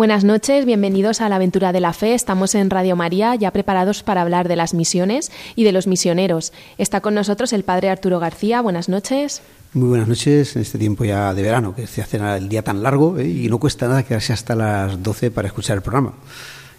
Buenas 0.00 0.24
noches, 0.24 0.64
bienvenidos 0.64 1.20
a 1.20 1.28
la 1.28 1.36
aventura 1.36 1.74
de 1.74 1.80
la 1.80 1.92
fe. 1.92 2.14
Estamos 2.14 2.54
en 2.54 2.70
Radio 2.70 2.96
María, 2.96 3.34
ya 3.34 3.50
preparados 3.50 4.02
para 4.02 4.22
hablar 4.22 4.48
de 4.48 4.56
las 4.56 4.72
misiones 4.72 5.30
y 5.56 5.64
de 5.64 5.72
los 5.72 5.86
misioneros. 5.86 6.54
Está 6.78 7.02
con 7.02 7.12
nosotros 7.12 7.52
el 7.52 7.64
padre 7.64 7.90
Arturo 7.90 8.18
García. 8.18 8.62
Buenas 8.62 8.88
noches. 8.88 9.42
Muy 9.74 9.90
buenas 9.90 10.08
noches 10.08 10.56
en 10.56 10.62
este 10.62 10.78
tiempo 10.78 11.04
ya 11.04 11.34
de 11.34 11.42
verano, 11.42 11.74
que 11.74 11.86
se 11.86 12.00
hace 12.00 12.16
el 12.16 12.48
día 12.48 12.62
tan 12.62 12.82
largo 12.82 13.18
¿eh? 13.18 13.28
y 13.28 13.50
no 13.50 13.58
cuesta 13.58 13.88
nada 13.88 14.02
quedarse 14.02 14.32
hasta 14.32 14.54
las 14.54 15.02
12 15.02 15.32
para 15.32 15.48
escuchar 15.48 15.76
el 15.76 15.82
programa. 15.82 16.14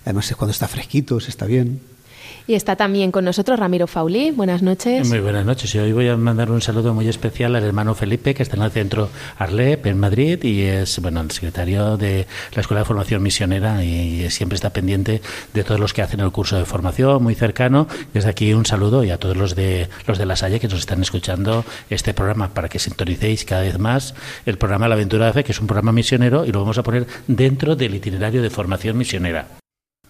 Además 0.04 0.32
es 0.32 0.36
cuando 0.36 0.52
está 0.52 0.68
fresquito, 0.68 1.20
se 1.20 1.30
está 1.30 1.46
bien. 1.46 1.80
Y 2.48 2.56
está 2.56 2.76
también 2.76 3.12
con 3.12 3.26
nosotros 3.26 3.60
Ramiro 3.60 3.88
Faulí. 3.88 4.32
Buenas 4.32 4.62
noches. 4.62 5.08
Muy 5.08 5.20
buenas 5.20 5.46
noches. 5.46 5.74
Y 5.76 5.80
hoy 5.80 5.92
voy 5.94 6.08
a 6.08 6.18
mandar 6.18 6.52
un 6.52 6.62
saludo 6.62 6.94
muy 6.94 7.08
especial 7.08 7.56
al 7.56 7.64
hermano 7.64 7.96
Felipe, 7.96 8.34
que 8.34 8.44
está 8.44 8.58
en 8.58 8.64
el 8.64 8.72
centro 8.72 9.10
Arlep, 9.38 9.86
en 9.86 10.00
Madrid, 10.00 10.44
y 10.44 10.62
es 10.64 11.00
bueno 11.00 11.22
el 11.22 11.32
secretario 11.32 11.98
de 11.98 12.28
la 12.54 12.62
Escuela 12.62 12.82
de 12.82 12.86
Formación 12.86 13.22
Misionera 13.24 13.84
y 13.84 14.30
siempre 14.30 14.56
está 14.56 14.72
pendiente 14.72 15.22
de 15.54 15.64
todos 15.64 15.80
los 15.80 15.94
que 15.94 16.02
hacen 16.02 16.20
el 16.20 16.32
curso 16.32 16.58
de 16.58 16.66
formación, 16.66 17.24
muy 17.24 17.36
cercano. 17.36 17.88
Desde 18.14 18.30
aquí 18.30 18.54
un 18.54 18.66
saludo 18.66 19.04
y 19.04 19.12
a 19.12 19.18
todos 19.18 19.38
los 19.38 19.56
de 19.56 19.90
los 20.08 20.18
de 20.18 20.26
la 20.26 20.36
Salle 20.36 20.60
que 20.60 20.68
nos 20.68 20.80
están 20.80 21.02
escuchando 21.02 21.66
este 21.90 22.14
programa 22.14 22.54
para 22.54 22.70
que 22.70 22.80
sintonicéis 22.80 23.46
cada 23.46 23.62
vez 23.62 23.80
más 23.80 24.14
el 24.46 24.58
programa 24.58 24.88
La 24.88 24.96
Aventura 24.96 25.28
de 25.28 25.34
Fe, 25.34 25.44
que 25.44 25.52
es 25.52 25.60
un 25.60 25.68
programa 25.68 25.92
misionero 25.92 26.46
y 26.46 26.52
lo 26.52 26.60
vamos 26.60 26.78
a 26.78 26.84
poner 26.84 27.08
dentro 27.28 27.76
del 27.76 27.96
itinerario 27.96 28.42
de 28.42 28.50
formación 28.50 28.98
misionera. 28.98 29.61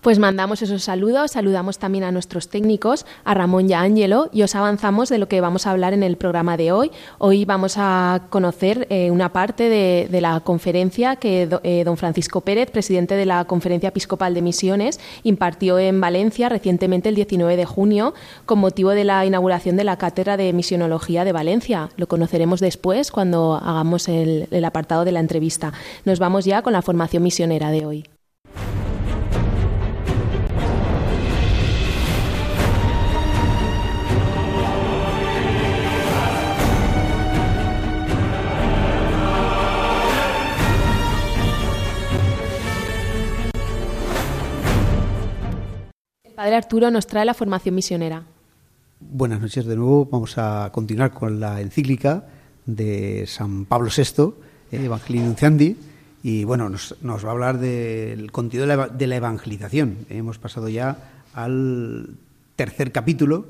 Pues 0.02 0.18
mandamos 0.18 0.64
esos 0.64 0.84
saludos, 0.84 1.30
saludamos 1.30 1.78
también 1.78 2.04
a 2.04 2.12
nuestros 2.12 2.50
técnicos, 2.50 3.06
a 3.24 3.36
Ramón 3.36 3.70
y 3.70 3.74
a 3.74 3.82
Ángelo, 3.82 4.32
y 4.34 4.42
os 4.42 4.56
avanzamos 4.56 5.10
de 5.10 5.20
lo 5.20 5.28
que 5.28 5.42
vamos 5.42 5.68
a 5.68 5.72
hablar 5.72 5.94
en 5.94 6.02
el 6.02 6.18
programa 6.18 6.58
de 6.58 6.72
hoy. 6.72 6.90
Hoy 7.20 7.46
vamos 7.46 7.76
a 7.78 8.24
conocer 8.32 8.88
eh, 8.90 9.12
una 9.12 9.32
parte 9.32 9.70
de, 9.70 10.22
la 10.22 10.40
conferencia 10.40 11.18
que 11.18 11.48
eh, 11.62 11.84
don 11.84 11.98
Francisco 11.98 12.42
Pérez, 12.42 12.72
presidente 12.72 13.14
de 13.14 13.28
la 13.28 13.46
Conferencia 13.46 13.90
Episcopal 13.90 14.34
de 14.34 14.42
Misiones, 14.42 15.00
impartió 15.22 15.78
en 15.78 16.02
Valencia 16.02 16.50
recientemente 16.50 17.08
el 17.08 17.14
19 17.14 17.56
de 17.56 17.66
junio 17.66 18.16
con 18.48 18.58
motivo 18.58 18.90
de 18.90 19.04
la 19.04 19.24
inauguración 19.24 19.78
de 19.78 19.84
la 19.84 19.98
Cátedra 19.98 20.36
de 20.36 20.52
Misionología 20.52 21.26
de 21.26 21.32
Valencia. 21.32 21.92
Lo 21.98 22.08
conoceremos 22.08 22.60
después 22.60 23.12
cuando 23.12 23.54
hagamos 23.54 24.10
el 24.10 24.66
apartado 24.66 25.06
de 25.06 25.12
la 25.12 25.20
entrevista. 25.20 25.74
Nos 26.06 26.18
vamos 26.18 26.46
ya 26.46 26.64
con 26.64 26.74
la 26.74 26.82
formación 26.82 27.22
misionera 27.22 27.70
de 27.70 27.86
hoy. 27.86 28.06
Padre 46.42 46.56
Arturo 46.56 46.90
nos 46.90 47.06
trae 47.06 47.24
la 47.24 47.36
formación 47.36 47.76
misionera. 47.76 48.24
Buenas 49.00 49.42
noches 49.42 49.64
de 49.64 49.76
nuevo. 49.76 50.08
Vamos 50.08 50.40
a 50.40 50.72
continuar 50.74 51.12
con 51.12 51.40
la 51.40 51.62
encíclica 51.62 52.26
de 52.66 53.26
San 53.28 53.66
Pablo 53.66 53.92
VI, 53.96 54.34
eh, 54.72 54.86
Evangelii 54.86 55.22
Nunciandi, 55.22 55.78
y 56.24 56.44
bueno, 56.44 56.68
nos, 56.68 56.96
va 57.04 57.30
a 57.30 57.32
hablar 57.32 57.60
del 57.60 58.32
contenido 58.32 58.66
de 58.88 59.06
la, 59.06 59.16
evangelización. 59.16 60.08
Hemos 60.10 60.40
pasado 60.40 60.68
ya 60.68 61.12
al 61.36 62.10
tercer 62.56 62.92
capítulo 62.92 63.46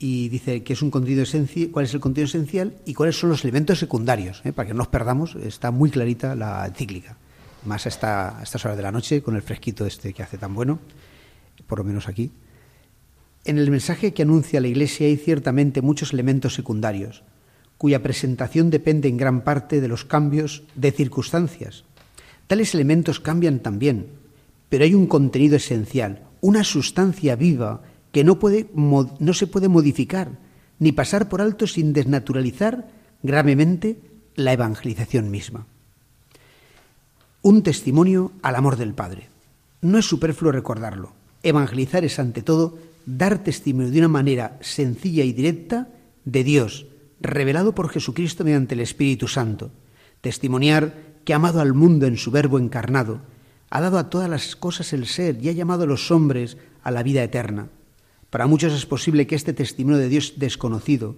y 0.00 0.28
dice 0.28 0.64
que 0.64 0.72
es 0.72 0.82
un 0.82 0.90
contenido 0.90 1.22
esencial, 1.22 1.70
cuál 1.70 1.84
es 1.84 1.94
el 1.94 2.00
contenido 2.00 2.26
esencial 2.26 2.74
y 2.84 2.94
cuáles 2.94 3.16
son 3.16 3.30
los 3.30 3.44
elementos 3.44 3.78
secundarios, 3.78 4.42
eh, 4.44 4.52
para 4.52 4.66
que 4.66 4.74
no 4.74 4.78
nos 4.78 4.88
perdamos. 4.88 5.36
Está 5.36 5.70
muy 5.70 5.88
clarita 5.88 6.34
la 6.34 6.66
encíclica, 6.66 7.16
más 7.64 7.86
a, 7.86 7.90
esta, 7.90 8.40
a 8.40 8.42
estas 8.42 8.64
horas 8.64 8.76
de 8.76 8.82
la 8.82 8.90
noche 8.90 9.22
con 9.22 9.36
el 9.36 9.42
fresquito 9.42 9.86
este 9.86 10.12
que 10.12 10.24
hace 10.24 10.36
tan 10.36 10.52
bueno 10.52 10.80
por 11.66 11.78
lo 11.78 11.84
menos 11.84 12.08
aquí. 12.08 12.32
En 13.44 13.58
el 13.58 13.70
mensaje 13.70 14.14
que 14.14 14.22
anuncia 14.22 14.60
la 14.60 14.68
Iglesia 14.68 15.06
hay 15.06 15.16
ciertamente 15.16 15.82
muchos 15.82 16.12
elementos 16.12 16.54
secundarios, 16.54 17.22
cuya 17.78 18.02
presentación 18.02 18.70
depende 18.70 19.08
en 19.08 19.16
gran 19.16 19.42
parte 19.42 19.80
de 19.80 19.88
los 19.88 20.04
cambios 20.04 20.62
de 20.74 20.92
circunstancias. 20.92 21.84
Tales 22.46 22.74
elementos 22.74 23.20
cambian 23.20 23.60
también, 23.60 24.06
pero 24.68 24.84
hay 24.84 24.94
un 24.94 25.06
contenido 25.06 25.56
esencial, 25.56 26.22
una 26.40 26.64
sustancia 26.64 27.36
viva 27.36 27.82
que 28.12 28.24
no, 28.24 28.38
puede, 28.38 28.68
no 28.74 29.34
se 29.34 29.46
puede 29.46 29.68
modificar 29.68 30.38
ni 30.78 30.92
pasar 30.92 31.28
por 31.28 31.40
alto 31.40 31.66
sin 31.66 31.92
desnaturalizar 31.92 32.88
gravemente 33.22 33.98
la 34.36 34.52
evangelización 34.52 35.30
misma. 35.30 35.66
Un 37.42 37.62
testimonio 37.62 38.32
al 38.42 38.56
amor 38.56 38.76
del 38.76 38.94
Padre. 38.94 39.28
No 39.80 39.98
es 39.98 40.06
superfluo 40.06 40.52
recordarlo. 40.52 41.12
Evangelizar 41.44 42.04
es, 42.04 42.18
ante 42.18 42.42
todo, 42.42 42.78
dar 43.04 43.44
testimonio 43.44 43.92
de 43.92 43.98
una 43.98 44.08
manera 44.08 44.56
sencilla 44.62 45.24
y 45.24 45.34
directa 45.34 45.90
de 46.24 46.42
Dios, 46.42 46.86
revelado 47.20 47.74
por 47.74 47.90
Jesucristo 47.90 48.44
mediante 48.44 48.74
el 48.74 48.80
Espíritu 48.80 49.28
Santo. 49.28 49.70
Testimoniar 50.22 50.94
que 51.24 51.34
ha 51.34 51.36
amado 51.36 51.60
al 51.60 51.74
mundo 51.74 52.06
en 52.06 52.16
su 52.16 52.30
verbo 52.30 52.58
encarnado, 52.58 53.20
ha 53.68 53.80
dado 53.82 53.98
a 53.98 54.08
todas 54.08 54.30
las 54.30 54.56
cosas 54.56 54.94
el 54.94 55.06
ser 55.06 55.38
y 55.42 55.50
ha 55.50 55.52
llamado 55.52 55.84
a 55.84 55.86
los 55.86 56.10
hombres 56.10 56.56
a 56.82 56.90
la 56.90 57.02
vida 57.02 57.22
eterna. 57.22 57.68
Para 58.30 58.46
muchos 58.46 58.72
es 58.72 58.86
posible 58.86 59.26
que 59.26 59.34
este 59.34 59.52
testimonio 59.52 59.98
de 59.98 60.08
Dios 60.08 60.34
desconocido, 60.38 61.14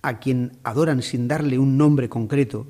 a 0.00 0.20
quien 0.20 0.58
adoran 0.62 1.02
sin 1.02 1.26
darle 1.26 1.58
un 1.58 1.76
nombre 1.76 2.08
concreto, 2.08 2.68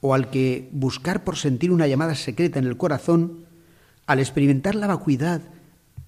o 0.00 0.14
al 0.14 0.30
que 0.30 0.70
buscar 0.72 1.24
por 1.24 1.36
sentir 1.36 1.72
una 1.72 1.86
llamada 1.86 2.14
secreta 2.14 2.58
en 2.58 2.64
el 2.64 2.78
corazón, 2.78 3.44
al 4.06 4.20
experimentar 4.20 4.74
la 4.74 4.86
vacuidad 4.86 5.42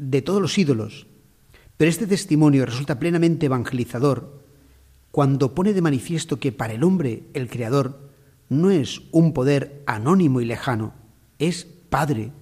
de 0.00 0.22
todos 0.22 0.40
los 0.40 0.56
ídolos. 0.56 1.06
Pero 1.76 1.90
este 1.90 2.06
testimonio 2.06 2.64
resulta 2.64 2.98
plenamente 2.98 3.46
evangelizador 3.46 4.40
cuando 5.10 5.54
pone 5.54 5.74
de 5.74 5.82
manifiesto 5.82 6.40
que 6.40 6.52
para 6.52 6.72
el 6.72 6.84
hombre 6.84 7.24
el 7.34 7.48
Creador 7.48 8.10
no 8.48 8.70
es 8.70 9.02
un 9.12 9.34
poder 9.34 9.82
anónimo 9.86 10.40
y 10.40 10.46
lejano, 10.46 10.94
es 11.38 11.66
Padre. 11.90 12.32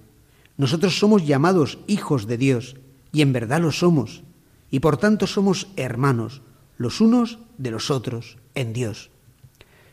Nosotros 0.55 0.97
somos 0.97 1.27
llamados 1.27 1.79
hijos 1.87 2.27
de 2.27 2.37
Dios 2.37 2.77
y 3.11 3.21
en 3.21 3.33
verdad 3.33 3.61
lo 3.61 3.71
somos, 3.71 4.23
y 4.71 4.79
por 4.79 4.97
tanto 4.97 5.27
somos 5.27 5.67
hermanos, 5.75 6.41
los 6.77 7.01
unos 7.01 7.39
de 7.57 7.71
los 7.71 7.91
otros, 7.91 8.37
en 8.55 8.71
Dios. 8.71 9.09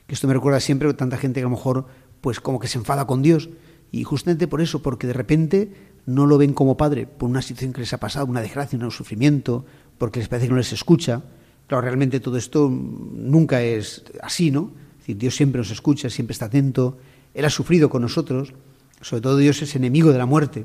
Que 0.06 0.14
esto 0.14 0.28
me 0.28 0.34
recuerda 0.34 0.60
siempre 0.60 0.88
a 0.88 0.96
tanta 0.96 1.16
gente 1.16 1.40
que 1.40 1.44
a 1.44 1.50
lo 1.50 1.56
mejor 1.56 1.86
pues 2.20 2.40
como 2.40 2.60
que 2.60 2.68
se 2.68 2.78
enfada 2.78 3.06
con 3.06 3.22
Dios 3.22 3.48
y 3.90 4.04
justamente 4.04 4.46
por 4.46 4.60
eso, 4.60 4.82
porque 4.82 5.06
de 5.06 5.12
repente 5.12 5.72
no 6.06 6.26
lo 6.26 6.38
ven 6.38 6.54
como 6.54 6.76
padre 6.76 7.06
por 7.06 7.28
una 7.28 7.42
situación 7.42 7.72
que 7.72 7.80
les 7.80 7.92
ha 7.92 7.98
pasado, 7.98 8.26
una 8.26 8.40
desgracia, 8.40 8.78
un 8.78 8.90
sufrimiento, 8.90 9.66
porque 9.98 10.20
les 10.20 10.28
parece 10.28 10.46
que 10.46 10.52
no 10.52 10.58
les 10.58 10.72
escucha. 10.72 11.22
Claro, 11.66 11.82
realmente 11.82 12.20
todo 12.20 12.36
esto 12.36 12.70
nunca 12.70 13.62
es 13.62 14.04
así, 14.22 14.50
¿no? 14.50 14.70
Es 14.92 14.98
decir, 14.98 15.18
Dios 15.18 15.34
siempre 15.34 15.58
nos 15.58 15.70
escucha, 15.70 16.08
siempre 16.08 16.32
está 16.32 16.46
atento. 16.46 16.98
Él 17.34 17.44
ha 17.44 17.50
sufrido 17.50 17.90
con 17.90 18.02
nosotros. 18.02 18.54
Sobre 19.00 19.20
todo 19.20 19.36
Dios 19.36 19.60
es 19.62 19.74
enemigo 19.74 20.12
de 20.12 20.18
la 20.18 20.26
muerte. 20.26 20.64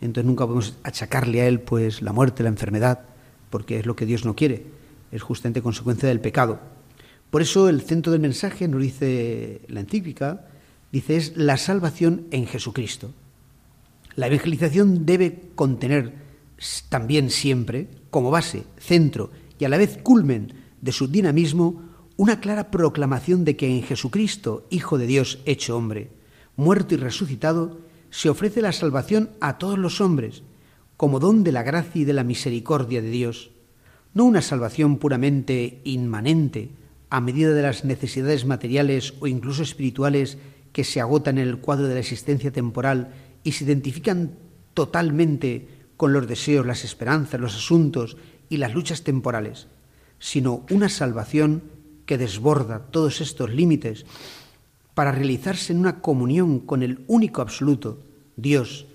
Entonces 0.00 0.26
nunca 0.26 0.44
podemos 0.44 0.76
achacarle 0.82 1.40
a 1.40 1.48
Él 1.48 1.60
pues 1.60 2.00
la 2.00 2.12
muerte, 2.12 2.42
la 2.42 2.48
enfermedad, 2.48 3.00
porque 3.50 3.78
es 3.78 3.86
lo 3.86 3.96
que 3.96 4.06
Dios 4.06 4.24
no 4.24 4.36
quiere. 4.36 4.66
Es 5.10 5.22
justamente 5.22 5.62
consecuencia 5.62 6.08
del 6.08 6.20
pecado. 6.20 6.60
Por 7.30 7.42
eso 7.42 7.68
el 7.68 7.82
centro 7.82 8.12
del 8.12 8.20
mensaje, 8.20 8.68
nos 8.68 8.80
dice 8.80 9.62
la 9.68 9.80
encíclica, 9.80 10.46
dice 10.92 11.16
es 11.16 11.36
la 11.36 11.56
salvación 11.56 12.26
en 12.30 12.46
Jesucristo. 12.46 13.12
La 14.16 14.26
evangelización 14.26 15.06
debe 15.06 15.50
contener 15.54 16.14
también 16.88 17.30
siempre, 17.30 17.88
como 18.10 18.30
base, 18.30 18.64
centro 18.78 19.30
y 19.58 19.66
a 19.66 19.68
la 19.68 19.76
vez 19.76 19.98
culmen 20.02 20.54
de 20.80 20.92
su 20.92 21.06
dinamismo, 21.06 21.82
una 22.16 22.40
clara 22.40 22.70
proclamación 22.70 23.44
de 23.44 23.56
que 23.56 23.68
en 23.68 23.82
Jesucristo, 23.82 24.66
Hijo 24.70 24.96
de 24.96 25.06
Dios 25.06 25.38
hecho 25.44 25.76
hombre, 25.76 26.10
muerto 26.56 26.94
y 26.94 26.96
resucitado, 26.96 27.80
se 28.08 28.30
ofrece 28.30 28.62
la 28.62 28.72
salvación 28.72 29.30
a 29.40 29.58
todos 29.58 29.78
los 29.78 30.00
hombres, 30.00 30.42
como 30.96 31.20
don 31.20 31.44
de 31.44 31.52
la 31.52 31.62
gracia 31.62 32.00
y 32.00 32.04
de 32.06 32.14
la 32.14 32.24
misericordia 32.24 33.02
de 33.02 33.10
Dios, 33.10 33.50
no 34.14 34.24
una 34.24 34.40
salvación 34.40 34.96
puramente 34.96 35.82
inmanente, 35.84 36.70
a 37.10 37.20
medida 37.20 37.52
de 37.52 37.62
las 37.62 37.84
necesidades 37.84 38.46
materiales 38.46 39.12
o 39.20 39.26
incluso 39.26 39.62
espirituales 39.62 40.38
que 40.72 40.84
se 40.84 41.00
agotan 41.00 41.36
en 41.36 41.48
el 41.48 41.58
cuadro 41.58 41.86
de 41.86 41.94
la 41.94 42.00
existencia 42.00 42.50
temporal 42.50 43.12
y 43.46 43.52
se 43.52 43.62
identifican 43.62 44.32
totalmente 44.74 45.68
con 45.96 46.12
los 46.12 46.26
deseos, 46.26 46.66
las 46.66 46.82
esperanzas, 46.82 47.40
los 47.40 47.54
asuntos 47.54 48.16
y 48.48 48.56
las 48.56 48.74
luchas 48.74 49.04
temporales, 49.04 49.68
sino 50.18 50.66
una 50.68 50.88
salvación 50.88 51.62
que 52.06 52.18
desborda 52.18 52.90
todos 52.90 53.20
estos 53.20 53.54
límites 53.54 54.04
para 54.94 55.12
realizarse 55.12 55.72
en 55.72 55.78
una 55.78 56.00
comunión 56.00 56.58
con 56.58 56.82
el 56.82 57.04
único 57.06 57.40
absoluto, 57.40 58.02
Dios, 58.34 58.86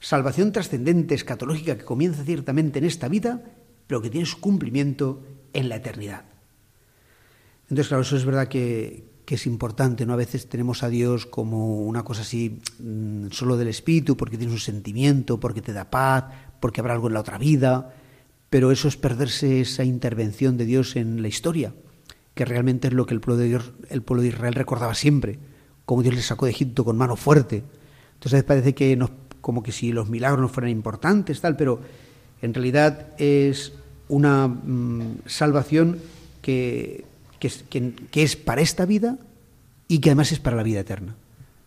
salvación 0.00 0.52
trascendente, 0.52 1.14
escatológica 1.14 1.78
que 1.78 1.84
comienza 1.86 2.24
ciertamente 2.24 2.80
en 2.80 2.84
esta 2.84 3.08
vida, 3.08 3.42
pero 3.86 4.02
que 4.02 4.10
tiene 4.10 4.26
su 4.26 4.38
cumplimiento 4.38 5.22
en 5.54 5.70
la 5.70 5.76
eternidad. 5.76 6.26
Entonces, 7.70 7.88
claro, 7.88 8.02
eso 8.02 8.18
es 8.18 8.26
verdad 8.26 8.48
que, 8.48 9.13
es 9.26 9.46
importante, 9.46 10.04
¿no? 10.04 10.12
A 10.12 10.16
veces 10.16 10.48
tenemos 10.48 10.82
a 10.82 10.88
Dios 10.88 11.26
como 11.26 11.82
una 11.82 12.04
cosa 12.04 12.22
así 12.22 12.60
mm, 12.78 13.28
solo 13.30 13.56
del 13.56 13.68
espíritu, 13.68 14.16
porque 14.16 14.36
tiene 14.36 14.52
un 14.52 14.58
sentimiento, 14.58 15.40
porque 15.40 15.62
te 15.62 15.72
da 15.72 15.90
paz, 15.90 16.24
porque 16.60 16.80
habrá 16.80 16.94
algo 16.94 17.08
en 17.08 17.14
la 17.14 17.20
otra 17.20 17.38
vida, 17.38 17.94
pero 18.50 18.70
eso 18.70 18.88
es 18.88 18.96
perderse 18.96 19.60
esa 19.60 19.84
intervención 19.84 20.56
de 20.56 20.66
Dios 20.66 20.96
en 20.96 21.22
la 21.22 21.28
historia, 21.28 21.74
que 22.34 22.44
realmente 22.44 22.88
es 22.88 22.94
lo 22.94 23.06
que 23.06 23.14
el 23.14 23.20
pueblo 23.20 23.42
de, 23.42 23.48
Dios, 23.48 23.72
el 23.88 24.02
pueblo 24.02 24.22
de 24.22 24.28
Israel 24.28 24.54
recordaba 24.54 24.94
siempre, 24.94 25.38
como 25.86 26.02
Dios 26.02 26.14
les 26.14 26.26
sacó 26.26 26.46
de 26.46 26.52
Egipto 26.52 26.84
con 26.84 26.96
mano 26.96 27.16
fuerte. 27.16 27.64
Entonces 28.14 28.44
parece 28.44 28.74
que 28.74 28.96
nos, 28.96 29.10
como 29.40 29.62
que 29.62 29.72
si 29.72 29.92
los 29.92 30.08
milagros 30.08 30.40
no 30.40 30.48
fueran 30.48 30.70
importantes, 30.70 31.40
tal, 31.40 31.56
pero 31.56 31.80
en 32.42 32.54
realidad 32.54 33.08
es 33.18 33.72
una 34.08 34.48
mm, 34.48 35.22
salvación 35.26 35.98
que 36.42 37.04
que 37.38 38.22
es, 38.22 38.36
para 38.36 38.60
esta 38.60 38.86
vida 38.86 39.18
y 39.88 39.98
que 39.98 40.10
además 40.10 40.32
es 40.32 40.40
para 40.40 40.56
la 40.56 40.62
vida 40.62 40.80
eterna. 40.80 41.14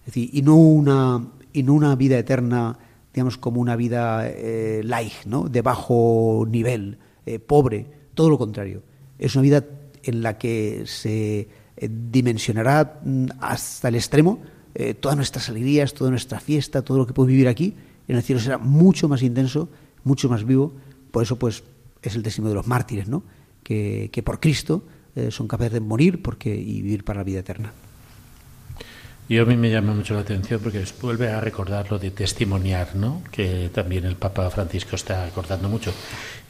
Es 0.02 0.08
decir, 0.08 0.30
y 0.34 0.42
no 0.42 0.56
una, 0.56 1.28
y 1.54 1.64
no 1.64 1.74
una 1.74 1.96
vida 1.96 2.18
eterna, 2.18 2.78
digamos, 3.14 3.38
como 3.38 3.62
una 3.62 3.76
vida 3.76 4.28
eh, 4.28 4.82
light, 4.84 5.26
¿no? 5.26 5.50
de 5.50 5.62
bajo 5.62 6.46
nivel, 6.50 6.98
eh, 7.26 7.40
pobre, 7.40 7.86
todo 8.14 8.30
lo 8.30 8.38
contrario. 8.38 8.84
Es 9.20 9.36
una 9.36 9.44
vida 9.44 9.66
en 10.04 10.22
la 10.22 10.38
que 10.38 10.84
se 10.86 11.48
eh, 11.76 11.90
dimensionará 11.90 13.02
mm, 13.04 13.26
hasta 13.40 13.90
el 13.90 13.96
extremo 13.96 14.40
todas 15.00 15.18
nuestras 15.18 15.50
alegrías, 15.50 15.96
toda 15.96 16.12
nuestra 16.12 16.40
fiesta, 16.40 16.84
todo 16.84 17.00
lo 17.00 17.08
que 17.08 17.12
podemos 17.12 17.32
vivir 17.32 17.48
aquí, 17.48 17.74
en 18.08 18.16
el 18.16 18.22
cielo 18.22 18.40
será 18.40 18.60
mucho 18.60 19.10
más 19.10 19.24
intenso, 19.24 19.70
mucho 20.04 20.30
más 20.30 20.46
vivo. 20.46 20.72
Por 21.10 21.24
eso, 21.24 21.40
pues, 21.40 21.64
es 22.04 22.16
el 22.16 22.22
testimonio 22.22 22.52
de 22.52 22.58
los 22.58 22.68
mártires, 22.68 23.08
¿no? 23.08 23.24
que, 23.64 24.10
que 24.12 24.24
por 24.24 24.40
Cristo 24.40 24.84
eh, 25.18 25.32
son 25.32 25.48
capaces 25.48 25.74
de 25.74 25.80
morir 25.80 26.22
porque, 26.22 26.56
y 26.56 26.82
vivir 26.82 27.04
para 27.04 27.22
la 27.22 27.24
vida 27.24 27.40
eterna. 27.40 27.74
Y 29.30 29.40
a 29.40 29.46
mí 29.46 29.58
me 29.58 29.70
llama 29.70 29.94
mucho 29.94 30.14
la 30.14 30.22
atención 30.22 30.62
porque 30.64 30.86
vuelve 31.02 31.30
a 31.30 31.42
recordar 31.42 31.92
lo 31.92 32.00
de 32.00 32.12
testimoniar, 32.12 32.96
¿no? 32.96 33.24
que 33.32 33.70
también 33.74 34.06
el 34.06 34.16
Papa 34.16 34.50
Francisco 34.50 34.96
está 34.96 35.26
acordando 35.26 35.68
mucho. 35.68 35.92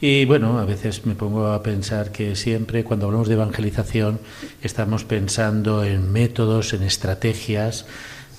Y 0.00 0.26
bueno, 0.26 0.58
a 0.60 0.64
veces 0.64 1.04
me 1.04 1.16
pongo 1.16 1.48
a 1.48 1.62
pensar 1.62 2.12
que 2.12 2.36
siempre 2.36 2.84
cuando 2.84 3.06
hablamos 3.06 3.26
de 3.26 3.34
evangelización 3.34 4.20
estamos 4.62 5.04
pensando 5.04 5.82
en 5.82 6.12
métodos, 6.12 6.72
en 6.72 6.84
estrategias, 6.84 7.86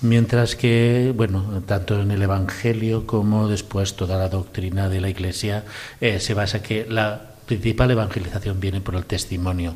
mientras 0.02 0.56
que, 0.56 1.12
bueno, 1.14 1.62
tanto 1.66 2.00
en 2.00 2.12
el 2.12 2.22
Evangelio 2.22 3.06
como 3.06 3.50
después 3.50 3.96
toda 3.96 4.18
la 4.18 4.30
doctrina 4.30 4.88
de 4.88 5.02
la 5.02 5.10
Iglesia 5.10 5.66
eh, 6.00 6.22
se 6.22 6.34
basa 6.34 6.64
que 6.64 6.86
la 6.88 7.30
principal 7.50 7.90
evangelización 7.90 8.60
viene 8.60 8.80
por 8.80 8.94
el 8.94 9.06
testimonio 9.06 9.74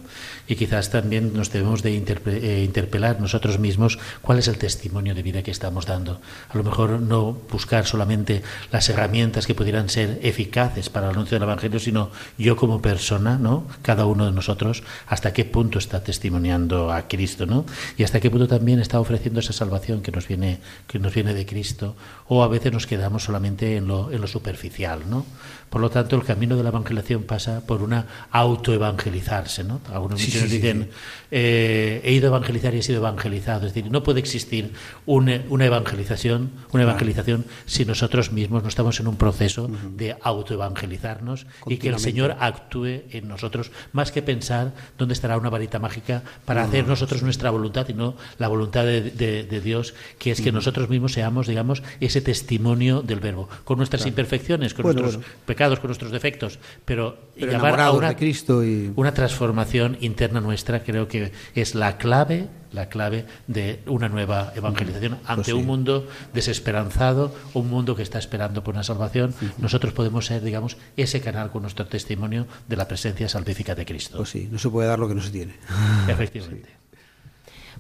y 0.48 0.56
quizás 0.56 0.92
también 0.92 1.34
nos 1.34 1.52
debemos 1.52 1.82
de 1.82 1.98
eh, 1.98 2.64
interpelar 2.64 3.20
nosotros 3.20 3.58
mismos 3.58 3.98
cuál 4.22 4.38
es 4.38 4.48
el 4.48 4.60
testimonio 4.60 5.16
de 5.16 5.24
vida 5.24 5.42
que 5.42 5.50
estamos 5.50 5.88
dando. 5.88 6.22
A 6.50 6.58
lo 6.58 6.64
mejor 6.64 7.02
no 7.02 7.34
buscar 7.50 7.88
solamente 7.88 8.44
las 8.72 8.88
herramientas 8.90 9.48
que 9.48 9.56
pudieran 9.56 9.90
ser 9.90 10.20
eficaces 10.22 10.90
para 10.90 11.08
el 11.08 11.14
anuncio 11.14 11.36
del 11.36 11.50
Evangelio, 11.50 11.80
sino 11.80 12.12
yo 12.38 12.56
como 12.56 12.80
persona, 12.80 13.40
¿no? 13.40 13.66
Cada 13.82 14.06
uno 14.06 14.28
de 14.28 14.34
nosotros, 14.34 14.84
hasta 15.08 15.34
qué 15.34 15.44
punto 15.44 15.80
está 15.80 16.04
testimoniando 16.04 16.92
a 16.92 17.08
Cristo, 17.08 17.48
¿no? 17.48 17.66
Y 17.98 18.04
hasta 18.04 18.20
qué 18.20 18.30
punto 18.30 18.48
también 18.48 18.82
está 18.82 19.00
ofreciendo 19.00 19.40
esa 19.40 19.54
salvación 19.54 20.04
que 20.04 20.12
nos 20.12 20.28
viene, 20.28 20.60
que 20.86 21.00
nos 21.00 21.12
viene 21.12 21.34
de 21.34 21.48
Cristo, 21.48 21.96
o 22.28 22.44
a 22.44 22.48
veces 22.48 22.72
nos 22.72 22.86
quedamos 22.86 23.24
solamente 23.24 23.78
en 23.78 23.88
lo, 23.88 24.12
en 24.12 24.22
lo 24.22 24.28
superficial, 24.28 25.10
¿no? 25.10 25.26
Por 25.74 25.82
lo 25.82 25.90
tanto, 25.90 26.16
el 26.16 26.24
camino 26.24 26.56
de 26.56 26.62
la 26.62 26.70
evangelización 26.70 27.24
pasa 27.24 27.63
por 27.66 27.82
una 27.82 28.06
autoevangelizarse. 28.32 29.64
¿no? 29.64 29.82
Algunos 29.92 30.20
misioneros 30.20 30.52
dicen, 30.52 30.90
eh, 31.32 32.02
he 32.04 32.12
ido 32.12 32.28
a 32.28 32.30
evangelizar 32.30 32.74
y 32.76 32.80
he 32.80 32.84
sido 32.84 33.00
evangelizado. 33.00 33.68
Es 33.68 33.74
decir, 33.74 33.92
no 33.92 34.04
puede 34.04 34.20
existir 34.20 34.74
una, 35.06 35.36
evangelización, 35.66 36.52
una 36.72 36.84
evangelización 36.84 37.46
si 37.66 37.86
nosotros 37.86 38.32
mismos 38.32 38.64
no 38.64 38.70
estamos 38.70 39.00
en 39.00 39.08
un 39.08 39.16
proceso 39.16 39.70
de 39.96 40.16
autoevangelizarnos 40.22 41.46
y 41.68 41.78
que 41.78 41.90
el 41.90 42.00
Señor 42.00 42.36
actúe 42.40 43.04
en 43.12 43.28
nosotros, 43.28 43.72
más 43.92 44.12
que 44.12 44.22
pensar 44.22 44.74
dónde 44.98 45.14
estará 45.14 45.38
una 45.38 45.50
varita 45.50 45.80
mágica 45.80 46.24
para 46.46 46.64
hacer 46.64 46.88
nosotros 46.88 47.24
nuestra 47.24 47.50
voluntad 47.50 47.88
y 47.90 47.94
no 47.94 48.16
la 48.38 48.48
voluntad 48.48 48.86
de, 48.86 49.62
Dios, 49.64 49.94
que 50.20 50.32
es 50.32 50.42
que 50.42 50.52
nosotros 50.52 50.90
mismos 50.90 51.14
seamos, 51.14 51.48
digamos, 51.48 51.84
ese 52.00 52.22
testimonio 52.22 53.02
del 53.02 53.20
verbo, 53.20 53.50
con 53.64 53.78
nuestras 53.78 54.06
imperfecciones, 54.06 54.74
con 54.74 54.84
nuestros 54.86 55.20
pecados 55.46 55.80
con 55.80 55.88
nuestros 55.88 56.12
defectos, 56.12 56.60
pero, 56.86 57.18
llamar 57.58 57.82
a 57.82 57.92
una, 57.92 58.16
Cristo 58.16 58.64
y... 58.64 58.92
una 58.96 59.14
transformación 59.14 59.98
interna 60.02 60.42
nuestra 60.42 60.84
creo 60.84 61.08
que 61.08 61.32
es 61.56 61.76
la 61.76 61.98
clave 61.98 62.48
la 62.74 62.90
clave 62.90 63.26
de 63.48 63.80
una 63.86 64.10
nueva 64.10 64.52
evangelización 64.56 65.18
pues 65.20 65.30
ante 65.30 65.54
un 65.54 65.66
mundo 65.66 66.08
desesperanzado, 66.34 67.34
un 67.54 67.70
mundo 67.70 67.96
que 67.96 68.02
está 68.02 68.18
esperando 68.18 68.64
por 68.64 68.74
una 68.74 68.84
salvación. 68.84 69.34
Nosotros 69.60 69.94
podemos 69.94 70.26
ser, 70.26 70.42
digamos, 70.42 70.78
ese 70.98 71.22
canal 71.22 71.52
con 71.52 71.62
nuestro 71.62 71.86
testimonio 71.86 72.48
de 72.68 72.76
la 72.76 72.88
presencia 72.88 73.30
salvífica 73.30 73.76
de 73.76 73.86
Cristo. 73.86 74.18
Pues 74.18 74.30
sí, 74.30 74.50
no 74.52 74.58
se 74.58 74.70
puede 74.70 74.88
dar 74.88 75.00
lo 75.00 75.08
que 75.08 75.16
no 75.16 75.22
se 75.22 75.30
tiene. 75.30 75.54
Efectivamente. 76.08 76.70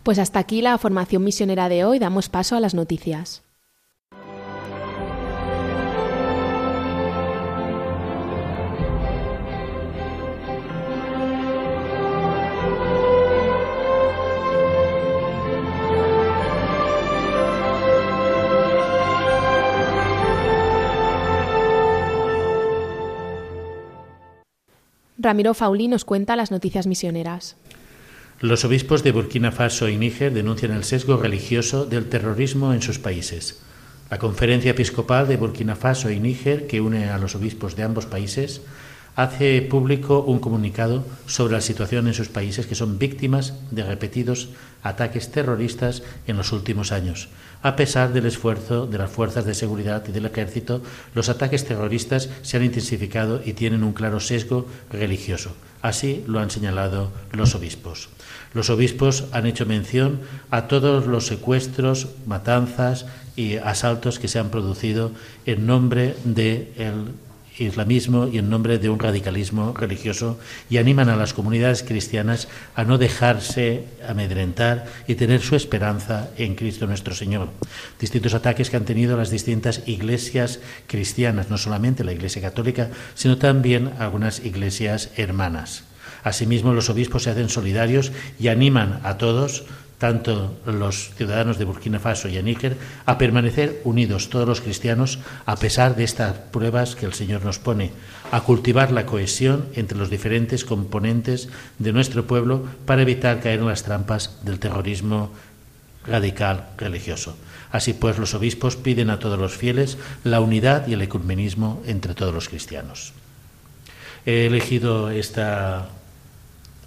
Pues 0.03 0.19
hasta 0.19 0.39
aquí 0.39 0.61
la 0.61 0.77
formación 0.77 1.23
misionera 1.23 1.69
de 1.69 1.85
hoy. 1.85 1.97
Damos 1.97 2.29
paso 2.29 2.55
a 2.55 2.59
las 2.59 2.73
noticias. 2.73 3.41
Ramiro 25.23 25.53
Fauli 25.53 25.87
nos 25.87 26.03
cuenta 26.03 26.35
las 26.35 26.51
noticias 26.51 26.85
misioneras. 26.85 27.55
Los 28.41 28.65
obispos 28.65 29.03
de 29.03 29.13
Burkina 29.13 29.53
Faso 29.53 29.87
y 29.87 29.95
Níger 29.95 30.33
denuncian 30.33 30.73
el 30.73 30.83
sesgo 30.83 31.15
religioso 31.15 31.85
del 31.85 32.09
terrorismo 32.09 32.73
en 32.73 32.81
sus 32.81 32.99
países. 32.99 33.61
La 34.09 34.19
Conferencia 34.19 34.71
Episcopal 34.71 35.29
de 35.29 35.37
Burkina 35.37 35.77
Faso 35.77 36.11
y 36.11 36.19
Níger, 36.19 36.67
que 36.67 36.81
une 36.81 37.09
a 37.09 37.17
los 37.17 37.35
obispos 37.35 37.77
de 37.77 37.83
ambos 37.83 38.05
países, 38.05 38.61
hace 39.15 39.61
público 39.61 40.21
un 40.23 40.39
comunicado 40.39 41.05
sobre 41.25 41.53
la 41.53 41.61
situación 41.61 42.07
en 42.07 42.13
sus 42.13 42.27
países 42.27 42.65
que 42.65 42.75
son 42.75 42.99
víctimas 42.99 43.53
de 43.71 43.83
repetidos 43.83 44.49
ataques 44.83 45.31
terroristas 45.31 46.03
en 46.27 46.35
los 46.35 46.51
últimos 46.51 46.91
años. 46.91 47.29
A 47.63 47.77
pesar 47.77 48.11
del 48.11 48.25
esfuerzo 48.25 48.87
de 48.87 48.97
las 48.97 49.09
fuerzas 49.09 49.45
de 49.45 49.55
seguridad 49.55 50.03
y 50.07 50.11
del 50.11 50.25
ejército, 50.25 50.81
los 51.15 51.29
ataques 51.29 51.63
terroristas 51.63 52.29
se 52.41 52.57
han 52.57 52.63
intensificado 52.65 53.41
y 53.43 53.53
tienen 53.53 53.85
un 53.85 53.93
claro 53.93 54.19
sesgo 54.19 54.67
religioso. 54.91 55.55
Así 55.81 56.25
lo 56.27 56.39
han 56.39 56.51
señalado 56.51 57.11
los 57.31 57.55
obispos. 57.55 58.09
Los 58.53 58.69
obispos 58.69 59.25
han 59.31 59.45
hecho 59.45 59.65
mención 59.65 60.19
a 60.51 60.67
todos 60.67 61.07
los 61.07 61.25
secuestros, 61.27 62.09
matanzas 62.25 63.05
y 63.37 63.55
asaltos 63.55 64.19
que 64.19 64.27
se 64.27 64.39
han 64.39 64.49
producido 64.49 65.11
en 65.45 65.65
nombre 65.65 66.17
del 66.25 67.13
islamismo 67.57 68.27
y 68.27 68.37
en 68.37 68.49
nombre 68.49 68.79
de 68.79 68.89
un 68.89 68.99
radicalismo 68.99 69.73
religioso 69.73 70.39
y 70.69 70.77
animan 70.77 71.09
a 71.09 71.15
las 71.15 71.33
comunidades 71.33 71.83
cristianas 71.83 72.47
a 72.75 72.83
no 72.83 72.97
dejarse 72.97 73.85
amedrentar 74.07 74.85
y 75.07 75.15
tener 75.15 75.41
su 75.41 75.55
esperanza 75.55 76.29
en 76.37 76.55
Cristo 76.55 76.87
nuestro 76.87 77.13
Señor. 77.13 77.49
Distintos 77.99 78.33
ataques 78.33 78.69
que 78.69 78.77
han 78.77 78.85
tenido 78.85 79.17
las 79.17 79.29
distintas 79.29 79.83
iglesias 79.85 80.59
cristianas, 80.87 81.49
no 81.49 81.57
solamente 81.57 82.03
la 82.03 82.13
Iglesia 82.13 82.41
Católica, 82.41 82.89
sino 83.15 83.37
también 83.37 83.91
algunas 83.99 84.43
iglesias 84.45 85.11
hermanas. 85.15 85.83
Asimismo, 86.23 86.73
los 86.73 86.89
obispos 86.89 87.23
se 87.23 87.31
hacen 87.31 87.49
solidarios 87.49 88.13
y 88.39 88.47
animan 88.47 89.01
a 89.03 89.17
todos 89.17 89.65
tanto 90.03 90.59
los 90.65 91.11
ciudadanos 91.15 91.57
de 91.57 91.63
Burkina 91.63 91.97
Faso 91.97 92.27
y 92.27 92.37
a 92.37 92.41
Níger, 92.41 92.75
a 93.05 93.17
permanecer 93.17 93.79
unidos 93.85 94.29
todos 94.29 94.45
los 94.45 94.59
cristianos 94.59 95.19
a 95.45 95.55
pesar 95.55 95.95
de 95.95 96.03
estas 96.03 96.33
pruebas 96.51 96.97
que 96.97 97.05
el 97.05 97.13
Señor 97.13 97.45
nos 97.45 97.57
pone, 97.57 97.91
a 98.29 98.41
cultivar 98.41 98.91
la 98.91 99.05
cohesión 99.05 99.63
entre 99.75 99.97
los 99.97 100.09
diferentes 100.09 100.65
componentes 100.65 101.47
de 101.79 101.93
nuestro 101.93 102.27
pueblo 102.27 102.67
para 102.85 103.03
evitar 103.03 103.39
caer 103.39 103.61
en 103.61 103.67
las 103.67 103.83
trampas 103.83 104.43
del 104.43 104.59
terrorismo 104.59 105.31
radical 106.05 106.67
religioso. 106.77 107.37
Así 107.71 107.93
pues, 107.93 108.17
los 108.17 108.33
obispos 108.33 108.75
piden 108.75 109.09
a 109.09 109.19
todos 109.19 109.39
los 109.39 109.55
fieles 109.55 109.97
la 110.25 110.41
unidad 110.41 110.85
y 110.85 110.95
el 110.95 111.01
ecumenismo 111.01 111.81
entre 111.85 112.13
todos 112.13 112.33
los 112.33 112.49
cristianos. 112.49 113.13
He 114.25 114.47
elegido 114.47 115.11
esta 115.11 115.87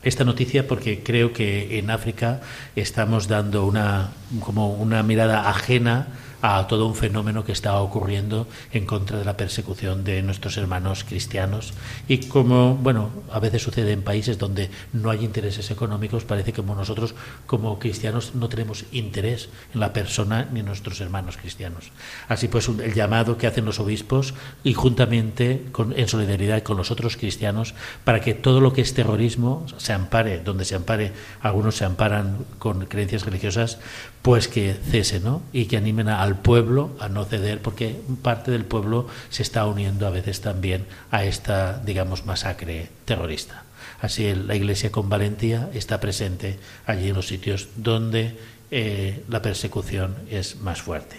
esta 0.07 0.25
noticia 0.25 0.69
porque 0.69 1.03
creo 1.03 1.33
que 1.33 1.81
en 1.81 1.91
África 1.91 2.41
estamos 2.77 3.27
dando 3.27 3.67
una 3.67 4.11
como 4.39 4.73
una 4.73 5.03
mirada 5.03 5.51
ajena 5.51 6.07
a 6.43 6.67
todo 6.67 6.87
un 6.87 6.95
fenómeno 6.95 7.45
que 7.45 7.53
está 7.53 7.81
ocurriendo 7.81 8.47
en 8.73 8.87
contra 8.87 9.19
de 9.19 9.25
la 9.25 9.37
persecución 9.37 10.05
de 10.05 10.23
nuestros 10.23 10.57
hermanos 10.57 11.05
cristianos. 11.05 11.73
Y 12.09 12.29
como 12.29 12.75
bueno 12.77 13.11
a 13.33 13.41
veces 13.41 13.63
sucede 13.63 13.93
en 13.93 14.03
países 14.03 14.39
donde 14.39 14.71
no 14.93 15.11
hay 15.11 15.25
intereses 15.25 15.71
económicos 15.71 16.25
parece 16.25 16.53
que 16.53 16.63
nosotros 16.63 17.15
como 17.47 17.79
cristianos 17.79 18.35
no 18.35 18.49
tenemos 18.49 18.85
interés 18.93 19.49
en 19.75 19.81
la 19.81 19.93
persona 19.93 20.49
ni 20.53 20.61
en 20.61 20.67
nuestros 20.67 21.01
hermanos 21.01 21.37
cristianos. 21.37 21.91
Así 22.29 22.49
pues 22.49 22.69
el 22.69 22.95
llamado 22.95 23.39
que 23.39 23.47
hacen 23.47 23.65
los 23.65 23.81
obispos 23.81 24.35
y 24.63 24.75
juntamente 24.75 25.65
en 25.97 26.09
solidaridad 26.09 26.63
con 26.63 26.77
los 26.77 26.91
otros 26.91 27.17
cristianos 27.17 27.75
para 28.05 28.21
que 28.21 28.35
todo 28.35 28.61
lo 28.61 28.73
que 28.73 28.83
es 28.83 28.95
terrorismo 28.95 29.67
se 29.77 29.93
ampare. 29.93 30.41
Donde 30.41 30.65
se 30.65 30.75
ampare 30.75 31.13
algunos 31.41 31.77
se 31.77 31.85
amparan 31.85 32.45
con 32.59 32.87
creencias 32.87 33.25
religiosas 33.25 33.79
pues 34.27 34.49
que 34.49 34.75
cese 34.75 35.21
¿no? 35.21 35.41
y 35.53 35.67
que 35.67 35.77
animen 35.77 36.09
al 36.09 36.41
pueblo 36.41 36.91
a 36.99 37.09
no 37.09 37.25
ceder, 37.25 37.63
porque 37.63 37.95
parte 38.23 38.51
del 38.51 38.65
pueblo 38.65 39.07
se 39.31 39.45
está 39.45 39.65
uniendo 39.67 40.05
a 40.05 40.11
veces 40.11 40.41
también 40.41 40.85
a 41.13 41.25
esta, 41.25 41.79
digamos, 41.79 42.27
masacre 42.27 42.89
terrorista. 43.05 43.63
Así 44.01 44.35
la 44.35 44.57
Iglesia 44.57 44.91
con 44.91 45.09
valentía 45.09 45.71
está 45.75 46.01
presente 46.01 46.59
allí 46.87 47.11
en 47.11 47.15
los 47.15 47.29
sitios 47.29 47.69
donde 47.77 48.37
eh, 48.73 49.23
la 49.29 49.43
persecución 49.43 50.17
es 50.29 50.57
más 50.57 50.83
fuerte. 50.83 51.19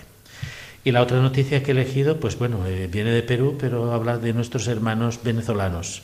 Y 0.83 0.91
la 0.91 1.01
otra 1.01 1.21
noticia 1.21 1.63
que 1.63 1.71
he 1.71 1.75
elegido, 1.75 2.19
pues 2.19 2.37
bueno, 2.37 2.67
eh, 2.67 2.89
viene 2.91 3.11
de 3.11 3.23
Perú, 3.23 3.55
pero 3.57 3.93
habla 3.93 4.17
de 4.17 4.33
nuestros 4.33 4.67
hermanos 4.67 5.21
venezolanos. 5.23 6.03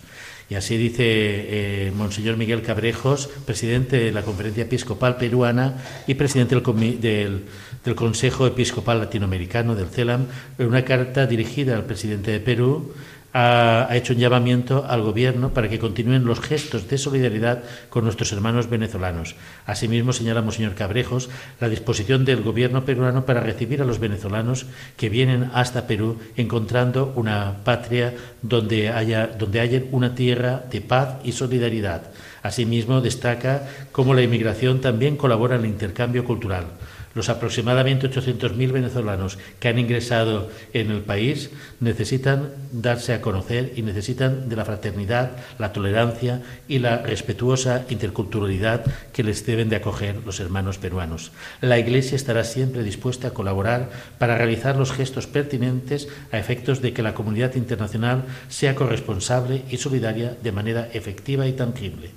Y 0.50 0.55
así 0.55 0.77
dice 0.77 1.03
eh, 1.05 1.91
Monseñor 1.95 2.38
Miguel 2.38 2.62
Cabrejos, 2.62 3.29
presidente 3.45 3.97
de 3.97 4.12
la 4.12 4.23
Conferencia 4.23 4.63
Episcopal 4.63 5.17
Peruana 5.17 5.83
y 6.05 6.15
presidente 6.15 6.55
del, 6.55 7.45
del, 7.83 7.95
Consejo 7.95 8.45
Episcopal 8.45 9.00
Latinoamericano, 9.00 9.75
del 9.75 9.88
CELAM, 9.88 10.27
en 10.57 10.67
una 10.67 10.83
carta 10.83 11.25
dirigida 11.27 11.75
al 11.75 11.85
presidente 11.85 12.31
de 12.31 12.39
Perú, 12.39 12.93
ha, 13.34 13.88
hecho 13.92 14.13
un 14.13 14.20
llamamiento 14.20 14.86
al 14.88 15.02
Gobierno 15.02 15.50
para 15.54 15.68
que 15.68 15.80
continúen 15.80 16.25
los 16.25 16.40
gestos 16.40 16.88
de 16.88 16.98
solidaridad 16.98 17.63
con 17.90 18.04
nuestros 18.04 18.32
hermanos 18.32 18.70
venezolanos. 18.70 19.36
Asimismo, 19.66 20.13
señala 20.13 20.42
Monseñor 20.42 20.75
Cabrejos 20.75 21.30
la 21.60 21.70
disposición 21.70 22.25
del 22.25 22.44
Gobierno 22.44 22.86
peruano 22.86 23.25
para 23.25 23.42
recibir 23.42 23.82
a 23.82 23.86
los 23.86 24.00
venezolanos 24.00 24.68
que 24.98 25.10
vienen 25.10 25.50
hasta 25.54 25.88
Perú, 25.88 26.20
encontrando 26.38 27.12
una 27.16 27.63
patria 27.63 28.13
donde 28.42 28.90
haya, 28.90 29.28
donde 29.28 29.60
haya 29.60 29.82
una 29.92 30.16
tierra 30.16 30.63
de 30.70 30.82
paz 30.82 31.18
y 31.24 31.32
solidaridad. 31.32 32.04
Asimismo, 32.44 33.02
destaca 33.02 33.68
cómo 33.92 34.13
la 34.13 34.22
inmigración 34.22 34.82
también 34.82 35.18
colabora 35.18 35.56
en 35.56 35.62
el 35.62 35.72
intercambio 35.72 36.25
cultural. 36.25 36.66
Los 37.15 37.29
aproximadamente 37.29 38.10
800.000 38.10 38.72
venezolanos 38.72 39.38
que 39.60 39.67
han 39.67 39.77
ingresado 39.77 40.50
en 40.74 40.89
el 40.89 41.01
país 41.01 41.51
necesitan 41.79 42.50
darse 42.72 43.13
a 43.13 43.22
conocer 43.22 43.74
y 43.75 43.84
necesitan 43.84 44.50
de 44.50 44.55
la 44.55 44.65
fraternidad, 44.65 45.32
la 45.60 45.74
tolerancia 45.74 46.41
y 46.67 46.79
la 46.79 46.98
respetuosa 46.98 47.86
interculturalidad 47.89 48.84
que 49.13 49.24
les 49.24 49.46
deben 49.46 49.70
de 49.70 49.75
acoger 49.75 50.22
los 50.25 50.39
hermanos 50.39 50.79
peruanos. 50.79 51.32
La 51.62 51.77
Iglesia 51.77 52.15
estará 52.15 52.43
siempre 52.43 52.84
dispuesta 52.84 53.27
a 53.27 53.34
colaborar 53.34 53.91
para 54.17 54.38
realizar 54.38 54.75
los 54.75 54.91
gestos 54.91 55.27
pertinentes 55.27 56.08
a 56.32 56.39
efectos 56.39 56.82
de 56.82 56.93
que 56.93 57.03
la 57.03 57.13
comunidad 57.13 57.55
internacional 57.55 58.24
sea 58.50 58.74
corresponsable 58.74 59.63
y 59.70 59.77
solidaria 59.77 60.36
de 60.41 60.51
manera 60.51 60.89
efectiva 60.93 61.48
y 61.48 61.53
tangible. 61.53 62.10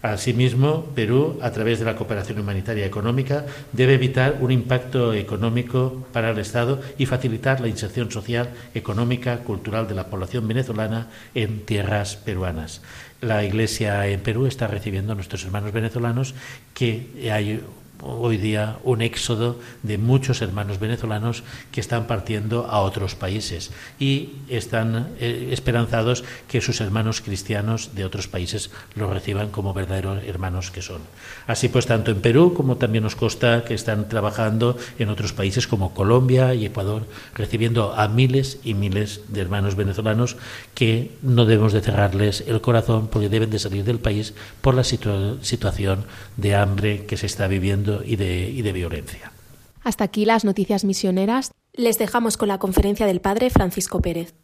Asimismo, 0.00 0.84
Perú, 0.94 1.38
a 1.42 1.50
través 1.50 1.80
de 1.80 1.84
la 1.84 1.96
cooperación 1.96 2.38
humanitaria 2.38 2.86
económica, 2.86 3.46
debe 3.72 3.94
evitar 3.94 4.38
un 4.40 4.52
impacto 4.52 5.12
económico 5.12 6.06
para 6.12 6.30
el 6.30 6.38
Estado 6.38 6.80
y 6.98 7.06
facilitar 7.06 7.60
la 7.60 7.66
inserción 7.66 8.10
social, 8.10 8.50
económica, 8.74 9.38
cultural 9.38 9.88
de 9.88 9.94
la 9.94 10.06
población 10.06 10.46
venezolana 10.46 11.08
en 11.34 11.66
tierras 11.66 12.14
peruanas. 12.14 12.80
La 13.20 13.42
Iglesia 13.42 14.06
en 14.06 14.20
Perú 14.20 14.46
está 14.46 14.68
recibiendo 14.68 15.12
a 15.12 15.16
nuestros 15.16 15.44
hermanos 15.44 15.72
venezolanos 15.72 16.34
que 16.74 17.30
hay 17.32 17.60
hoy 18.02 18.36
día 18.36 18.78
un 18.84 19.02
éxodo 19.02 19.58
de 19.82 19.98
muchos 19.98 20.42
hermanos 20.42 20.78
venezolanos 20.78 21.42
que 21.72 21.80
están 21.80 22.06
partiendo 22.06 22.66
a 22.66 22.80
otros 22.80 23.14
países 23.14 23.70
y 23.98 24.30
están 24.48 25.14
eh, 25.18 25.50
esperanzados 25.52 26.24
que 26.48 26.60
sus 26.60 26.80
hermanos 26.80 27.20
cristianos 27.20 27.94
de 27.94 28.04
otros 28.04 28.28
países 28.28 28.70
los 28.94 29.10
reciban 29.10 29.50
como 29.50 29.74
verdaderos 29.74 30.22
hermanos 30.24 30.70
que 30.70 30.82
son. 30.82 31.02
Así 31.46 31.68
pues, 31.68 31.86
tanto 31.86 32.10
en 32.10 32.20
Perú 32.20 32.54
como 32.54 32.76
también 32.76 33.04
nos 33.04 33.16
consta 33.16 33.64
que 33.64 33.74
están 33.74 34.08
trabajando 34.08 34.76
en 34.98 35.08
otros 35.08 35.32
países 35.32 35.66
como 35.66 35.94
Colombia 35.94 36.54
y 36.54 36.66
Ecuador, 36.66 37.06
recibiendo 37.34 37.94
a 37.94 38.08
miles 38.08 38.60
y 38.64 38.74
miles 38.74 39.22
de 39.28 39.40
hermanos 39.40 39.74
venezolanos 39.74 40.36
que 40.74 41.12
no 41.22 41.46
debemos 41.46 41.72
de 41.72 41.80
cerrarles 41.80 42.44
el 42.46 42.60
corazón 42.60 43.08
porque 43.08 43.28
deben 43.28 43.50
de 43.50 43.58
salir 43.58 43.84
del 43.84 43.98
país 43.98 44.34
por 44.60 44.74
la 44.74 44.84
situación 44.84 46.04
de 46.36 46.54
hambre 46.54 47.06
que 47.06 47.16
se 47.16 47.26
está 47.26 47.48
viviendo 47.48 47.87
y 48.04 48.16
de, 48.16 48.72
violencia. 48.72 49.32
Hasta 49.82 50.04
aquí 50.04 50.24
las 50.24 50.44
noticias 50.44 50.84
misioneras. 50.84 51.52
Les 51.72 51.98
dejamos 51.98 52.36
con 52.36 52.48
la 52.48 52.58
conferencia 52.58 53.06
del 53.06 53.20
Padre 53.20 53.50
Francisco 53.50 54.00
Pérez. 54.00 54.34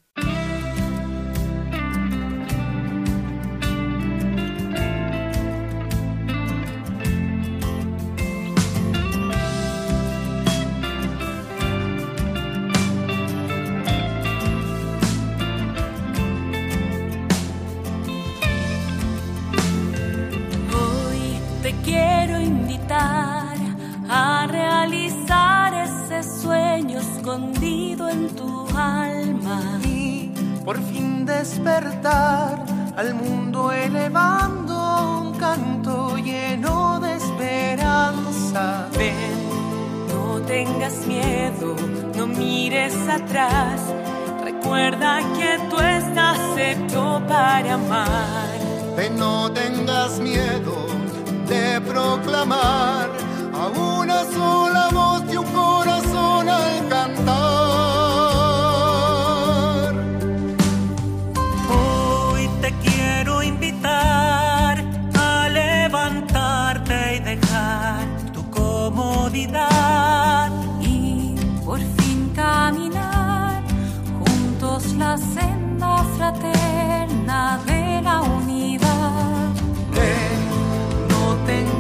Al 32.96 33.14
mundo 33.14 33.72
elevando 33.72 35.20
un 35.20 35.38
canto 35.38 36.16
lleno 36.16 37.00
de 37.00 37.14
esperanza. 37.16 38.88
Ven, 38.96 39.48
no 40.08 40.40
tengas 40.46 41.06
miedo, 41.06 41.74
no 42.16 42.26
mires 42.26 42.94
atrás. 43.08 43.80
Recuerda 44.44 45.18
que 45.36 45.58
tú 45.70 45.78
estás 45.80 46.38
hecho 46.56 47.20
para 47.26 47.74
amar. 47.74 48.58
Ven, 48.96 49.16
no 49.18 49.50
tengas 49.50 50.18
miedo 50.20 50.86
de 51.48 51.80
proclamar 51.80 53.10
a 53.52 53.66
una 53.68 54.24
sola 54.24 54.88
voz 54.92 55.13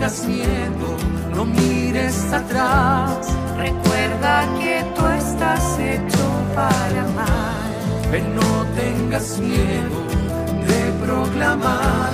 tengas 0.04 0.26
miedo, 0.26 0.96
no 1.34 1.46
mires 1.46 2.30
atrás. 2.30 3.26
Recuerda 3.56 4.46
que 4.58 4.84
tú 4.94 5.06
estás 5.06 5.78
hecho 5.78 6.24
para 6.54 7.04
amar. 7.04 8.10
Ven, 8.10 8.34
no 8.34 8.66
tengas 8.76 9.38
miedo 9.38 10.04
proclamar 11.00 12.10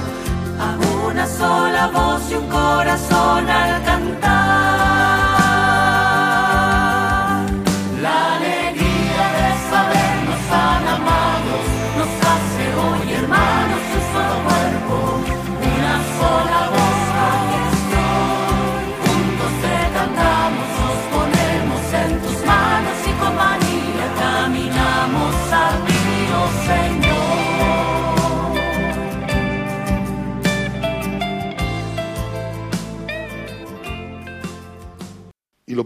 a 0.59 1.07
una 1.07 1.27
sola 1.27 1.91
voz 1.93 2.23
y 2.31 2.35
un 2.35 2.49
corazón 2.49 3.49
al 3.49 3.83
cantar. 3.85 4.40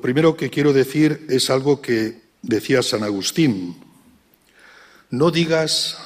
Primero 0.01 0.37
que 0.37 0.51
quiero 0.51 0.73
decir 0.73 1.27
es 1.29 1.51
algo 1.51 1.81
que 1.81 2.23
decía 2.43 2.83
San 2.83 3.03
Agustín. 3.03 3.83
No 5.11 5.31
digas 5.31 5.99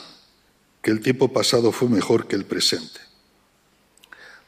que 0.82 0.90
el 0.90 1.00
tiempo 1.00 1.32
pasado 1.32 1.72
fue 1.72 1.88
mejor 1.88 2.26
que 2.26 2.36
el 2.36 2.44
presente. 2.44 3.00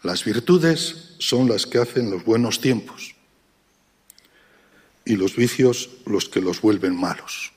Las 0.02 0.24
virtudes 0.24 1.14
son 1.18 1.48
las 1.48 1.66
que 1.66 1.78
hacen 1.78 2.10
los 2.10 2.24
buenos 2.24 2.60
tiempos 2.60 3.14
y 5.04 5.16
los 5.16 5.36
vicios 5.36 5.90
los 6.06 6.28
que 6.28 6.40
los 6.40 6.60
vuelven 6.60 6.98
malos. 6.98 7.52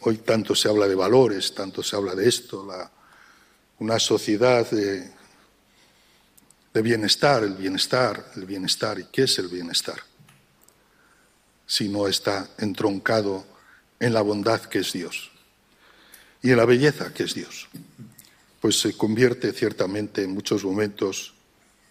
Hoy 0.00 0.16
tanto 0.18 0.54
se 0.54 0.68
habla 0.68 0.88
de 0.88 0.94
valores, 0.94 1.54
tanto 1.54 1.82
se 1.82 1.96
habla 1.96 2.14
de 2.14 2.28
esto, 2.28 2.68
una 3.78 3.98
sociedad 3.98 4.70
de, 4.70 5.10
de 6.72 6.82
bienestar, 6.82 7.42
el 7.42 7.54
bienestar, 7.54 8.32
el 8.36 8.46
bienestar. 8.46 8.98
¿Y 8.98 9.04
qué 9.04 9.22
es 9.22 9.38
el 9.38 9.48
bienestar? 9.48 10.00
Si 11.66 11.88
no 11.88 12.08
está 12.08 12.48
entroncado 12.58 13.46
en 13.98 14.12
la 14.12 14.22
bondad 14.22 14.62
que 14.62 14.80
es 14.80 14.92
Dios 14.92 15.30
y 16.42 16.50
en 16.50 16.56
la 16.56 16.64
belleza 16.64 17.12
que 17.12 17.24
es 17.24 17.34
Dios, 17.34 17.68
pues 18.60 18.78
se 18.78 18.96
convierte 18.96 19.52
ciertamente 19.52 20.22
en 20.22 20.32
muchos 20.32 20.64
momentos 20.64 21.34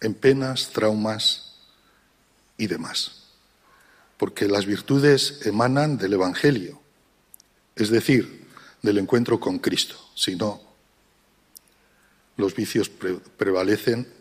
en 0.01 0.13
penas, 0.13 0.69
traumas 0.71 1.55
y 2.57 2.67
demás. 2.67 3.23
Porque 4.17 4.47
las 4.47 4.65
virtudes 4.65 5.45
emanan 5.45 5.97
del 5.97 6.13
Evangelio, 6.13 6.81
es 7.75 7.89
decir, 7.89 8.47
del 8.81 8.97
encuentro 8.97 9.39
con 9.39 9.59
Cristo. 9.59 9.95
Si 10.15 10.35
no, 10.35 10.61
los 12.37 12.55
vicios 12.55 12.89
prevalecen 12.89 14.18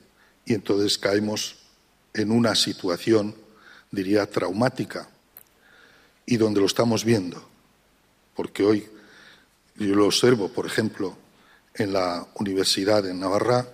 y 0.49 0.55
entonces 0.55 0.97
caemos 0.97 1.57
en 2.15 2.33
una 2.33 2.55
situación, 2.55 3.35
diría, 3.91 4.25
traumática 4.25 5.11
y 6.25 6.39
donde 6.39 6.61
lo 6.61 6.67
estamos 6.67 7.05
viendo. 7.05 7.47
Porque 8.35 8.65
hoy 8.65 8.89
yo 9.77 9.95
lo 9.95 10.07
observo, 10.07 10.49
por 10.49 10.65
ejemplo, 10.65 11.19
en 11.75 11.93
la 11.93 12.27
universidad 12.37 13.03
de 13.03 13.13
Navarra, 13.13 13.69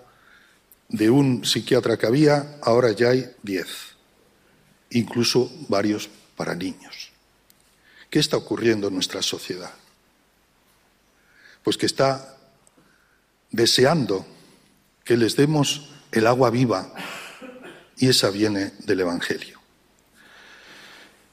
de 0.88 1.10
un 1.10 1.44
psiquiatra 1.44 1.96
que 1.96 2.06
había, 2.06 2.58
ahora 2.60 2.90
ya 2.90 3.10
hay 3.10 3.30
diez, 3.44 3.68
incluso 4.90 5.52
varios 5.68 6.10
para 6.34 6.56
niños. 6.56 7.12
¿Qué 8.10 8.18
está 8.18 8.36
ocurriendo 8.36 8.88
en 8.88 8.94
nuestra 8.94 9.22
sociedad? 9.22 9.72
Pues 11.62 11.76
que 11.76 11.86
está 11.86 12.36
deseando 13.52 14.26
que 15.04 15.16
les 15.16 15.36
demos 15.36 15.93
el 16.14 16.26
agua 16.28 16.50
viva 16.50 16.92
y 17.96 18.08
esa 18.08 18.30
viene 18.30 18.72
del 18.86 19.00
Evangelio. 19.00 19.60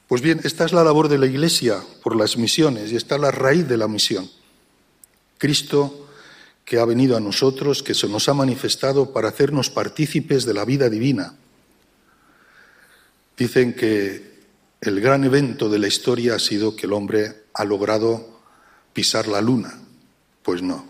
Pues 0.08 0.20
bien, 0.20 0.40
esta 0.44 0.64
es 0.64 0.72
la 0.72 0.84
labor 0.84 1.08
de 1.08 1.18
la 1.18 1.26
Iglesia 1.26 1.82
por 2.02 2.16
las 2.16 2.36
misiones 2.36 2.92
y 2.92 2.96
está 2.96 3.16
la 3.16 3.30
raíz 3.30 3.66
de 3.68 3.76
la 3.76 3.88
misión. 3.88 4.28
Cristo 5.38 6.08
que 6.64 6.78
ha 6.78 6.84
venido 6.84 7.16
a 7.16 7.20
nosotros, 7.20 7.82
que 7.82 7.94
se 7.94 8.08
nos 8.08 8.28
ha 8.28 8.34
manifestado 8.34 9.12
para 9.12 9.28
hacernos 9.28 9.70
partícipes 9.70 10.44
de 10.44 10.54
la 10.54 10.64
vida 10.64 10.88
divina. 10.88 11.34
Dicen 13.36 13.74
que 13.74 14.32
el 14.80 15.00
gran 15.00 15.24
evento 15.24 15.68
de 15.68 15.78
la 15.78 15.88
historia 15.88 16.34
ha 16.34 16.38
sido 16.38 16.76
que 16.76 16.86
el 16.86 16.92
hombre 16.92 17.44
ha 17.54 17.64
logrado 17.64 18.40
pisar 18.92 19.28
la 19.28 19.40
luna. 19.40 19.80
Pues 20.42 20.62
no. 20.62 20.86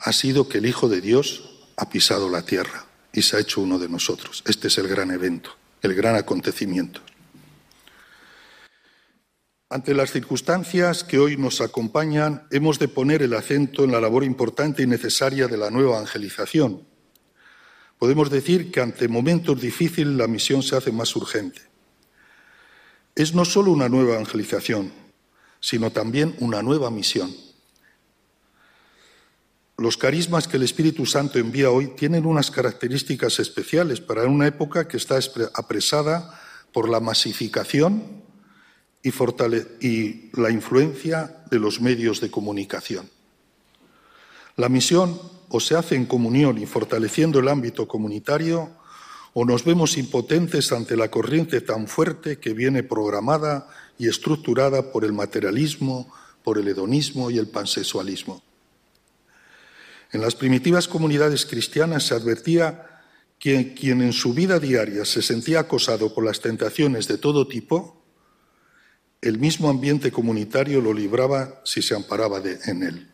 Ha 0.00 0.12
sido 0.12 0.48
que 0.48 0.58
el 0.58 0.66
Hijo 0.66 0.88
de 0.88 1.00
Dios 1.00 1.49
ha 1.80 1.88
pisado 1.88 2.28
la 2.28 2.42
tierra 2.42 2.84
y 3.10 3.22
se 3.22 3.36
ha 3.36 3.40
hecho 3.40 3.62
uno 3.62 3.78
de 3.78 3.88
nosotros. 3.88 4.44
Este 4.46 4.68
es 4.68 4.76
el 4.76 4.86
gran 4.86 5.10
evento, 5.10 5.56
el 5.80 5.94
gran 5.94 6.14
acontecimiento. 6.14 7.00
Ante 9.70 9.94
las 9.94 10.10
circunstancias 10.10 11.04
que 11.04 11.18
hoy 11.18 11.38
nos 11.38 11.62
acompañan, 11.62 12.46
hemos 12.50 12.78
de 12.78 12.88
poner 12.88 13.22
el 13.22 13.32
acento 13.32 13.82
en 13.82 13.92
la 13.92 14.00
labor 14.00 14.24
importante 14.24 14.82
y 14.82 14.86
necesaria 14.86 15.46
de 15.46 15.56
la 15.56 15.70
nueva 15.70 15.96
evangelización. 15.96 16.86
Podemos 17.98 18.28
decir 18.28 18.70
que 18.70 18.80
ante 18.80 19.08
momentos 19.08 19.58
difíciles 19.58 20.14
la 20.14 20.26
misión 20.26 20.62
se 20.62 20.76
hace 20.76 20.92
más 20.92 21.16
urgente. 21.16 21.62
Es 23.14 23.34
no 23.34 23.46
solo 23.46 23.72
una 23.72 23.88
nueva 23.88 24.14
evangelización, 24.14 24.92
sino 25.60 25.90
también 25.90 26.36
una 26.40 26.62
nueva 26.62 26.90
misión. 26.90 27.34
Los 29.80 29.96
carismas 29.96 30.46
que 30.46 30.58
el 30.58 30.62
Espíritu 30.62 31.06
Santo 31.06 31.38
envía 31.38 31.70
hoy 31.70 31.86
tienen 31.96 32.26
unas 32.26 32.50
características 32.50 33.40
especiales 33.40 33.98
para 33.98 34.26
una 34.26 34.46
época 34.46 34.86
que 34.86 34.98
está 34.98 35.18
apresada 35.54 36.38
por 36.70 36.90
la 36.90 37.00
masificación 37.00 38.22
y, 39.02 39.08
y, 39.80 40.30
la 40.34 40.50
influencia 40.50 41.44
de 41.50 41.58
los 41.58 41.80
medios 41.80 42.20
de 42.20 42.30
comunicación. 42.30 43.08
La 44.56 44.68
misión 44.68 45.18
o 45.48 45.60
se 45.60 45.76
hace 45.76 45.94
en 45.94 46.04
comunión 46.04 46.58
y 46.58 46.66
fortaleciendo 46.66 47.38
el 47.38 47.48
ámbito 47.48 47.88
comunitario, 47.88 48.68
o 49.32 49.46
nos 49.46 49.64
vemos 49.64 49.96
impotentes 49.96 50.72
ante 50.72 50.94
la 50.94 51.10
corriente 51.10 51.62
tan 51.62 51.88
fuerte 51.88 52.38
que 52.38 52.52
viene 52.52 52.82
programada 52.82 53.66
y 53.96 54.08
estructurada 54.08 54.92
por 54.92 55.06
el 55.06 55.14
materialismo, 55.14 56.12
por 56.44 56.58
el 56.58 56.68
hedonismo 56.68 57.30
y 57.30 57.38
el 57.38 57.48
pansexualismo. 57.48 58.42
En 60.12 60.20
las 60.20 60.34
primitivas 60.34 60.88
comunidades 60.88 61.46
cristianas 61.46 62.04
se 62.04 62.14
advertía 62.14 62.86
que 63.38 63.74
quien 63.74 64.02
en 64.02 64.12
su 64.12 64.34
vida 64.34 64.58
diaria 64.58 65.04
se 65.04 65.22
sentía 65.22 65.60
acosado 65.60 66.14
por 66.14 66.24
las 66.24 66.40
tentaciones 66.40 67.08
de 67.08 67.16
todo 67.16 67.46
tipo, 67.46 68.02
el 69.22 69.38
mismo 69.38 69.70
ambiente 69.70 70.10
comunitario 70.10 70.80
lo 70.80 70.92
libraba 70.92 71.60
si 71.64 71.82
se 71.82 71.94
amparaba 71.94 72.42
en 72.66 72.82
él. 72.82 73.08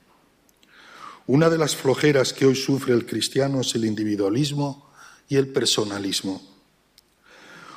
Una 1.26 1.50
de 1.50 1.58
las 1.58 1.74
flojeras 1.74 2.32
que 2.32 2.46
hoy 2.46 2.54
sufre 2.54 2.94
el 2.94 3.04
cristiano 3.04 3.60
es 3.60 3.74
el 3.74 3.84
individualismo 3.84 4.90
y 5.28 5.36
el 5.36 5.48
personalismo. 5.48 6.40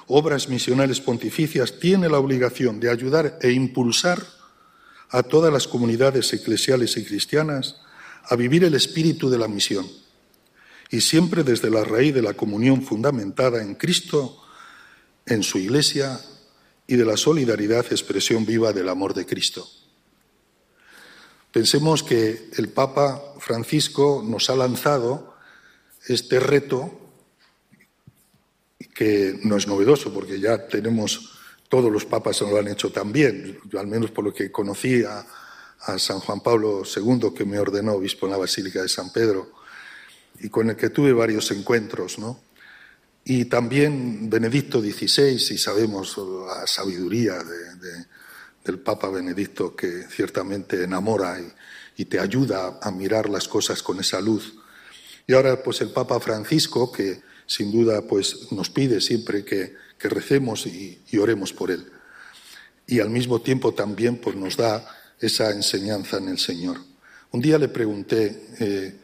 Obras 0.08 0.50
misionales 0.50 1.02
pontificias 1.02 1.80
tienen 1.80 2.12
la 2.12 2.20
obligación 2.20 2.80
de 2.80 2.90
ayudar 2.90 3.38
e 3.42 3.52
impulsar 3.52 4.26
a 5.10 5.24
todas 5.24 5.52
las 5.52 5.68
comunidades 5.68 6.32
eclesiales 6.34 6.98
y 6.98 7.06
cristianas 7.06 7.82
a 8.24 8.36
vivir 8.36 8.64
el 8.64 8.76
espíritu 8.76 9.30
de 9.30 9.38
la 9.38 9.48
misión 9.48 9.88
y 10.90 11.02
siempre 11.02 11.44
desde 11.44 11.70
la 11.70 11.84
raíz 11.84 12.14
de 12.14 12.22
la 12.22 12.34
comunión 12.34 12.82
fundamentada 12.82 13.62
en 13.62 13.76
Cristo, 13.76 14.42
en 15.26 15.44
su 15.44 15.60
Iglesia 15.60 16.20
y 16.88 16.96
de 16.96 17.06
la 17.06 17.18
solidaridad 17.18 17.86
expresión 17.92 18.46
viva 18.46 18.74
del 18.74 18.90
amor 18.90 19.14
de 19.14 19.26
Cristo. 19.26 19.68
Pensemos 21.52 22.04
que 22.04 22.50
el 22.58 22.70
Papa 22.70 23.22
Francisco 23.40 24.24
nos 24.26 24.50
ha 24.50 24.56
lanzado 24.56 25.36
este 26.08 26.40
reto 26.40 27.00
que 28.96 29.40
no 29.44 29.58
es 29.58 29.68
novedoso 29.68 30.14
porque 30.14 30.40
ya 30.40 30.68
tenemos, 30.68 31.38
todos 31.70 31.92
los 31.92 32.06
papas 32.06 32.42
lo 32.42 32.58
han 32.58 32.68
hecho 32.68 32.92
también, 32.92 33.60
al 33.78 33.88
menos 33.88 34.12
por 34.12 34.26
lo 34.26 34.34
que 34.34 34.52
conocí 34.52 35.04
a, 35.04 35.26
a 35.82 35.98
San 35.98 36.20
Juan 36.20 36.42
Pablo 36.42 36.84
II, 36.84 37.34
que 37.36 37.46
me 37.46 37.60
ordenó 37.60 37.94
obispo 37.94 38.26
en 38.26 38.34
la 38.34 38.38
Basílica 38.38 38.82
de 38.82 38.90
San 38.90 39.12
Pedro, 39.12 39.52
y 40.42 40.50
con 40.50 40.70
el 40.70 40.76
que 40.76 40.90
tuve 40.90 41.14
varios 41.14 41.52
encuentros, 41.52 42.20
¿no? 42.20 42.40
Y 43.24 43.46
también 43.46 44.30
Benedicto 44.30 44.82
XVI, 44.82 45.36
y 45.36 45.58
sabemos 45.58 46.18
la 46.18 46.66
sabiduría 46.66 47.38
del 48.64 48.80
Papa 48.80 49.10
Benedicto, 49.10 49.76
que 49.76 50.04
ciertamente 50.10 50.84
enamora 50.84 51.40
y, 51.40 51.54
te 52.06 52.18
ayuda 52.18 52.80
a 52.82 52.92
mirar 52.92 53.28
las 53.28 53.50
cosas 53.50 53.84
con 53.84 54.00
esa 54.00 54.22
luz. 54.22 54.56
Y 55.28 55.34
ahora, 55.34 55.62
pues 55.62 55.82
el 55.82 55.90
Papa 55.90 56.18
Francisco, 56.22 56.90
que 56.94 57.22
sin 57.46 57.74
duda 57.74 58.04
pues, 58.04 58.54
nos 58.54 58.70
pide 58.70 59.02
siempre 59.02 59.44
que, 59.44 59.76
recemos 60.00 60.66
y, 60.66 61.02
y, 61.12 61.18
oremos 61.18 61.52
por 61.52 61.72
él. 61.72 61.92
Y 62.88 63.02
al 63.02 63.10
mismo 63.10 63.42
tiempo 63.42 63.74
también 63.74 64.16
pues, 64.16 64.38
nos 64.38 64.56
da 64.56 64.99
esa 65.20 65.52
enseñanza 65.52 66.18
en 66.18 66.30
el 66.30 66.40
Señor. 66.40 66.78
Un 67.32 67.42
día 67.42 67.58
le 67.58 67.68
pregunté, 67.68 68.48
eh, 68.60 68.96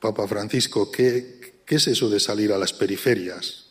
Papa 0.00 0.26
Francisco, 0.26 0.90
¿qué, 0.90 1.62
¿qué 1.64 1.76
es 1.76 1.86
eso 1.86 2.08
de 2.10 2.20
salir 2.20 2.52
a 2.52 2.58
las 2.58 2.72
periferias? 2.72 3.66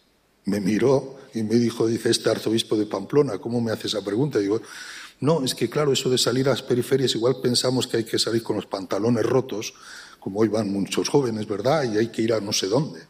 Me 0.46 0.60
miró 0.60 1.20
y 1.34 1.44
me 1.44 1.56
dijo, 1.56 1.88
dice 1.88 2.10
este 2.10 2.30
arzobispo 2.30 2.76
de 2.78 2.86
Pamplona, 2.86 3.38
¿cómo 3.38 3.62
me 3.62 3.72
hace 3.72 3.88
esa 3.88 4.04
pregunta? 4.04 4.40
digo, 4.40 4.62
no, 5.22 5.44
es 5.44 5.54
que 5.54 5.70
claro, 5.70 5.92
eso 5.92 6.10
de 6.10 6.18
salir 6.18 6.48
a 6.48 6.52
las 6.52 6.62
periferias, 6.62 7.14
igual 7.16 7.38
pensamos 7.42 7.88
que 7.88 7.98
hay 7.98 8.04
que 8.06 8.18
salir 8.18 8.42
con 8.42 8.56
los 8.56 8.66
pantalones 8.66 9.26
rotos, 9.26 9.74
como 10.20 10.40
hoy 10.40 10.48
van 10.48 10.72
muchos 10.72 11.10
jóvenes, 11.10 11.48
¿verdad? 11.48 11.92
Y 11.92 11.98
hay 11.98 12.08
que 12.08 12.22
ir 12.22 12.34
a 12.34 12.40
no 12.40 12.54
sé 12.54 12.68
dónde. 12.68 13.02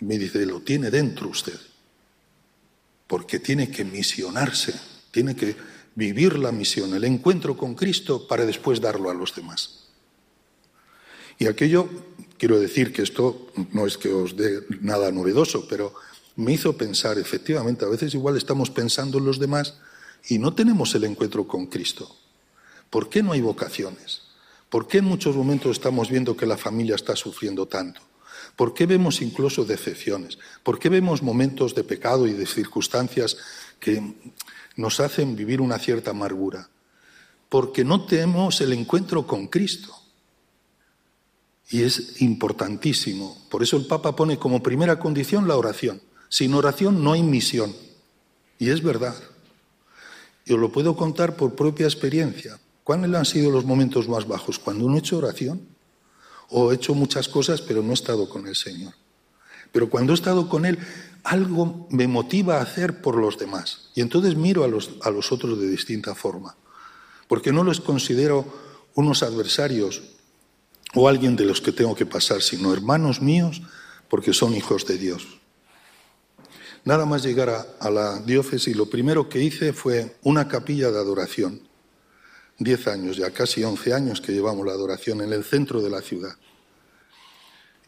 Y 0.00 0.04
me 0.04 0.18
dice, 0.18 0.44
lo 0.44 0.60
tiene 0.60 0.90
dentro 0.90 1.28
usted, 1.28 1.58
porque 3.06 3.38
tiene 3.38 3.70
que 3.70 3.84
misionarse, 3.84 4.74
tiene 5.10 5.34
que 5.34 5.56
vivir 5.94 6.38
la 6.38 6.52
misión, 6.52 6.94
el 6.94 7.04
encuentro 7.04 7.56
con 7.56 7.74
Cristo 7.74 8.26
para 8.26 8.46
después 8.46 8.80
darlo 8.80 9.10
a 9.10 9.14
los 9.14 9.34
demás. 9.34 9.80
Y 11.38 11.46
aquello, 11.46 11.88
quiero 12.38 12.60
decir 12.60 12.92
que 12.92 13.02
esto 13.02 13.50
no 13.72 13.86
es 13.86 13.96
que 13.96 14.12
os 14.12 14.36
dé 14.36 14.60
nada 14.80 15.10
novedoso, 15.10 15.66
pero 15.68 15.94
me 16.36 16.52
hizo 16.52 16.76
pensar, 16.76 17.18
efectivamente, 17.18 17.84
a 17.84 17.88
veces 17.88 18.14
igual 18.14 18.36
estamos 18.36 18.70
pensando 18.70 19.18
en 19.18 19.24
los 19.24 19.38
demás 19.38 19.74
y 20.28 20.38
no 20.38 20.54
tenemos 20.54 20.94
el 20.94 21.04
encuentro 21.04 21.46
con 21.46 21.66
Cristo. 21.66 22.14
¿Por 22.90 23.08
qué 23.08 23.22
no 23.22 23.32
hay 23.32 23.40
vocaciones? 23.40 24.22
¿Por 24.68 24.86
qué 24.86 24.98
en 24.98 25.06
muchos 25.06 25.34
momentos 25.34 25.72
estamos 25.72 26.10
viendo 26.10 26.36
que 26.36 26.46
la 26.46 26.56
familia 26.56 26.94
está 26.94 27.16
sufriendo 27.16 27.66
tanto? 27.66 28.00
¿Por 28.56 28.74
qué 28.74 28.86
vemos 28.86 29.22
incluso 29.22 29.64
decepciones? 29.64 30.38
¿Por 30.62 30.78
qué 30.78 30.88
vemos 30.88 31.22
momentos 31.22 31.74
de 31.74 31.84
pecado 31.84 32.26
y 32.26 32.32
de 32.32 32.46
circunstancias 32.46 33.36
que 33.78 34.14
nos 34.76 35.00
hacen 35.00 35.36
vivir 35.36 35.60
una 35.60 35.78
cierta 35.78 36.10
amargura? 36.10 36.70
Porque 37.48 37.84
no 37.84 38.04
tenemos 38.06 38.60
el 38.60 38.72
encuentro 38.72 39.26
con 39.26 39.48
Cristo. 39.48 39.94
Y 41.68 41.82
es 41.82 42.20
importantísimo. 42.20 43.36
Por 43.48 43.62
eso 43.62 43.76
el 43.76 43.86
Papa 43.86 44.16
pone 44.16 44.38
como 44.38 44.62
primera 44.62 44.98
condición 44.98 45.46
la 45.46 45.56
oración. 45.56 46.00
Sin 46.28 46.54
oración 46.54 47.02
no 47.02 47.12
hay 47.12 47.22
misión. 47.22 47.74
Y 48.58 48.70
es 48.70 48.82
verdad. 48.82 49.14
Yo 50.44 50.56
lo 50.56 50.72
puedo 50.72 50.96
contar 50.96 51.36
por 51.36 51.54
propia 51.54 51.86
experiencia. 51.86 52.58
¿Cuáles 52.82 53.14
han 53.14 53.24
sido 53.24 53.50
los 53.50 53.64
momentos 53.64 54.08
más 54.08 54.26
bajos? 54.26 54.58
Cuando 54.58 54.88
no 54.88 54.96
he 54.96 54.98
hecho 54.98 55.18
oración 55.18 55.60
o 56.48 56.72
he 56.72 56.74
hecho 56.74 56.94
muchas 56.94 57.28
cosas 57.28 57.60
pero 57.60 57.82
no 57.82 57.90
he 57.90 57.94
estado 57.94 58.28
con 58.28 58.46
el 58.48 58.56
Señor. 58.56 58.92
Pero 59.70 59.88
cuando 59.88 60.12
he 60.12 60.14
estado 60.14 60.48
con 60.48 60.66
Él, 60.66 60.78
algo 61.24 61.86
me 61.90 62.06
motiva 62.06 62.58
a 62.58 62.62
hacer 62.62 63.00
por 63.00 63.16
los 63.16 63.38
demás. 63.38 63.90
Y 63.94 64.00
entonces 64.00 64.36
miro 64.36 64.64
a 64.64 64.68
los, 64.68 64.90
a 65.02 65.10
los 65.10 65.32
otros 65.32 65.60
de 65.60 65.68
distinta 65.68 66.14
forma. 66.14 66.56
Porque 67.28 67.52
no 67.52 67.64
los 67.64 67.80
considero 67.80 68.44
unos 68.94 69.22
adversarios 69.22 70.02
o 70.94 71.08
alguien 71.08 71.36
de 71.36 71.44
los 71.44 71.60
que 71.60 71.72
tengo 71.72 71.94
que 71.94 72.06
pasar, 72.06 72.42
sino 72.42 72.72
hermanos 72.72 73.20
míos 73.20 73.62
porque 74.08 74.32
son 74.32 74.54
hijos 74.54 74.86
de 74.86 74.98
Dios. 74.98 75.26
Nada 76.84 77.04
más 77.06 77.22
llegar 77.22 77.50
a, 77.78 77.90
la 77.90 78.20
diócesis, 78.20 78.74
lo 78.74 78.86
primero 78.86 79.28
que 79.28 79.42
hice 79.42 79.72
fue 79.72 80.16
una 80.22 80.48
capilla 80.48 80.90
de 80.90 80.98
adoración 80.98 81.70
Diez 82.60 82.88
años, 82.88 83.16
ya 83.16 83.30
casi 83.30 83.64
once 83.64 83.94
años 83.94 84.20
que 84.20 84.32
llevamos 84.32 84.66
la 84.66 84.74
adoración 84.74 85.22
en 85.22 85.32
el 85.32 85.44
centro 85.44 85.80
de 85.80 85.88
la 85.88 86.02
ciudad. 86.02 86.36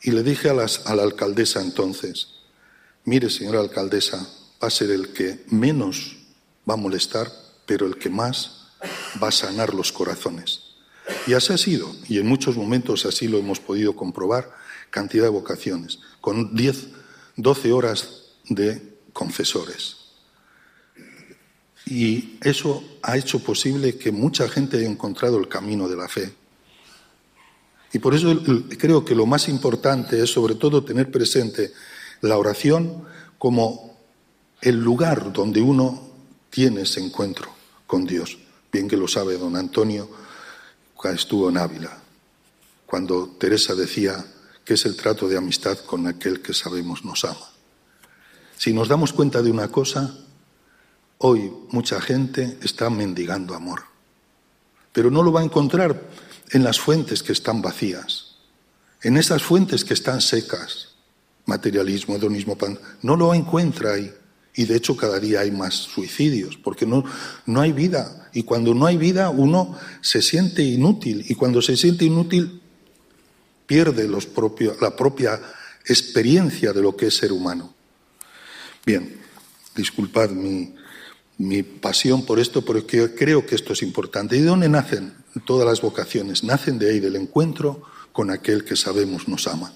Y 0.00 0.12
le 0.12 0.22
dije 0.22 0.48
a, 0.48 0.52
a 0.52 0.96
la 0.96 1.02
alcaldesa 1.02 1.60
entonces, 1.60 2.40
mire 3.04 3.30
señora 3.30 3.60
alcaldesa, 3.60 4.18
va 4.62 4.68
a 4.68 4.70
ser 4.70 4.90
el 4.90 5.12
que 5.12 5.44
menos 5.48 6.16
va 6.68 6.74
a 6.74 6.76
molestar, 6.76 7.30
pero 7.66 7.86
el 7.86 7.96
que 7.98 8.10
más 8.10 8.68
va 9.22 9.28
a 9.28 9.32
sanar 9.32 9.74
los 9.74 9.92
corazones. 9.92 10.72
Y 11.26 11.34
así 11.34 11.52
ha 11.52 11.58
sido, 11.58 11.92
y 12.08 12.18
en 12.18 12.26
muchos 12.26 12.56
momentos 12.56 13.04
así 13.06 13.28
lo 13.28 13.38
hemos 13.38 13.60
podido 13.60 13.96
comprobar, 13.96 14.50
cantidad 14.90 15.24
de 15.24 15.30
vocaciones, 15.30 15.98
con 16.20 16.54
diez, 16.54 16.88
doce 17.36 17.72
horas 17.72 18.34
de 18.48 18.96
confesores. 19.12 19.96
Y 21.86 22.38
eso 22.42 22.84
ha 23.02 23.16
hecho 23.16 23.40
posible 23.40 23.96
que 23.96 24.12
mucha 24.12 24.48
gente 24.48 24.76
haya 24.76 24.88
encontrado 24.88 25.38
el 25.38 25.48
camino 25.48 25.88
de 25.88 25.96
la 25.96 26.08
fe. 26.08 26.32
Y 27.92 27.98
por 27.98 28.14
eso 28.14 28.40
creo 28.78 29.04
que 29.04 29.14
lo 29.14 29.26
más 29.26 29.48
importante 29.48 30.22
es 30.22 30.30
sobre 30.30 30.54
todo 30.54 30.84
tener 30.84 31.10
presente 31.10 31.72
la 32.22 32.38
oración 32.38 33.04
como 33.38 33.98
el 34.60 34.80
lugar 34.80 35.32
donde 35.32 35.60
uno 35.60 36.08
tiene 36.50 36.82
ese 36.82 37.00
encuentro 37.04 37.50
con 37.86 38.06
Dios. 38.06 38.38
Bien 38.72 38.88
que 38.88 38.96
lo 38.96 39.06
sabe 39.06 39.36
don 39.36 39.56
Antonio, 39.56 40.08
estuvo 41.14 41.48
en 41.50 41.58
Ávila, 41.58 41.98
cuando 42.86 43.26
Teresa 43.38 43.74
decía 43.74 44.24
que 44.64 44.74
es 44.74 44.86
el 44.86 44.96
trato 44.96 45.28
de 45.28 45.36
amistad 45.36 45.78
con 45.80 46.06
aquel 46.06 46.40
que 46.40 46.54
sabemos 46.54 47.04
nos 47.04 47.24
ama. 47.24 47.50
Si 48.56 48.72
nos 48.72 48.88
damos 48.88 49.12
cuenta 49.12 49.42
de 49.42 49.50
una 49.50 49.68
cosa, 49.68 50.16
Hoy 51.24 51.52
mucha 51.70 52.00
gente 52.00 52.58
está 52.62 52.90
mendigando 52.90 53.54
amor, 53.54 53.84
pero 54.92 55.08
no 55.08 55.22
lo 55.22 55.30
va 55.30 55.40
a 55.40 55.44
encontrar 55.44 56.02
en 56.50 56.64
las 56.64 56.80
fuentes 56.80 57.22
que 57.22 57.30
están 57.30 57.62
vacías, 57.62 58.38
en 59.02 59.16
esas 59.16 59.40
fuentes 59.40 59.84
que 59.84 59.94
están 59.94 60.20
secas, 60.20 60.91
materialismo, 61.46 62.16
hedonismo, 62.16 62.56
no 63.02 63.16
lo 63.16 63.34
encuentra 63.34 63.94
ahí. 63.94 64.12
Y 64.54 64.64
de 64.66 64.76
hecho 64.76 64.96
cada 64.96 65.18
día 65.18 65.40
hay 65.40 65.50
más 65.50 65.74
suicidios, 65.74 66.56
porque 66.56 66.84
no, 66.86 67.04
no 67.46 67.60
hay 67.60 67.72
vida. 67.72 68.30
Y 68.34 68.42
cuando 68.42 68.74
no 68.74 68.86
hay 68.86 68.96
vida 68.96 69.30
uno 69.30 69.78
se 70.00 70.20
siente 70.20 70.62
inútil. 70.62 71.24
Y 71.28 71.34
cuando 71.34 71.62
se 71.62 71.76
siente 71.76 72.04
inútil 72.04 72.60
pierde 73.66 74.08
la 74.08 74.96
propia 74.96 75.40
experiencia 75.86 76.72
de 76.72 76.82
lo 76.82 76.96
que 76.96 77.06
es 77.06 77.16
ser 77.16 77.32
humano. 77.32 77.74
Bien, 78.84 79.20
disculpad 79.74 80.30
mi, 80.30 80.74
mi 81.38 81.62
pasión 81.62 82.26
por 82.26 82.38
esto 82.38 82.62
porque 82.62 83.14
creo 83.14 83.46
que 83.46 83.54
esto 83.54 83.72
es 83.72 83.82
importante. 83.82 84.36
¿Y 84.36 84.40
de 84.40 84.46
dónde 84.46 84.68
nacen 84.68 85.14
todas 85.46 85.66
las 85.66 85.80
vocaciones? 85.80 86.44
Nacen 86.44 86.78
de 86.78 86.90
ahí, 86.90 87.00
del 87.00 87.16
encuentro 87.16 87.82
con 88.12 88.30
aquel 88.30 88.64
que 88.64 88.76
sabemos 88.76 89.28
nos 89.28 89.46
ama. 89.46 89.72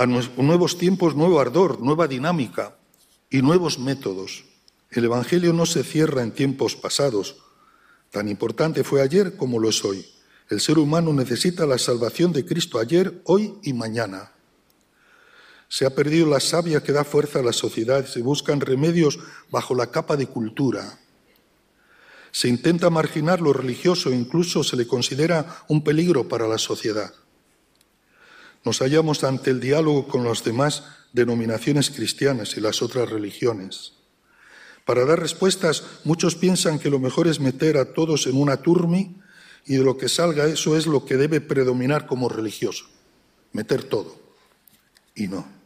A 0.00 0.06
nuevos 0.06 0.78
tiempos, 0.78 1.14
nuevo 1.14 1.40
ardor, 1.40 1.82
nueva 1.82 2.08
dinámica 2.08 2.74
y 3.28 3.42
nuevos 3.42 3.78
métodos. 3.78 4.44
El 4.88 5.04
Evangelio 5.04 5.52
no 5.52 5.66
se 5.66 5.84
cierra 5.84 6.22
en 6.22 6.32
tiempos 6.32 6.74
pasados. 6.74 7.36
Tan 8.10 8.26
importante 8.26 8.82
fue 8.82 9.02
ayer 9.02 9.36
como 9.36 9.58
lo 9.58 9.68
es 9.68 9.84
hoy. 9.84 10.06
El 10.48 10.62
ser 10.62 10.78
humano 10.78 11.12
necesita 11.12 11.66
la 11.66 11.76
salvación 11.76 12.32
de 12.32 12.46
Cristo 12.46 12.78
ayer, 12.78 13.20
hoy 13.24 13.58
y 13.62 13.74
mañana. 13.74 14.32
Se 15.68 15.84
ha 15.84 15.94
perdido 15.94 16.26
la 16.26 16.40
savia 16.40 16.82
que 16.82 16.92
da 16.92 17.04
fuerza 17.04 17.40
a 17.40 17.42
la 17.42 17.52
sociedad, 17.52 18.06
se 18.06 18.22
buscan 18.22 18.62
remedios 18.62 19.18
bajo 19.50 19.74
la 19.74 19.90
capa 19.90 20.16
de 20.16 20.28
cultura. 20.28 20.98
Se 22.30 22.48
intenta 22.48 22.88
marginar 22.88 23.42
lo 23.42 23.52
religioso, 23.52 24.10
incluso 24.10 24.64
se 24.64 24.78
le 24.78 24.86
considera 24.86 25.62
un 25.68 25.84
peligro 25.84 26.26
para 26.26 26.48
la 26.48 26.56
sociedad. 26.56 27.12
Nos 28.64 28.80
hallamos 28.80 29.24
ante 29.24 29.50
el 29.50 29.60
diálogo 29.60 30.06
con 30.06 30.24
las 30.24 30.44
demás 30.44 30.84
denominaciones 31.12 31.90
cristianas 31.90 32.56
y 32.56 32.60
las 32.60 32.82
otras 32.82 33.08
religiones. 33.08 33.94
Para 34.84 35.04
dar 35.04 35.20
respuestas, 35.20 35.84
muchos 36.04 36.34
piensan 36.34 36.78
que 36.78 36.90
lo 36.90 36.98
mejor 36.98 37.28
es 37.28 37.40
meter 37.40 37.76
a 37.76 37.92
todos 37.92 38.26
en 38.26 38.36
una 38.36 38.58
turmi 38.58 39.16
y 39.66 39.76
de 39.76 39.84
lo 39.84 39.96
que 39.96 40.08
salga 40.08 40.46
eso 40.46 40.76
es 40.76 40.86
lo 40.86 41.04
que 41.04 41.16
debe 41.16 41.40
predominar 41.40 42.06
como 42.06 42.28
religioso, 42.28 42.86
meter 43.52 43.84
todo. 43.84 44.18
Y 45.14 45.28
no. 45.28 45.59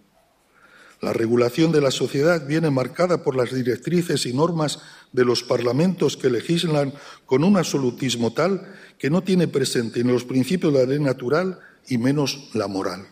La 1.05 1.13
regulación 1.13 1.71
de 1.71 1.83
la 1.83 1.91
sociedad 1.91 2.47
viene 2.47 2.71
marcada 2.71 3.23
por 3.23 3.37
las 3.37 3.53
directrices 3.53 4.25
y 4.25 4.33
normas 4.33 4.79
de 5.13 5.27
los 5.27 5.43
parlamentos 5.43 6.17
que 6.17 6.31
legislan 6.31 6.95
con 7.27 7.45
un 7.45 7.59
absolutismo 7.59 8.33
tal 8.33 8.75
que 8.99 9.11
no 9.11 9.23
tiene 9.23 9.47
presente 9.47 10.03
ni 10.03 10.11
los 10.11 10.25
principios 10.25 10.73
de 10.73 10.79
la 10.79 10.87
ley 10.87 10.99
natural 10.99 11.61
y 11.87 11.99
menos 11.99 12.49
la 12.55 12.69
moral 12.69 13.07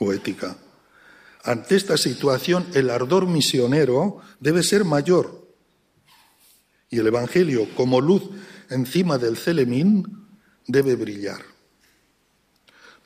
o 0.00 0.12
ética. 0.12 0.56
Ante 1.44 1.76
esta 1.76 1.96
situación, 1.96 2.66
el 2.74 2.90
ardor 2.90 3.28
misionero 3.28 4.18
debe 4.40 4.64
ser 4.64 4.84
mayor 4.84 5.46
y 6.90 6.98
el 6.98 7.06
Evangelio, 7.06 7.68
como 7.76 8.00
luz 8.00 8.24
encima 8.68 9.16
del 9.16 9.36
celemín, 9.36 10.26
debe 10.66 10.96
brillar. 10.96 11.55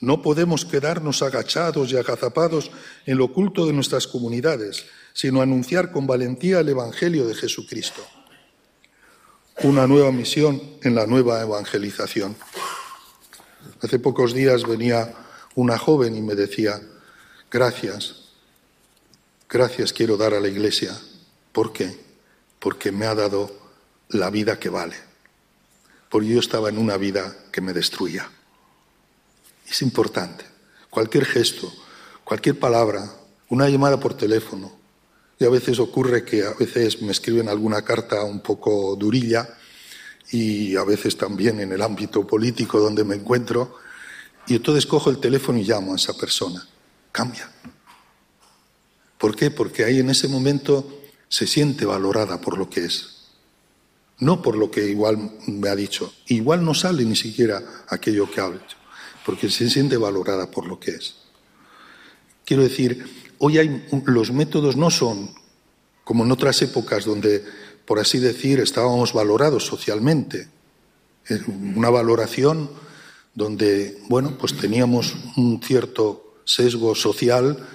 No 0.00 0.22
podemos 0.22 0.64
quedarnos 0.64 1.22
agachados 1.22 1.92
y 1.92 1.98
agazapados 1.98 2.70
en 3.04 3.18
lo 3.18 3.26
oculto 3.26 3.66
de 3.66 3.74
nuestras 3.74 4.06
comunidades, 4.06 4.86
sino 5.12 5.42
anunciar 5.42 5.92
con 5.92 6.06
valentía 6.06 6.60
el 6.60 6.70
Evangelio 6.70 7.26
de 7.26 7.34
Jesucristo. 7.34 8.02
Una 9.62 9.86
nueva 9.86 10.10
misión 10.10 10.62
en 10.82 10.94
la 10.94 11.06
nueva 11.06 11.42
evangelización. 11.42 12.34
Hace 13.82 13.98
pocos 13.98 14.32
días 14.32 14.66
venía 14.66 15.14
una 15.54 15.76
joven 15.76 16.16
y 16.16 16.22
me 16.22 16.34
decía, 16.34 16.80
gracias, 17.50 18.30
gracias 19.50 19.92
quiero 19.92 20.16
dar 20.16 20.32
a 20.32 20.40
la 20.40 20.48
Iglesia. 20.48 20.98
¿Por 21.52 21.74
qué? 21.74 21.94
Porque 22.58 22.90
me 22.90 23.04
ha 23.04 23.14
dado 23.14 23.54
la 24.08 24.30
vida 24.30 24.58
que 24.58 24.70
vale. 24.70 24.96
Porque 26.08 26.28
yo 26.28 26.40
estaba 26.40 26.70
en 26.70 26.78
una 26.78 26.96
vida 26.96 27.36
que 27.52 27.60
me 27.60 27.74
destruía. 27.74 28.30
Es 29.70 29.82
importante. 29.82 30.44
Cualquier 30.90 31.24
gesto, 31.24 31.72
cualquier 32.24 32.58
palabra, 32.58 33.08
una 33.50 33.68
llamada 33.68 34.00
por 34.00 34.14
teléfono. 34.14 34.72
Y 35.38 35.44
a 35.44 35.48
veces 35.48 35.78
ocurre 35.78 36.24
que 36.24 36.44
a 36.44 36.52
veces 36.54 37.00
me 37.00 37.12
escriben 37.12 37.48
alguna 37.48 37.82
carta 37.82 38.24
un 38.24 38.40
poco 38.40 38.96
durilla 38.96 39.48
y 40.32 40.74
a 40.74 40.82
veces 40.82 41.16
también 41.16 41.60
en 41.60 41.72
el 41.72 41.82
ámbito 41.82 42.26
político 42.26 42.80
donde 42.80 43.04
me 43.04 43.14
encuentro. 43.14 43.76
Y 44.48 44.56
entonces 44.56 44.86
cojo 44.86 45.08
el 45.08 45.18
teléfono 45.18 45.58
y 45.58 45.64
llamo 45.64 45.92
a 45.92 45.96
esa 45.96 46.14
persona. 46.14 46.66
Cambia. 47.12 47.50
¿Por 49.18 49.36
qué? 49.36 49.50
Porque 49.52 49.84
ahí 49.84 50.00
en 50.00 50.10
ese 50.10 50.26
momento 50.26 51.00
se 51.28 51.46
siente 51.46 51.84
valorada 51.86 52.40
por 52.40 52.58
lo 52.58 52.68
que 52.68 52.84
es. 52.84 53.28
No 54.18 54.42
por 54.42 54.56
lo 54.56 54.70
que 54.70 54.88
igual 54.88 55.32
me 55.46 55.68
ha 55.68 55.76
dicho. 55.76 56.12
Igual 56.26 56.64
no 56.64 56.74
sale 56.74 57.04
ni 57.04 57.16
siquiera 57.16 57.62
aquello 57.88 58.28
que 58.30 58.40
ha 58.40 58.50
dicho 58.50 58.79
porque 59.24 59.50
se 59.50 59.68
siente 59.68 59.96
valorada 59.96 60.50
por 60.50 60.66
lo 60.66 60.78
que 60.78 60.92
es. 60.92 61.16
Quiero 62.44 62.62
decir, 62.62 63.34
hoy 63.38 63.58
hay, 63.58 63.86
los 64.06 64.32
métodos 64.32 64.76
no 64.76 64.90
son 64.90 65.30
como 66.04 66.24
en 66.24 66.32
otras 66.32 66.60
épocas 66.62 67.04
donde, 67.04 67.44
por 67.84 67.98
así 67.98 68.18
decir, 68.18 68.58
estábamos 68.60 69.12
valorados 69.12 69.64
socialmente. 69.66 70.48
Una 71.46 71.90
valoración 71.90 72.70
donde, 73.34 73.98
bueno, 74.08 74.36
pues 74.36 74.56
teníamos 74.56 75.14
un 75.36 75.62
cierto 75.62 76.34
sesgo 76.44 76.94
social 76.94 77.68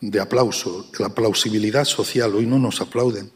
de 0.00 0.20
aplauso, 0.20 0.86
la 0.98 1.10
plausibilidad 1.10 1.84
social. 1.84 2.34
Hoy 2.34 2.46
no 2.46 2.58
nos 2.58 2.80
aplauden. 2.80 3.30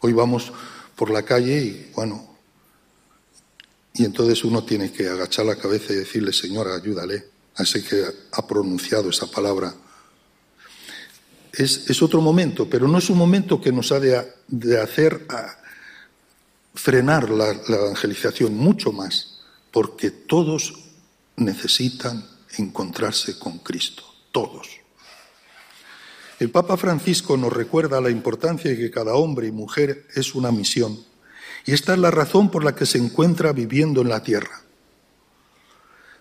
Hoy 0.00 0.12
vamos 0.12 0.52
por 0.96 1.10
la 1.10 1.22
calle 1.22 1.62
y, 1.62 1.90
bueno, 1.94 2.33
y 3.96 4.04
entonces 4.04 4.42
uno 4.44 4.64
tiene 4.64 4.90
que 4.90 5.08
agachar 5.08 5.46
la 5.46 5.56
cabeza 5.56 5.92
y 5.92 5.96
decirle, 5.96 6.32
Señor, 6.32 6.68
ayúdale 6.68 7.28
a 7.54 7.62
ese 7.62 7.82
que 7.84 8.04
ha 8.32 8.46
pronunciado 8.46 9.08
esa 9.08 9.30
palabra. 9.30 9.72
Es, 11.52 12.02
otro 12.02 12.20
momento, 12.20 12.68
pero 12.68 12.88
no 12.88 12.98
es 12.98 13.08
un 13.08 13.16
momento 13.16 13.60
que 13.60 13.70
nos 13.70 13.92
ha 13.92 14.00
de, 14.00 14.80
hacer 14.80 15.24
frenar 16.74 17.30
la 17.30 17.52
evangelización, 17.68 18.56
mucho 18.56 18.90
más, 18.90 19.38
porque 19.70 20.10
todos 20.10 20.74
necesitan 21.36 22.28
encontrarse 22.58 23.38
con 23.38 23.58
Cristo, 23.58 24.02
todos. 24.32 24.80
El 26.40 26.50
Papa 26.50 26.76
Francisco 26.76 27.36
nos 27.36 27.52
recuerda 27.52 28.00
la 28.00 28.10
importancia 28.10 28.72
de 28.72 28.76
que 28.76 28.90
cada 28.90 29.14
hombre 29.14 29.46
y 29.46 29.52
mujer 29.52 30.08
es 30.16 30.34
una 30.34 30.50
misión 30.50 30.98
y 31.66 31.72
esta 31.72 31.94
es 31.94 31.98
la 31.98 32.10
razón 32.10 32.50
por 32.50 32.64
la 32.64 32.74
que 32.74 32.86
se 32.86 32.98
encuentra 32.98 33.52
viviendo 33.52 34.02
en 34.02 34.08
la 34.08 34.22
tierra. 34.22 34.62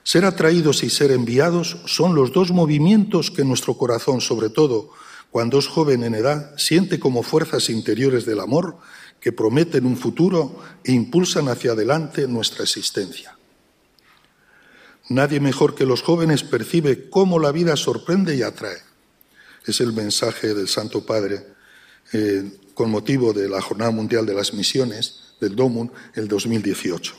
Ser 0.03 0.25
atraídos 0.25 0.83
y 0.83 0.89
ser 0.89 1.11
enviados 1.11 1.77
son 1.85 2.15
los 2.15 2.33
dos 2.33 2.51
movimientos 2.51 3.31
que 3.31 3.45
nuestro 3.45 3.77
corazón, 3.77 4.21
sobre 4.21 4.49
todo 4.49 4.89
cuando 5.31 5.57
es 5.57 5.67
joven 5.67 6.03
en 6.03 6.13
edad, 6.13 6.53
siente 6.57 6.99
como 6.99 7.23
fuerzas 7.23 7.69
interiores 7.69 8.25
del 8.25 8.39
amor 8.39 8.77
que 9.19 9.31
prometen 9.31 9.85
un 9.85 9.97
futuro 9.97 10.59
e 10.83 10.91
impulsan 10.91 11.47
hacia 11.47 11.71
adelante 11.71 12.27
nuestra 12.27 12.63
existencia. 12.63 13.37
Nadie 15.09 15.39
mejor 15.39 15.75
que 15.75 15.85
los 15.85 16.01
jóvenes 16.01 16.43
percibe 16.43 17.09
cómo 17.09 17.39
la 17.39 17.51
vida 17.51 17.75
sorprende 17.75 18.35
y 18.35 18.41
atrae. 18.41 18.77
Es 19.65 19.79
el 19.79 19.93
mensaje 19.93 20.53
del 20.53 20.67
Santo 20.67 21.05
Padre 21.05 21.47
eh, 22.11 22.59
con 22.73 22.91
motivo 22.91 23.33
de 23.33 23.47
la 23.49 23.61
Jornada 23.61 23.91
Mundial 23.91 24.25
de 24.25 24.33
las 24.33 24.53
Misiones 24.53 25.22
del 25.43 25.55
DOMUN 25.55 25.91
el 26.15 26.27
2018. 26.27 27.13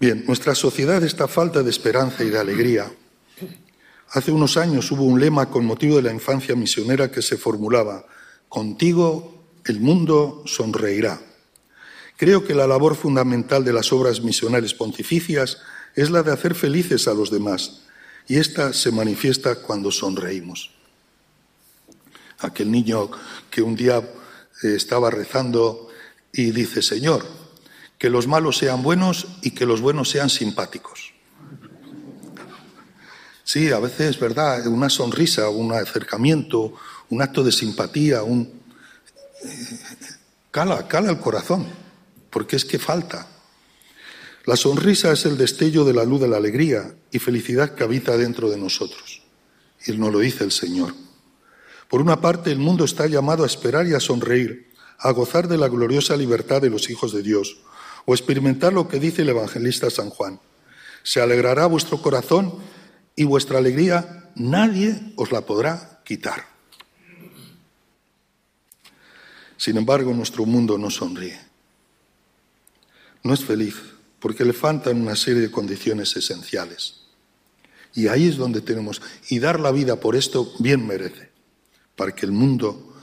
Bien, 0.00 0.24
nuestra 0.26 0.54
sociedad 0.54 1.02
está 1.02 1.26
falta 1.26 1.62
de 1.62 1.70
esperanza 1.70 2.22
y 2.24 2.30
de 2.30 2.38
alegría. 2.38 2.90
Hace 4.10 4.32
unos 4.32 4.56
años 4.56 4.90
hubo 4.90 5.04
un 5.04 5.20
lema 5.20 5.50
con 5.50 5.64
motivo 5.64 5.96
de 5.96 6.02
la 6.02 6.12
infancia 6.12 6.54
misionera 6.54 7.10
que 7.10 7.22
se 7.22 7.36
formulaba, 7.36 8.06
contigo 8.48 9.44
el 9.64 9.80
mundo 9.80 10.42
sonreirá. 10.46 11.20
Creo 12.16 12.44
que 12.44 12.54
la 12.54 12.66
labor 12.66 12.96
fundamental 12.96 13.64
de 13.64 13.72
las 13.72 13.92
obras 13.92 14.22
misionales 14.22 14.74
pontificias 14.74 15.58
es 15.94 16.10
la 16.10 16.22
de 16.22 16.32
hacer 16.32 16.54
felices 16.54 17.06
a 17.06 17.14
los 17.14 17.30
demás, 17.30 17.82
y 18.26 18.36
esta 18.36 18.72
se 18.72 18.90
manifiesta 18.90 19.56
cuando 19.56 19.90
sonreímos. 19.90 20.70
Aquel 22.38 22.70
niño 22.70 23.10
que 23.50 23.62
un 23.62 23.74
día 23.74 24.02
estaba 24.62 25.10
rezando 25.10 25.88
y 26.32 26.50
dice, 26.50 26.82
Señor, 26.82 27.26
que 27.98 28.10
los 28.10 28.26
malos 28.26 28.58
sean 28.58 28.82
buenos 28.82 29.26
y 29.42 29.50
que 29.52 29.66
los 29.66 29.80
buenos 29.80 30.08
sean 30.10 30.30
simpáticos. 30.30 31.12
Sí, 33.44 33.70
a 33.72 33.78
veces 33.78 34.10
es 34.10 34.20
verdad, 34.20 34.66
una 34.66 34.90
sonrisa, 34.90 35.48
un 35.48 35.72
acercamiento, 35.72 36.74
un 37.08 37.22
acto 37.22 37.42
de 37.42 37.52
simpatía, 37.52 38.22
un... 38.22 38.42
Eh, 39.42 39.78
cala, 40.50 40.86
cala 40.86 41.10
el 41.10 41.18
corazón, 41.18 41.66
porque 42.30 42.56
es 42.56 42.64
que 42.64 42.78
falta. 42.78 43.26
La 44.44 44.56
sonrisa 44.56 45.12
es 45.12 45.24
el 45.24 45.38
destello 45.38 45.84
de 45.84 45.94
la 45.94 46.04
luz 46.04 46.20
de 46.20 46.28
la 46.28 46.36
alegría 46.36 46.94
y 47.10 47.18
felicidad 47.18 47.74
que 47.74 47.84
habita 47.84 48.16
dentro 48.16 48.50
de 48.50 48.58
nosotros. 48.58 49.22
Y 49.86 49.92
nos 49.92 50.12
lo 50.12 50.18
dice 50.18 50.44
el 50.44 50.52
Señor. 50.52 50.94
Por 51.88 52.02
una 52.02 52.20
parte, 52.20 52.52
el 52.52 52.58
mundo 52.58 52.84
está 52.84 53.06
llamado 53.06 53.44
a 53.44 53.46
esperar 53.46 53.86
y 53.86 53.94
a 53.94 54.00
sonreír, 54.00 54.70
a 54.98 55.10
gozar 55.10 55.48
de 55.48 55.56
la 55.56 55.68
gloriosa 55.68 56.16
libertad 56.16 56.60
de 56.60 56.68
los 56.68 56.90
hijos 56.90 57.12
de 57.12 57.22
Dios, 57.22 57.58
o 58.04 58.14
experimentar 58.14 58.74
lo 58.74 58.88
que 58.88 59.00
dice 59.00 59.22
el 59.22 59.30
evangelista 59.30 59.88
San 59.88 60.10
Juan. 60.10 60.38
Se 61.02 61.22
alegrará 61.22 61.66
vuestro 61.66 62.02
corazón 62.02 62.54
y 63.16 63.24
vuestra 63.24 63.58
alegría 63.58 64.30
nadie 64.34 65.00
os 65.16 65.32
la 65.32 65.40
podrá 65.42 66.02
quitar. 66.04 66.46
Sin 69.56 69.76
embargo, 69.76 70.12
nuestro 70.12 70.44
mundo 70.44 70.76
no 70.76 70.90
sonríe. 70.90 71.40
No 73.22 73.32
es 73.32 73.44
feliz 73.44 73.76
porque 74.20 74.44
le 74.44 74.52
faltan 74.52 75.00
una 75.00 75.16
serie 75.16 75.40
de 75.40 75.50
condiciones 75.50 76.14
esenciales. 76.16 77.06
Y 77.94 78.08
ahí 78.08 78.28
es 78.28 78.36
donde 78.36 78.60
tenemos, 78.60 79.00
y 79.28 79.38
dar 79.38 79.58
la 79.58 79.72
vida 79.72 79.96
por 79.96 80.16
esto 80.16 80.52
bien 80.58 80.86
merece 80.86 81.27
para 81.98 82.14
que 82.14 82.24
el 82.24 82.32
mundo, 82.32 82.94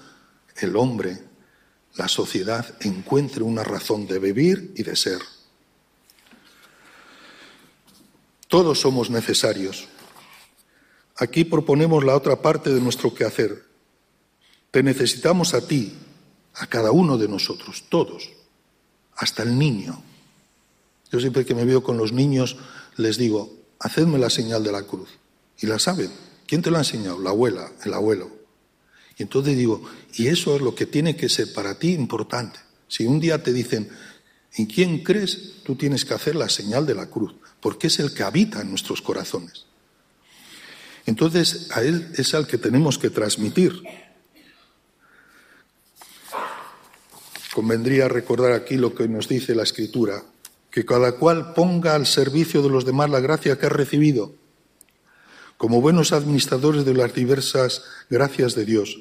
el 0.55 0.77
hombre, 0.77 1.21
la 1.95 2.07
sociedad 2.07 2.65
encuentre 2.79 3.43
una 3.43 3.61
razón 3.61 4.07
de 4.07 4.19
vivir 4.19 4.71
y 4.77 4.83
de 4.83 4.95
ser. 4.95 5.19
Todos 8.47 8.79
somos 8.79 9.09
necesarios. 9.09 9.89
Aquí 11.17 11.43
proponemos 11.43 12.05
la 12.05 12.15
otra 12.15 12.41
parte 12.41 12.73
de 12.73 12.79
nuestro 12.79 13.13
quehacer. 13.13 13.65
Te 14.71 14.81
necesitamos 14.81 15.53
a 15.53 15.67
ti, 15.67 15.93
a 16.53 16.67
cada 16.67 16.91
uno 16.91 17.17
de 17.17 17.27
nosotros, 17.27 17.83
todos, 17.89 18.31
hasta 19.17 19.43
el 19.43 19.59
niño. 19.59 20.01
Yo 21.11 21.19
siempre 21.19 21.45
que 21.45 21.53
me 21.53 21.65
veo 21.65 21.83
con 21.83 21.97
los 21.97 22.13
niños 22.13 22.55
les 22.95 23.17
digo, 23.17 23.51
hacedme 23.79 24.19
la 24.19 24.29
señal 24.29 24.63
de 24.63 24.71
la 24.71 24.83
cruz. 24.83 25.09
Y 25.59 25.67
la 25.67 25.79
saben. 25.79 26.11
¿Quién 26.47 26.61
te 26.61 26.71
lo 26.71 26.77
ha 26.77 26.81
enseñado? 26.81 27.19
La 27.19 27.31
abuela, 27.31 27.71
el 27.83 27.93
abuelo. 27.93 28.34
Y 29.17 29.23
entonces 29.23 29.57
digo, 29.57 29.81
y 30.13 30.27
eso 30.27 30.55
es 30.55 30.61
lo 30.61 30.75
que 30.75 30.85
tiene 30.85 31.15
que 31.15 31.29
ser 31.29 31.53
para 31.53 31.79
ti 31.79 31.93
importante. 31.93 32.59
Si 32.87 33.05
un 33.05 33.19
día 33.19 33.41
te 33.41 33.53
dicen, 33.53 33.89
¿en 34.55 34.65
quién 34.65 35.03
crees? 35.03 35.63
Tú 35.63 35.75
tienes 35.75 36.03
que 36.03 36.13
hacer 36.13 36.35
la 36.35 36.49
señal 36.49 36.85
de 36.85 36.95
la 36.95 37.09
cruz, 37.09 37.33
porque 37.61 37.87
es 37.87 37.99
el 37.99 38.13
que 38.13 38.23
habita 38.23 38.61
en 38.61 38.69
nuestros 38.69 39.01
corazones. 39.01 39.65
Entonces, 41.05 41.69
a 41.71 41.81
Él 41.81 42.11
es 42.17 42.33
al 42.33 42.47
que 42.47 42.57
tenemos 42.57 42.97
que 42.97 43.09
transmitir. 43.09 43.81
Convendría 47.53 48.09
recordar 48.09 48.51
aquí 48.51 48.75
lo 48.75 48.93
que 48.93 49.07
nos 49.07 49.29
dice 49.29 49.55
la 49.55 49.63
Escritura, 49.63 50.23
que 50.69 50.85
cada 50.85 51.13
cual 51.13 51.53
ponga 51.53 51.95
al 51.95 52.05
servicio 52.05 52.61
de 52.61 52.69
los 52.69 52.83
demás 52.83 53.09
la 53.09 53.21
gracia 53.21 53.57
que 53.57 53.67
ha 53.67 53.69
recibido 53.69 54.44
como 55.57 55.81
buenos 55.81 56.11
administradores 56.11 56.85
de 56.85 56.93
las 56.93 57.13
diversas 57.13 57.83
gracias 58.09 58.55
de 58.55 58.65
Dios. 58.65 58.97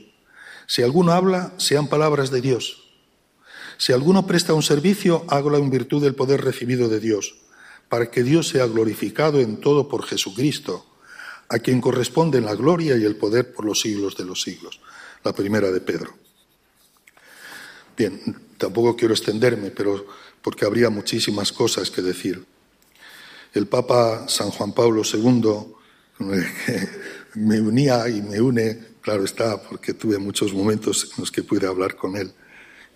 Si 0.67 0.83
alguno 0.83 1.12
habla, 1.12 1.53
sean 1.59 1.88
palabras 1.88 2.31
de 2.31 2.40
Dios. 2.40 2.85
Si 3.77 3.93
alguno 3.93 4.27
presta 4.27 4.55
un 4.55 4.62
servicio, 4.62 5.25
hágalo 5.29 5.59
en 5.59 5.71
virtud 5.71 6.03
del 6.03 6.14
poder 6.14 6.43
recibido 6.43 6.88
de 6.88 7.01
Dios, 7.01 7.35
para 7.88 8.11
que 8.11 8.23
Dios 8.23 8.49
sea 8.49 8.67
glorificado 8.67 9.40
en 9.40 9.61
todo 9.61 9.88
por 9.88 10.05
Jesucristo, 10.05 10.87
a 11.49 11.59
quien 11.59 11.81
corresponden 11.81 12.45
la 12.45 12.55
gloria 12.55 12.97
y 12.97 13.05
el 13.05 13.17
poder 13.17 13.53
por 13.53 13.64
los 13.64 13.81
siglos 13.81 14.17
de 14.17 14.25
los 14.25 14.43
siglos. 14.43 14.81
La 15.25 15.33
primera 15.33 15.71
de 15.71 15.81
Pedro. 15.81 16.14
Bien, 17.97 18.21
tampoco 18.59 18.97
quiero 18.97 19.14
extenderme, 19.14 19.71
pero 19.71 20.07
porque 20.43 20.64
habría 20.64 20.90
muchísimas 20.90 21.53
cosas 21.53 21.90
que 21.90 22.03
decir. 22.03 22.45
El 23.53 23.67
Papa 23.67 24.27
San 24.29 24.51
Juan 24.51 24.73
Pablo 24.73 25.03
II 25.05 25.75
me 27.35 27.61
unía 27.61 28.09
y 28.09 28.22
me 28.22 28.40
une, 28.40 28.79
claro 29.00 29.24
está, 29.24 29.61
porque 29.62 29.94
tuve 29.94 30.18
muchos 30.18 30.53
momentos 30.53 31.11
en 31.12 31.20
los 31.20 31.31
que 31.31 31.42
pude 31.42 31.66
hablar 31.66 31.96
con 31.96 32.16
él. 32.16 32.33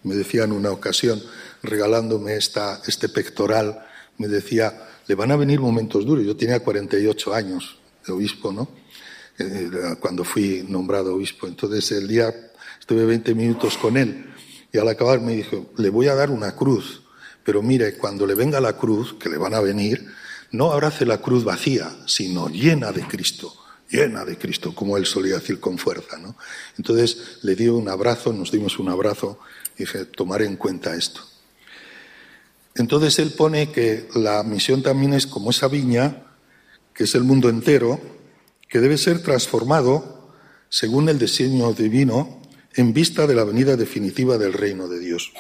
Me 0.04 0.14
decía 0.14 0.44
en 0.44 0.52
una 0.52 0.70
ocasión, 0.70 1.20
regalándome 1.62 2.37
esta, 2.37 2.81
este 2.87 3.09
pectoral, 3.09 3.85
me 4.16 4.28
decía, 4.28 4.88
le 5.07 5.14
van 5.14 5.33
a 5.33 5.37
venir 5.37 5.61
momentos 5.61 6.04
duros. 6.04 6.24
Yo 6.24 6.37
tenía 6.37 6.61
48 6.61 7.35
años 7.35 7.78
de 8.07 8.12
obispo, 8.12 8.52
¿no? 8.52 8.68
Eh, 9.38 9.70
cuando 10.00 10.24
fui 10.24 10.64
nombrado 10.68 11.14
obispo. 11.14 11.46
Entonces 11.46 11.92
el 11.92 12.09
día 12.09 12.35
estuve 12.81 13.04
20 13.04 13.35
minutos 13.35 13.78
con 13.78 13.96
él 13.96 14.26
y 14.72 14.78
al 14.78 14.88
acabar 14.88 15.20
me 15.20 15.35
dijo, 15.35 15.70
le 15.76 15.90
voy 15.90 16.09
a 16.09 16.14
dar 16.14 16.31
una 16.31 16.54
cruz, 16.54 17.02
pero 17.44 17.62
mire, 17.62 17.96
cuando 17.96 18.26
le 18.26 18.35
venga 18.35 18.61
la 18.61 18.76
cruz, 18.76 19.14
que 19.14 19.28
le 19.28 19.38
van 19.38 19.54
a 19.54 19.61
venir, 19.61 20.07
no 20.51 20.73
abrace 20.73 21.05
la 21.05 21.19
cruz 21.19 21.45
vacía, 21.45 21.91
sino 22.07 22.49
llena 22.49 22.93
de 22.93 23.03
Cristo, 23.03 23.55
llena 23.91 24.25
de 24.25 24.37
Cristo, 24.39 24.75
como 24.75 24.97
él 24.97 25.07
solía 25.07 25.35
decir 25.35 25.61
con 25.61 25.79
fuerza. 25.79 26.19
¿no? 26.19 26.37
Entonces 26.77 27.39
le 27.43 27.55
dio 27.55 27.77
un 27.77 27.89
abrazo, 27.89 28.33
nos 28.33 28.51
dimos 28.51 28.79
un 28.79 28.89
abrazo 28.89 29.39
y 29.77 29.81
dije, 29.81 30.05
tomaré 30.07 30.47
en 30.47 30.57
cuenta 30.57 30.95
esto. 30.95 31.21
Entonces 32.75 33.19
él 33.19 33.33
pone 33.33 33.73
que 33.73 34.09
la 34.15 34.43
misión 34.43 34.83
también 34.83 35.13
es 35.13 35.27
como 35.27 35.51
esa 35.51 35.69
viña, 35.69 36.23
que 36.95 37.05
es 37.05 37.15
el 37.15 37.25
mundo 37.25 37.49
entero, 37.49 38.01
que 38.69 38.79
debe 38.79 38.99
ser 38.99 39.23
transformado 39.23 40.33
según 40.69 41.09
el 41.09 41.19
diseño 41.19 41.73
divino 41.73 42.41
en 42.75 42.93
vista 42.93 43.27
de 43.27 43.35
la 43.35 43.45
venida 43.45 43.77
definitiva 43.77 44.39
del 44.39 44.53
reino 44.53 44.87
de 44.89 45.01
Dios. 45.01 45.33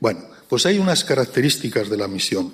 Bueno, 0.00 0.20
pues 0.48 0.66
hay 0.66 0.78
unas 0.78 1.04
características 1.04 1.88
de 1.88 1.96
la 1.96 2.08
misión. 2.08 2.52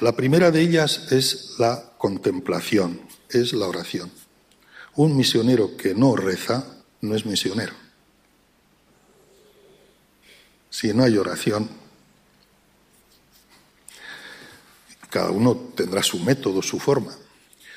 La 0.00 0.16
primera 0.16 0.50
de 0.50 0.60
ellas 0.60 1.12
es 1.12 1.54
la 1.58 1.92
contemplación, 1.98 3.00
es 3.28 3.52
la 3.52 3.66
oración. 3.66 4.10
Un 4.94 5.16
misionero 5.16 5.76
que 5.76 5.94
no 5.94 6.16
reza 6.16 6.66
no 7.00 7.14
es 7.14 7.24
misionero. 7.24 7.72
Si 10.70 10.92
no 10.92 11.04
hay 11.04 11.16
oración, 11.16 11.68
cada 15.10 15.30
uno 15.30 15.54
tendrá 15.76 16.02
su 16.02 16.18
método, 16.18 16.62
su 16.62 16.78
forma. 16.78 17.14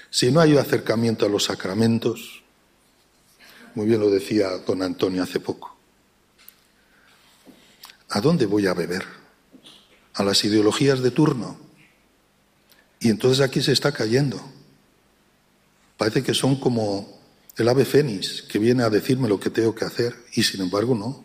Si 0.09 0.31
no 0.31 0.39
hay 0.39 0.57
acercamiento 0.57 1.25
a 1.25 1.29
los 1.29 1.43
sacramentos, 1.43 2.43
muy 3.73 3.85
bien 3.85 3.99
lo 3.99 4.09
decía 4.09 4.49
don 4.59 4.81
Antonio 4.81 5.21
hace 5.21 5.41
poco, 5.41 5.75
¿a 8.09 8.21
dónde 8.21 8.45
voy 8.45 8.67
a 8.67 8.73
beber? 8.73 9.05
¿A 10.13 10.23
las 10.23 10.45
ideologías 10.45 11.01
de 11.01 11.11
turno? 11.11 11.64
Y 13.05 13.09
entonces 13.11 13.45
aquí 13.45 13.61
se 13.61 13.71
está 13.71 13.91
cayendo. 13.91 14.41
Parece 15.95 16.23
que 16.23 16.33
son 16.33 16.55
como 16.55 17.19
el 17.55 17.69
ave 17.69 17.85
fénix 17.85 18.41
que 18.41 18.57
viene 18.57 18.81
a 18.81 18.89
decirme 18.89 19.29
lo 19.29 19.39
que 19.39 19.51
tengo 19.51 19.75
que 19.75 19.85
hacer 19.85 20.15
y 20.33 20.41
sin 20.41 20.61
embargo 20.61 20.95
no. 20.95 21.23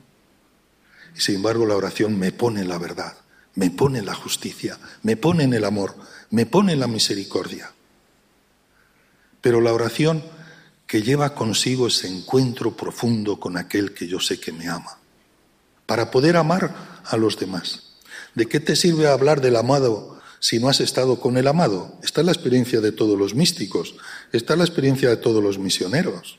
Y 1.16 1.22
sin 1.22 1.36
embargo 1.36 1.64
la 1.64 1.76
oración 1.76 2.18
me 2.18 2.32
pone 2.32 2.66
la 2.66 2.76
verdad, 2.76 3.16
me 3.54 3.70
pone 3.70 4.02
la 4.02 4.12
justicia, 4.12 4.78
me 5.04 5.16
pone 5.16 5.44
en 5.44 5.54
el 5.54 5.64
amor, 5.64 5.96
me 6.28 6.44
pone 6.44 6.74
en 6.74 6.80
la 6.80 6.86
misericordia. 6.86 7.72
Pero 9.40 9.62
la 9.62 9.72
oración 9.72 10.22
que 10.86 11.00
lleva 11.00 11.34
consigo 11.34 11.86
ese 11.86 12.08
encuentro 12.08 12.76
profundo 12.76 13.40
con 13.40 13.56
aquel 13.56 13.94
que 13.94 14.06
yo 14.06 14.20
sé 14.20 14.38
que 14.38 14.52
me 14.52 14.68
ama, 14.68 14.98
para 15.86 16.10
poder 16.10 16.36
amar 16.36 17.00
a 17.06 17.16
los 17.16 17.38
demás. 17.38 17.94
¿De 18.34 18.44
qué 18.44 18.60
te 18.60 18.76
sirve 18.76 19.08
hablar 19.08 19.40
del 19.40 19.56
amado 19.56 20.19
si 20.40 20.58
no 20.58 20.68
has 20.68 20.80
estado 20.80 21.20
con 21.20 21.36
el 21.36 21.46
amado? 21.46 21.96
Esta 22.02 22.22
es 22.22 22.26
la 22.26 22.32
experiencia 22.32 22.80
de 22.80 22.90
todos 22.90 23.16
los 23.18 23.34
místicos, 23.34 23.94
esta 24.32 24.54
es 24.54 24.58
la 24.58 24.64
experiencia 24.64 25.08
de 25.08 25.16
todos 25.16 25.42
los 25.42 25.58
misioneros. 25.58 26.38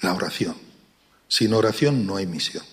La 0.00 0.14
oración. 0.14 0.56
Sin 1.28 1.54
oración 1.54 2.06
no 2.06 2.16
hay 2.16 2.26
misión. 2.26 2.64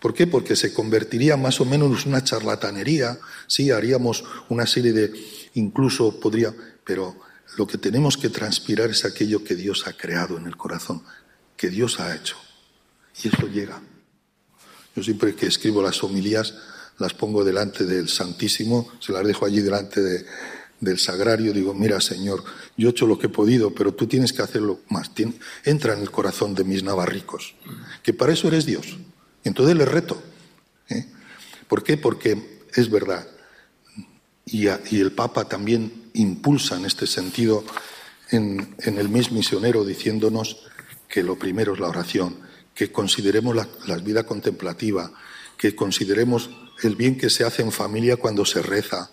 ¿Por 0.00 0.14
qué? 0.14 0.26
Porque 0.26 0.54
se 0.54 0.72
convertiría 0.72 1.36
más 1.36 1.60
o 1.60 1.64
menos 1.64 2.02
en 2.02 2.10
una 2.10 2.22
charlatanería, 2.22 3.18
sí, 3.46 3.70
haríamos 3.70 4.24
una 4.48 4.66
serie 4.66 4.92
de, 4.92 5.12
incluso 5.54 6.20
podría, 6.20 6.54
pero 6.84 7.16
lo 7.56 7.66
que 7.66 7.78
tenemos 7.78 8.16
que 8.16 8.28
transpirar 8.28 8.90
es 8.90 9.04
aquello 9.04 9.42
que 9.42 9.56
Dios 9.56 9.86
ha 9.88 9.94
creado 9.94 10.36
en 10.36 10.46
el 10.46 10.56
corazón, 10.56 11.02
que 11.56 11.70
Dios 11.70 11.98
ha 11.98 12.14
hecho. 12.14 12.36
Y 13.24 13.28
eso 13.28 13.48
llega. 13.48 13.80
Yo 14.94 15.02
siempre 15.02 15.34
que 15.34 15.46
escribo 15.46 15.82
las 15.82 16.02
homilías 16.04 16.54
las 16.98 17.14
pongo 17.14 17.44
delante 17.44 17.84
del 17.84 18.08
Santísimo, 18.08 18.90
se 19.00 19.12
las 19.12 19.26
dejo 19.26 19.46
allí 19.46 19.60
delante 19.60 20.00
del 20.80 20.98
sagrario, 20.98 21.52
digo, 21.52 21.74
mira 21.74 22.00
Señor, 22.00 22.44
yo 22.76 22.88
he 22.88 22.90
hecho 22.90 23.06
lo 23.06 23.18
que 23.18 23.26
he 23.26 23.30
podido, 23.30 23.74
pero 23.74 23.94
tú 23.94 24.06
tienes 24.06 24.32
que 24.32 24.42
hacerlo 24.42 24.80
más. 24.88 25.10
entra 25.64 25.94
en 25.94 26.00
el 26.00 26.10
corazón 26.10 26.54
de 26.54 26.64
mis 26.64 26.82
navarricos, 26.82 27.54
que 28.02 28.12
para 28.12 28.32
eso 28.32 28.48
eres 28.48 28.66
Dios. 28.66 28.98
Entonces 29.44 29.76
le 29.76 29.84
reto. 29.84 30.20
¿eh? 30.88 31.06
¿Por 31.68 31.82
qué? 31.82 31.96
Porque 31.96 32.60
es 32.74 32.90
verdad. 32.90 33.26
Y, 34.44 34.66
el 34.66 35.12
Papa 35.12 35.44
también 35.46 36.10
impulsa 36.14 36.76
en 36.76 36.86
este 36.86 37.06
sentido 37.06 37.64
en, 38.30 38.74
el 38.78 39.08
mes 39.08 39.30
misionero 39.30 39.84
diciéndonos 39.84 40.64
que 41.06 41.22
lo 41.22 41.38
primero 41.38 41.74
es 41.74 41.80
la 41.80 41.88
oración, 41.88 42.36
que 42.74 42.90
consideremos 42.90 43.54
la, 43.54 43.68
la 43.86 43.96
vida 43.98 44.24
contemplativa, 44.24 45.12
que 45.56 45.74
consideremos 45.74 46.50
el 46.82 46.96
bien 46.96 47.16
que 47.18 47.30
se 47.30 47.44
hace 47.44 47.62
en 47.62 47.72
familia 47.72 48.16
cuando 48.16 48.44
se 48.44 48.62
reza, 48.62 49.10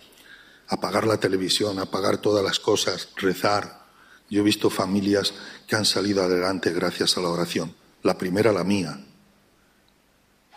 apagar 0.68 1.08
la 1.08 1.20
televisión, 1.20 1.80
apagar 1.80 2.18
todas 2.18 2.44
las 2.44 2.60
cosas, 2.60 3.10
rezar. 3.16 3.86
Yo 4.30 4.42
he 4.42 4.44
visto 4.44 4.70
familias 4.70 5.34
que 5.68 5.76
han 5.76 5.86
salido 5.86 6.24
adelante 6.24 6.72
gracias 6.72 7.18
a 7.18 7.22
la 7.22 7.30
oración. 7.30 7.76
La 8.04 8.18
primera, 8.18 8.52
la 8.52 8.64
mía, 8.64 9.00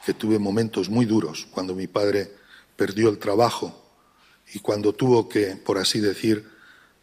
que 0.05 0.15
tuve 0.15 0.39
momentos 0.39 0.89
muy 0.89 1.07
duros 1.07 1.47
cuando 1.51 1.75
mi 1.75 1.87
padre 1.87 2.35
perdió 2.77 3.09
el 3.09 3.19
trabajo 3.19 3.85
y 4.53 4.61
cuando 4.61 4.95
tuvo 4.95 5.29
que, 5.29 5.57
por 5.57 5.79
así 5.79 6.01
decir, 6.01 6.49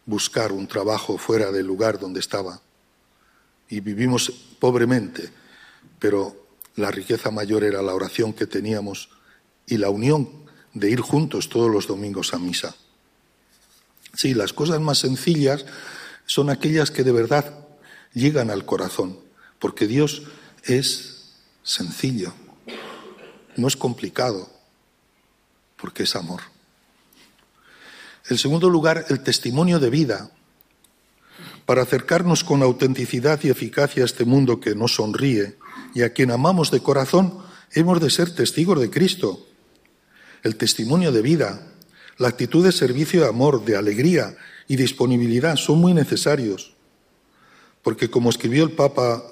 buscar 0.04 0.52
un 0.52 0.66
trabajo 0.66 1.18
fuera 1.18 1.52
del 1.52 1.66
lugar 1.66 1.98
donde 1.98 2.20
estaba. 2.20 2.60
Y 3.68 3.80
vivimos 3.80 4.30
pobremente, 4.58 5.30
pero 5.98 6.46
la 6.76 6.90
riqueza 6.90 7.30
mayor 7.30 7.64
era 7.64 7.82
la 7.82 7.94
oración 7.94 8.32
que 8.32 8.46
teníamos 8.46 9.08
y 9.66 9.78
la 9.78 9.90
unión 9.90 10.28
de 10.74 10.90
ir 10.90 11.00
juntos 11.00 11.48
todos 11.48 11.70
los 11.70 11.86
domingos 11.86 12.34
a 12.34 12.38
misa. 12.38 12.74
Sí, 14.14 14.34
las 14.34 14.52
cosas 14.52 14.80
más 14.80 14.98
sencillas 14.98 15.66
son 16.26 16.50
aquellas 16.50 16.90
que 16.90 17.04
de 17.04 17.12
verdad 17.12 17.66
llegan 18.12 18.50
al 18.50 18.64
corazón, 18.64 19.18
porque 19.58 19.86
Dios 19.86 20.22
es 20.64 21.34
sencillo, 21.62 22.32
no 23.56 23.68
es 23.68 23.76
complicado, 23.76 24.50
porque 25.76 26.04
es 26.04 26.16
amor. 26.16 26.42
En 28.28 28.38
segundo 28.38 28.68
lugar, 28.68 29.06
el 29.08 29.22
testimonio 29.22 29.78
de 29.78 29.90
vida. 29.90 30.30
Para 31.64 31.82
acercarnos 31.82 32.44
con 32.44 32.62
autenticidad 32.62 33.40
y 33.42 33.50
eficacia 33.50 34.02
a 34.02 34.06
este 34.06 34.24
mundo 34.24 34.60
que 34.60 34.74
nos 34.74 34.94
sonríe 34.94 35.56
y 35.94 36.02
a 36.02 36.12
quien 36.12 36.30
amamos 36.30 36.70
de 36.70 36.80
corazón, 36.80 37.38
hemos 37.72 38.00
de 38.00 38.10
ser 38.10 38.34
testigos 38.34 38.80
de 38.80 38.90
Cristo. 38.90 39.45
El 40.42 40.56
testimonio 40.56 41.12
de 41.12 41.22
vida, 41.22 41.72
la 42.18 42.28
actitud 42.28 42.64
de 42.64 42.72
servicio 42.72 43.22
de 43.22 43.28
amor, 43.28 43.64
de 43.64 43.76
alegría 43.76 44.36
y 44.68 44.76
disponibilidad 44.76 45.56
son 45.56 45.78
muy 45.78 45.94
necesarios. 45.94 46.74
Porque 47.82 48.10
como 48.10 48.30
escribió 48.30 48.64
el 48.64 48.72
Papa 48.72 49.22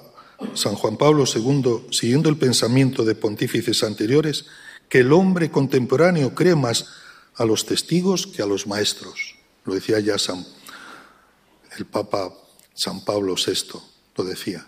San 0.53 0.75
Juan 0.75 0.97
Pablo 0.97 1.25
II, 1.25 1.87
siguiendo 1.91 2.29
el 2.29 2.37
pensamiento 2.37 3.03
de 3.03 3.15
pontífices 3.15 3.83
anteriores, 3.83 4.45
que 4.89 4.99
el 4.99 5.13
hombre 5.13 5.49
contemporáneo 5.49 6.35
cree 6.35 6.55
más 6.55 6.87
a 7.35 7.45
los 7.45 7.65
testigos 7.65 8.27
que 8.27 8.41
a 8.41 8.45
los 8.45 8.67
maestros. 8.67 9.35
Lo 9.65 9.73
decía 9.73 9.99
ya 9.99 10.17
San, 10.17 10.45
el 11.77 11.85
Papa 11.85 12.33
San 12.73 13.03
Pablo 13.03 13.35
VI, 13.35 13.79
lo 14.15 14.23
decía. 14.23 14.65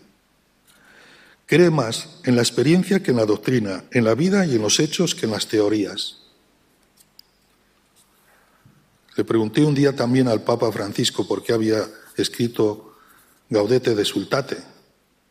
Cree 1.46 1.70
más 1.70 2.20
en 2.26 2.36
la 2.36 2.42
experiencia 2.42 3.02
que 3.02 3.12
en 3.12 3.18
la 3.18 3.26
doctrina, 3.26 3.86
en 3.92 4.04
la 4.04 4.16
vida 4.16 4.46
y 4.46 4.56
en 4.56 4.62
los 4.62 4.80
hechos 4.80 5.16
que 5.16 5.26
en 5.26 5.32
las 5.32 5.48
teorías. 5.48 6.27
Le 9.18 9.26
pregunté 9.26 9.66
un 9.66 9.74
día 9.74 9.96
también 9.96 10.28
al 10.28 10.44
Papa 10.44 10.72
Francisco 10.72 11.28
por 11.28 11.42
qué 11.42 11.52
había 11.52 11.84
escrito 12.16 12.96
Gaudete 13.50 13.96
de 13.96 14.06
Sultate, 14.06 14.58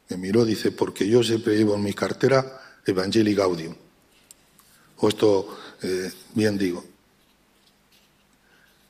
me 0.09 0.17
miró, 0.17 0.45
dice, 0.45 0.73
porque 0.73 1.09
yo 1.09 1.23
siempre 1.23 1.57
llevo 1.57 1.77
en 1.77 1.85
mi 1.85 1.93
cartera 1.93 2.61
Evangelii 2.85 3.35
Gaudium. 3.35 3.75
O 4.99 5.09
esto, 5.09 5.59
eh, 5.83 6.11
bien 6.35 6.59
digo. 6.59 6.85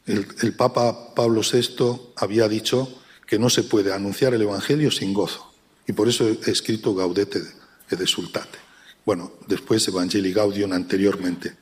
El, 0.06 0.26
el, 0.42 0.54
Papa 0.54 1.14
Pablo 1.14 1.40
VI 1.40 2.12
había 2.16 2.48
dicho 2.48 3.00
que 3.26 3.38
no 3.38 3.50
se 3.50 3.64
puede 3.64 3.92
anunciar 3.92 4.34
el 4.34 4.42
Evangelio 4.42 4.90
sin 4.90 5.12
gozo. 5.12 5.52
Y 5.86 5.92
por 5.92 6.08
eso 6.08 6.26
he 6.28 6.50
escrito 6.50 6.94
Gaudete 6.94 7.42
de 7.90 8.06
Sultate. 8.06 8.58
Bueno, 9.04 9.32
después 9.46 9.86
Evangelii 9.88 10.32
Gaudium 10.32 10.72
anteriormente. 10.72 11.56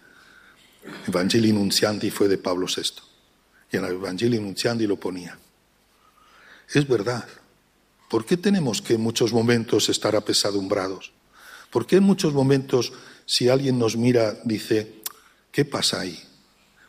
Evangelii 1.09 1.53
Nunciandi 1.53 2.11
fue 2.11 2.29
de 2.29 2.39
Pablo 2.39 2.67
VI. 2.67 3.14
Y 3.71 3.77
en 3.77 3.85
el 3.85 3.93
Evangelii 3.93 4.41
Nunciandi 4.41 4.87
lo 4.87 4.97
ponía. 4.97 5.39
Es 6.73 6.87
verdad. 6.87 7.25
¿Por 8.09 8.25
qué 8.25 8.37
tenemos 8.37 8.81
que 8.81 8.95
en 8.95 9.01
muchos 9.01 9.33
momentos 9.33 9.89
estar 9.89 10.15
apesadumbrados? 10.15 11.13
¿Por 11.71 11.87
qué 11.87 11.97
en 11.97 12.05
muchos 12.05 12.33
momentos, 12.33 12.93
si 13.27 13.49
alguien 13.49 13.79
nos 13.79 13.97
mira, 13.97 14.37
dice, 14.45 15.03
¿qué 15.51 15.65
pasa 15.65 16.01
ahí? 16.01 16.23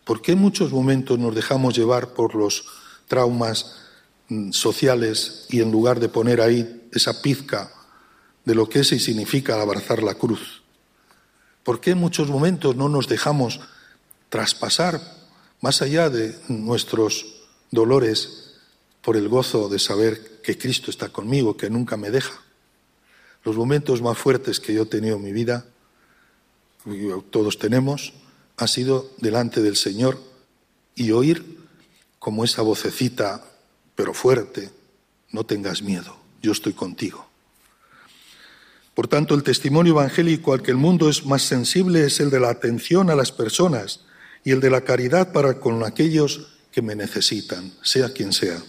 ¿Por 0.04 0.22
qué 0.22 0.34
en 0.34 0.40
muchos 0.40 0.72
momentos 0.72 1.18
nos 1.18 1.34
dejamos 1.34 1.76
llevar 1.76 2.14
por 2.14 2.36
los 2.36 2.66
traumas 3.08 3.78
mm, 4.30 4.52
sociales 4.52 5.48
y 5.50 5.62
en 5.62 5.72
lugar 5.72 6.00
de 6.00 6.10
poner 6.10 6.42
ahí 6.42 6.88
esa 6.92 7.22
pizca 7.22 7.72
de 8.44 8.54
lo 8.54 8.70
que 8.70 8.82
es 8.82 8.92
y 8.92 9.00
significa 9.00 9.60
abrazar 9.60 10.04
la 10.04 10.14
cruz? 10.14 10.62
¿Por 11.64 11.82
qué 11.82 11.92
en 11.92 11.98
muchos 11.98 12.30
momentos 12.30 12.76
no 12.76 12.88
nos 12.88 13.08
dejamos 13.08 13.60
traspasar 14.30 15.02
más 15.66 15.82
allá 15.82 16.12
de 16.12 16.38
nuestros 16.48 17.26
dolores 17.72 18.54
por 19.02 19.18
el 19.18 19.28
gozo 19.28 19.68
de 19.68 19.80
saber 19.80 20.40
que 20.44 20.60
Cristo 20.60 20.92
está 20.92 21.10
conmigo, 21.10 21.58
que 21.58 21.72
nunca 21.72 21.98
me 21.98 22.12
deja. 22.12 22.40
Los 23.44 23.56
momentos 23.56 24.00
más 24.00 24.16
fuertes 24.16 24.60
que 24.60 24.76
yo 24.76 24.84
he 24.84 24.86
tenido 24.86 25.16
en 25.16 25.24
mi 25.24 25.32
vida, 25.32 25.66
todos 27.32 27.58
tenemos, 27.58 28.14
ha 28.58 28.68
sido 28.68 29.10
delante 29.18 29.64
del 29.64 29.76
Señor 29.76 30.22
y 30.94 31.10
oír 31.10 31.58
como 32.20 32.44
esa 32.44 32.62
vocecita 32.62 33.44
pero 33.96 34.14
fuerte, 34.14 34.70
no 35.32 35.48
tengas 35.48 35.82
miedo, 35.82 36.16
yo 36.44 36.52
estoy 36.52 36.74
contigo. 36.74 37.26
Por 38.94 39.08
tanto, 39.08 39.34
el 39.34 39.42
testimonio 39.42 39.94
evangélico 39.94 40.54
al 40.54 40.62
que 40.62 40.70
el 40.70 40.78
mundo 40.78 41.10
es 41.10 41.26
más 41.26 41.42
sensible 41.42 42.06
es 42.06 42.20
el 42.20 42.30
de 42.30 42.40
la 42.40 42.52
atención 42.52 43.10
a 43.10 43.16
las 43.16 43.32
personas 43.32 44.06
y 44.46 44.52
el 44.52 44.62
de 44.62 44.70
la 44.70 44.82
caridad 44.82 45.34
para 45.34 45.60
con 45.60 45.84
aquellos 45.84 46.54
que 46.72 46.82
me 46.82 46.96
necesitan, 46.96 47.74
sea 47.82 48.14
quien 48.14 48.32
sea. 48.32 48.62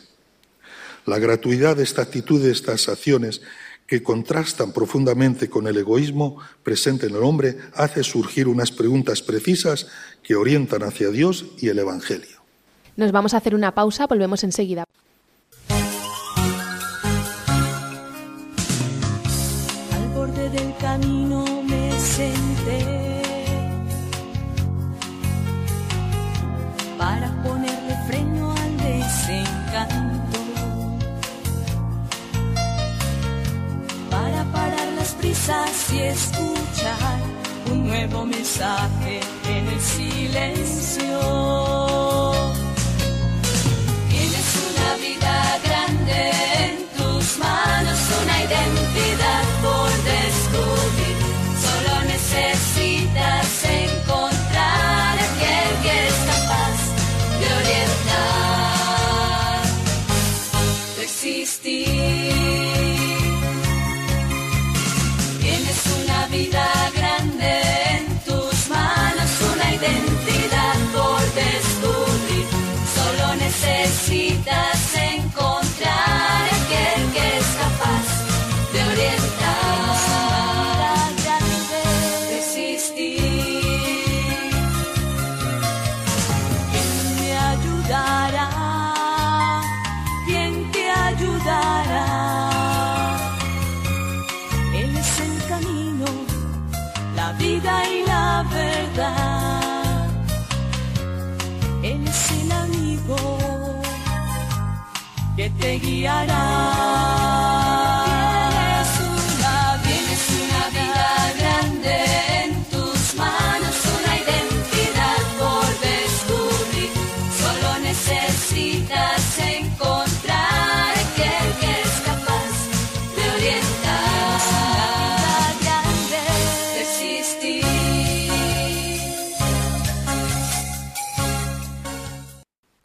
La 1.05 1.21
gratuidad 1.21 1.77
de 1.77 1.85
esta 1.85 2.03
actitud, 2.03 2.43
de 2.43 2.51
estas 2.51 2.89
acciones, 2.89 3.43
que 3.87 4.03
contrastan 4.03 4.73
profundamente 4.73 5.49
con 5.49 5.69
el 5.69 5.77
egoísmo 5.77 6.39
presente 6.65 7.07
en 7.07 7.15
el 7.15 7.23
hombre, 7.23 7.59
hace 7.75 8.03
surgir 8.03 8.49
unas 8.49 8.73
preguntas 8.73 9.23
precisas 9.23 9.87
que 10.23 10.35
orientan 10.35 10.83
hacia 10.83 11.11
Dios 11.11 11.45
y 11.59 11.69
el 11.69 11.79
Evangelio. 11.79 12.43
Nos 12.97 13.13
vamos 13.13 13.35
a 13.35 13.37
hacer 13.37 13.55
una 13.55 13.75
pausa, 13.75 14.07
volvemos 14.07 14.43
enseguida. 14.43 14.85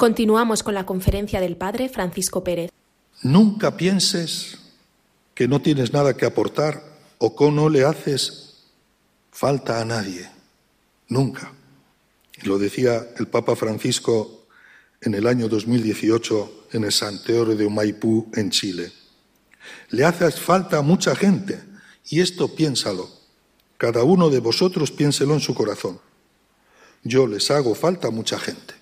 Continuamos 0.01 0.63
con 0.63 0.73
la 0.73 0.87
conferencia 0.87 1.39
del 1.39 1.57
Padre 1.57 1.87
Francisco 1.87 2.43
Pérez. 2.43 2.71
Nunca 3.21 3.77
pienses 3.77 4.57
que 5.35 5.47
no 5.47 5.61
tienes 5.61 5.93
nada 5.93 6.17
que 6.17 6.25
aportar 6.25 6.81
o 7.19 7.35
que 7.35 7.51
no 7.51 7.69
le 7.69 7.85
haces 7.85 8.63
falta 9.29 9.79
a 9.79 9.85
nadie. 9.85 10.27
Nunca. 11.07 11.53
Lo 12.41 12.57
decía 12.57 13.09
el 13.19 13.27
Papa 13.27 13.55
Francisco 13.55 14.47
en 15.01 15.13
el 15.13 15.27
año 15.27 15.47
2018 15.47 16.69
en 16.71 16.83
el 16.85 16.91
Santuario 16.91 17.55
de 17.55 17.69
Maipú, 17.69 18.31
en 18.33 18.49
Chile. 18.49 18.91
Le 19.91 20.03
haces 20.03 20.39
falta 20.39 20.79
a 20.79 20.81
mucha 20.81 21.15
gente 21.15 21.61
y 22.09 22.21
esto 22.21 22.55
piénsalo. 22.55 23.07
Cada 23.77 24.01
uno 24.01 24.31
de 24.31 24.39
vosotros 24.39 24.89
piénselo 24.89 25.35
en 25.35 25.41
su 25.41 25.53
corazón. 25.53 25.99
Yo 27.03 27.27
les 27.27 27.51
hago 27.51 27.75
falta 27.75 28.07
a 28.07 28.11
mucha 28.11 28.39
gente. 28.39 28.80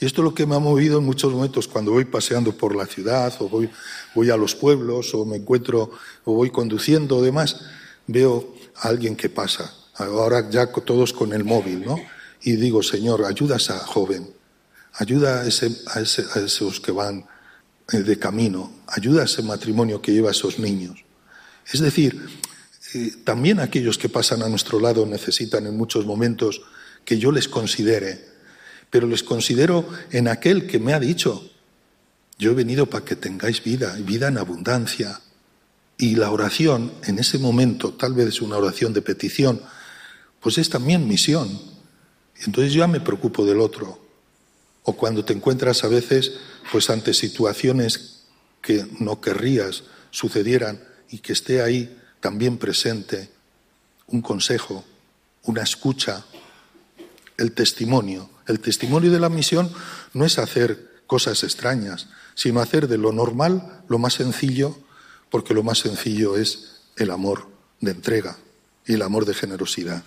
Y 0.00 0.06
esto 0.06 0.20
es 0.20 0.24
lo 0.24 0.34
que 0.34 0.46
me 0.46 0.54
ha 0.54 0.60
movido 0.60 0.98
en 0.98 1.04
muchos 1.04 1.32
momentos 1.32 1.66
cuando 1.66 1.92
voy 1.92 2.04
paseando 2.04 2.52
por 2.52 2.76
la 2.76 2.86
ciudad 2.86 3.34
o 3.40 3.48
voy, 3.48 4.30
a 4.30 4.36
los 4.36 4.54
pueblos 4.54 5.12
o 5.14 5.24
me 5.24 5.36
encuentro 5.36 5.90
o 6.24 6.34
voy 6.34 6.50
conduciendo 6.50 7.16
o 7.16 7.22
demás. 7.22 7.62
Veo 8.06 8.54
a 8.76 8.88
alguien 8.88 9.16
que 9.16 9.28
pasa. 9.28 9.74
Ahora 9.94 10.48
ya 10.50 10.72
todos 10.72 11.12
con 11.12 11.32
el 11.32 11.44
móvil, 11.44 11.84
¿no? 11.84 11.98
Y 12.42 12.52
digo, 12.52 12.82
Señor, 12.82 13.24
ayuda 13.24 13.54
a 13.54 13.58
esa 13.58 13.78
joven, 13.80 14.32
ayuda 14.92 15.40
a, 15.40 15.46
ese, 15.48 15.74
a 15.94 16.00
esos 16.00 16.80
que 16.80 16.92
van 16.92 17.26
eh, 17.92 17.98
de 17.98 18.18
camino, 18.18 18.70
ayuda 18.86 19.22
a 19.22 19.24
ese 19.24 19.42
matrimonio 19.42 20.00
que 20.00 20.12
lleva 20.12 20.28
a 20.28 20.32
esos 20.32 20.60
niños. 20.60 21.04
Es 21.72 21.80
decir, 21.80 22.24
eh, 22.94 23.12
también 23.24 23.58
aquellos 23.58 23.98
que 23.98 24.08
pasan 24.08 24.42
a 24.42 24.48
nuestro 24.48 24.78
lado 24.78 25.04
necesitan 25.04 25.66
en 25.66 25.76
muchos 25.76 26.06
momentos 26.06 26.62
que 27.04 27.18
yo 27.18 27.32
les 27.32 27.48
considere, 27.48 28.24
pero 28.90 29.06
les 29.06 29.22
considero 29.22 29.88
en 30.10 30.28
aquel 30.28 30.66
que 30.66 30.78
me 30.78 30.94
ha 30.94 31.00
dicho, 31.00 31.50
yo 32.38 32.52
he 32.52 32.54
venido 32.54 32.86
para 32.86 33.04
que 33.04 33.16
tengáis 33.16 33.62
vida, 33.62 33.94
vida 34.00 34.28
en 34.28 34.38
abundancia. 34.38 35.20
Y 35.98 36.14
la 36.14 36.30
oración, 36.30 36.92
en 37.04 37.18
ese 37.18 37.38
momento, 37.38 37.92
tal 37.94 38.14
vez 38.14 38.28
es 38.28 38.40
una 38.40 38.56
oración 38.56 38.92
de 38.92 39.02
petición, 39.02 39.60
pues 40.40 40.56
es 40.58 40.70
también 40.70 41.08
misión. 41.08 41.60
Entonces 42.44 42.72
yo 42.72 42.80
ya 42.80 42.86
me 42.86 43.00
preocupo 43.00 43.44
del 43.44 43.60
otro. 43.60 44.00
O 44.84 44.96
cuando 44.96 45.24
te 45.24 45.32
encuentras 45.32 45.82
a 45.82 45.88
veces, 45.88 46.34
pues 46.70 46.88
ante 46.90 47.12
situaciones 47.12 48.22
que 48.62 48.86
no 49.00 49.20
querrías 49.20 49.82
sucedieran 50.10 50.80
y 51.10 51.18
que 51.18 51.32
esté 51.32 51.60
ahí 51.62 51.98
también 52.20 52.58
presente 52.58 53.28
un 54.06 54.22
consejo, 54.22 54.84
una 55.42 55.62
escucha, 55.62 56.24
el 57.38 57.52
testimonio. 57.52 58.28
El 58.46 58.60
testimonio 58.60 59.10
de 59.10 59.20
la 59.20 59.30
misión 59.30 59.72
no 60.12 60.26
es 60.26 60.38
hacer 60.38 61.02
cosas 61.06 61.42
extrañas, 61.42 62.08
sino 62.34 62.60
hacer 62.60 62.88
de 62.88 62.98
lo 62.98 63.12
normal 63.12 63.82
lo 63.88 63.98
más 63.98 64.14
sencillo, 64.14 64.76
porque 65.30 65.54
lo 65.54 65.62
más 65.62 65.78
sencillo 65.78 66.36
es 66.36 66.82
el 66.96 67.10
amor 67.10 67.48
de 67.80 67.92
entrega 67.92 68.36
y 68.86 68.94
el 68.94 69.02
amor 69.02 69.24
de 69.24 69.34
generosidad. 69.34 70.02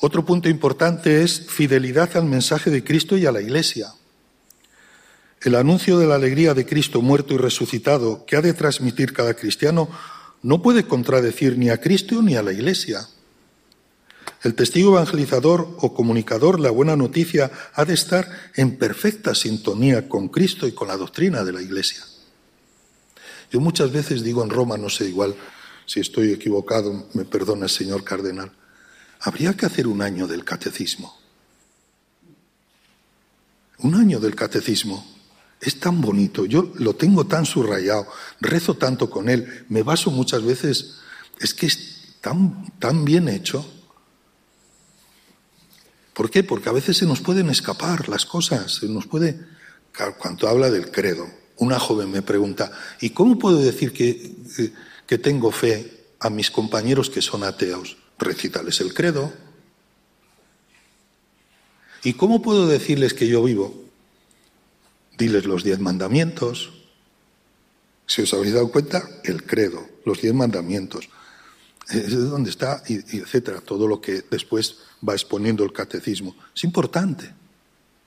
Otro 0.00 0.24
punto 0.24 0.48
importante 0.48 1.22
es 1.22 1.46
fidelidad 1.48 2.16
al 2.16 2.24
mensaje 2.24 2.70
de 2.70 2.82
Cristo 2.82 3.16
y 3.16 3.26
a 3.26 3.32
la 3.32 3.40
Iglesia. 3.40 3.92
El 5.40 5.54
anuncio 5.54 5.98
de 5.98 6.06
la 6.06 6.14
alegría 6.14 6.54
de 6.54 6.66
Cristo 6.66 7.00
muerto 7.02 7.34
y 7.34 7.38
resucitado 7.38 8.24
que 8.26 8.36
ha 8.36 8.42
de 8.42 8.54
transmitir 8.54 9.12
cada 9.12 9.34
cristiano 9.34 9.88
no 10.42 10.62
puede 10.62 10.86
contradecir 10.86 11.56
ni 11.56 11.70
a 11.70 11.80
Cristo 11.80 12.22
ni 12.22 12.36
a 12.36 12.42
la 12.42 12.52
Iglesia. 12.52 13.06
El 14.44 14.54
testigo 14.54 14.90
evangelizador 14.90 15.74
o 15.80 15.94
comunicador, 15.94 16.60
la 16.60 16.70
buena 16.70 16.96
noticia, 16.96 17.50
ha 17.72 17.86
de 17.86 17.94
estar 17.94 18.30
en 18.54 18.76
perfecta 18.76 19.34
sintonía 19.34 20.06
con 20.06 20.28
Cristo 20.28 20.68
y 20.68 20.72
con 20.72 20.88
la 20.88 20.98
doctrina 20.98 21.44
de 21.44 21.52
la 21.52 21.62
Iglesia. 21.62 22.04
Yo 23.50 23.60
muchas 23.60 23.90
veces 23.90 24.22
digo 24.22 24.44
en 24.44 24.50
Roma, 24.50 24.76
no 24.76 24.90
sé 24.90 25.08
igual 25.08 25.34
si 25.86 26.00
estoy 26.00 26.30
equivocado, 26.30 27.08
me 27.14 27.24
perdona 27.24 27.64
el 27.64 27.70
señor 27.70 28.04
cardenal, 28.04 28.52
habría 29.20 29.54
que 29.54 29.64
hacer 29.64 29.86
un 29.86 30.02
año 30.02 30.26
del 30.26 30.44
catecismo. 30.44 31.18
Un 33.78 33.94
año 33.94 34.20
del 34.20 34.34
catecismo. 34.34 35.06
Es 35.58 35.80
tan 35.80 36.02
bonito, 36.02 36.44
yo 36.44 36.70
lo 36.74 36.94
tengo 36.96 37.26
tan 37.26 37.46
subrayado, 37.46 38.06
rezo 38.42 38.74
tanto 38.74 39.08
con 39.08 39.30
él, 39.30 39.64
me 39.70 39.82
baso 39.82 40.10
muchas 40.10 40.42
veces, 40.44 40.96
es 41.40 41.54
que 41.54 41.64
es 41.64 42.18
tan, 42.20 42.70
tan 42.78 43.06
bien 43.06 43.28
hecho. 43.28 43.73
¿Por 46.14 46.30
qué? 46.30 46.44
Porque 46.44 46.68
a 46.68 46.72
veces 46.72 46.96
se 46.96 47.06
nos 47.06 47.20
pueden 47.20 47.50
escapar 47.50 48.08
las 48.08 48.24
cosas, 48.24 48.76
se 48.76 48.88
nos 48.88 49.06
puede 49.06 49.38
cuando 50.18 50.48
habla 50.48 50.70
del 50.70 50.90
credo, 50.90 51.28
una 51.56 51.78
joven 51.78 52.10
me 52.10 52.22
pregunta, 52.22 52.72
¿y 53.00 53.10
cómo 53.10 53.38
puedo 53.38 53.58
decir 53.58 53.92
que, 53.92 54.34
que 55.06 55.18
tengo 55.18 55.52
fe 55.52 56.06
a 56.20 56.30
mis 56.30 56.50
compañeros 56.50 57.10
que 57.10 57.22
son 57.22 57.44
ateos? 57.44 57.96
Recítales 58.18 58.80
el 58.80 58.92
credo. 58.92 59.32
¿Y 62.02 62.14
cómo 62.14 62.42
puedo 62.42 62.66
decirles 62.66 63.14
que 63.14 63.28
yo 63.28 63.42
vivo? 63.42 63.84
Diles 65.16 65.44
los 65.44 65.62
diez 65.62 65.78
mandamientos. 65.78 66.72
Si 68.06 68.22
os 68.22 68.34
habéis 68.34 68.54
dado 68.54 68.70
cuenta, 68.70 69.08
el 69.24 69.44
credo, 69.44 69.86
los 70.04 70.20
diez 70.20 70.34
mandamientos. 70.34 71.08
Es 71.88 72.10
donde 72.30 72.50
está, 72.50 72.82
y, 72.88 73.18
etcétera, 73.18 73.60
todo 73.60 73.86
lo 73.86 74.00
que 74.00 74.24
después 74.30 74.78
va 75.06 75.12
exponiendo 75.12 75.64
el 75.64 75.72
catecismo. 75.72 76.34
Es 76.54 76.64
importante. 76.64 77.32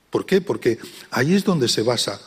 ¿Por 0.09 0.25
qué? 0.25 0.41
Porque 0.41 0.80
ahí 1.11 1.36
es 1.36 1.43
donde 1.43 1.67
se 1.67 1.84
basa 1.84 2.19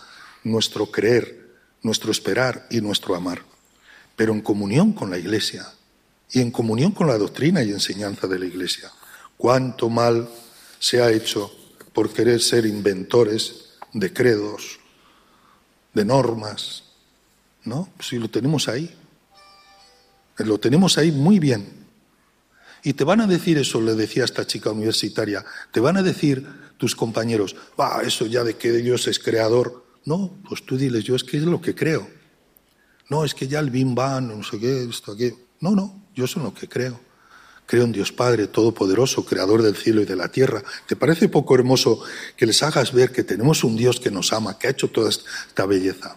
nuestro 0.44 0.90
creer, 0.90 1.48
nuestro 1.82 2.12
esperar 2.12 2.66
y 2.70 2.80
nuestro 2.80 3.14
amar. 3.14 3.42
Pero 4.16 4.32
en 4.32 4.42
comunión 4.42 4.92
con 4.92 5.10
la 5.10 5.18
Iglesia 5.18 5.66
y 6.30 6.40
en 6.40 6.50
comunión 6.50 6.92
con 6.92 7.06
la 7.06 7.18
doctrina 7.18 7.62
y 7.62 7.70
enseñanza 7.70 8.26
de 8.26 8.38
la 8.38 8.46
Iglesia. 8.46 8.92
Cuánto 9.36 9.88
mal 9.88 10.28
se 10.78 11.02
ha 11.02 11.10
hecho 11.10 11.50
por 11.92 12.12
querer 12.12 12.40
ser 12.40 12.66
inventores 12.66 13.70
de 13.92 14.12
credos, 14.12 14.78
de 15.94 16.04
normas, 16.04 16.84
¿no? 17.64 17.88
Si 18.00 18.18
lo 18.18 18.28
tenemos 18.28 18.68
ahí. 18.68 18.94
Lo 20.44 20.58
tenemos 20.58 20.98
ahí 20.98 21.12
muy 21.12 21.38
bien. 21.38 21.80
Y 22.82 22.94
te 22.94 23.04
van 23.04 23.20
a 23.20 23.26
decir 23.26 23.58
eso, 23.58 23.80
le 23.80 23.94
decía 23.94 24.24
esta 24.24 24.46
chica 24.46 24.70
universitaria, 24.70 25.44
te 25.70 25.80
van 25.80 25.96
a 25.96 26.02
decir 26.02 26.46
tus 26.78 26.96
compañeros, 26.96 27.56
va, 27.78 28.00
eso 28.02 28.26
ya 28.26 28.42
de 28.42 28.56
que 28.56 28.72
Dios 28.72 29.06
es 29.06 29.18
creador. 29.18 29.84
No, 30.06 30.38
pues 30.48 30.64
tú 30.64 30.78
diles, 30.78 31.04
yo 31.04 31.14
es 31.14 31.24
que 31.24 31.36
es 31.36 31.42
lo 31.42 31.60
que 31.60 31.74
creo. 31.74 32.08
No, 33.10 33.24
es 33.24 33.34
que 33.34 33.48
ya 33.48 33.58
el 33.58 33.70
Bim 33.70 33.94
Bam, 33.94 34.28
no 34.28 34.42
sé 34.42 34.58
qué, 34.58 34.84
esto, 34.84 35.12
aquí. 35.12 35.32
No, 35.60 35.72
no, 35.72 36.06
yo 36.14 36.24
es 36.24 36.36
lo 36.36 36.54
que 36.54 36.68
creo. 36.68 36.98
Creo 37.66 37.84
en 37.84 37.92
Dios 37.92 38.12
Padre 38.12 38.48
Todopoderoso, 38.48 39.24
Creador 39.24 39.62
del 39.62 39.76
cielo 39.76 40.00
y 40.00 40.04
de 40.04 40.16
la 40.16 40.28
tierra. 40.28 40.62
¿Te 40.86 40.96
parece 40.96 41.28
poco 41.28 41.54
hermoso 41.54 42.02
que 42.36 42.46
les 42.46 42.62
hagas 42.62 42.92
ver 42.92 43.12
que 43.12 43.22
tenemos 43.22 43.62
un 43.62 43.76
Dios 43.76 44.00
que 44.00 44.10
nos 44.10 44.32
ama, 44.32 44.58
que 44.58 44.66
ha 44.66 44.70
hecho 44.70 44.88
toda 44.88 45.10
esta 45.10 45.66
belleza? 45.66 46.16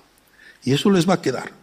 Y 0.63 0.73
eso 0.73 0.89
les 0.89 1.07
va 1.07 1.15
a 1.15 1.21
quedar. 1.21 1.62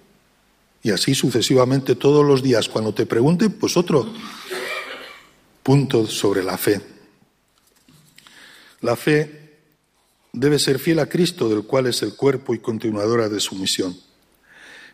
Y 0.82 0.90
así 0.90 1.14
sucesivamente 1.14 1.94
todos 1.94 2.24
los 2.24 2.42
días, 2.42 2.68
cuando 2.68 2.94
te 2.94 3.06
pregunten, 3.06 3.52
pues 3.52 3.76
otro 3.76 4.10
punto 5.62 6.06
sobre 6.06 6.42
la 6.42 6.56
fe. 6.56 6.80
La 8.80 8.96
fe 8.96 9.58
debe 10.32 10.58
ser 10.58 10.78
fiel 10.78 11.00
a 11.00 11.06
Cristo, 11.06 11.48
del 11.48 11.64
cual 11.64 11.86
es 11.86 12.02
el 12.02 12.14
cuerpo 12.14 12.54
y 12.54 12.60
continuadora 12.60 13.28
de 13.28 13.40
su 13.40 13.54
misión. 13.56 13.96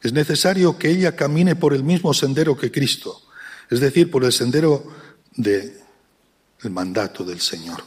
Es 0.03 0.12
necesario 0.12 0.78
que 0.78 0.91
ella 0.91 1.16
camine 1.16 1.57
por 1.57 1.72
el 1.72 1.84
mismo 1.84 2.12
sendero 2.14 2.57
que 2.57 2.70
Cristo, 2.70 3.22
es 3.70 3.80
decir, 3.80 4.11
por 4.11 4.24
el 4.24 4.32
sendero 4.32 4.84
del 5.37 5.72
mandato 6.70 7.24
del 7.24 7.41
Señor. 7.41 7.82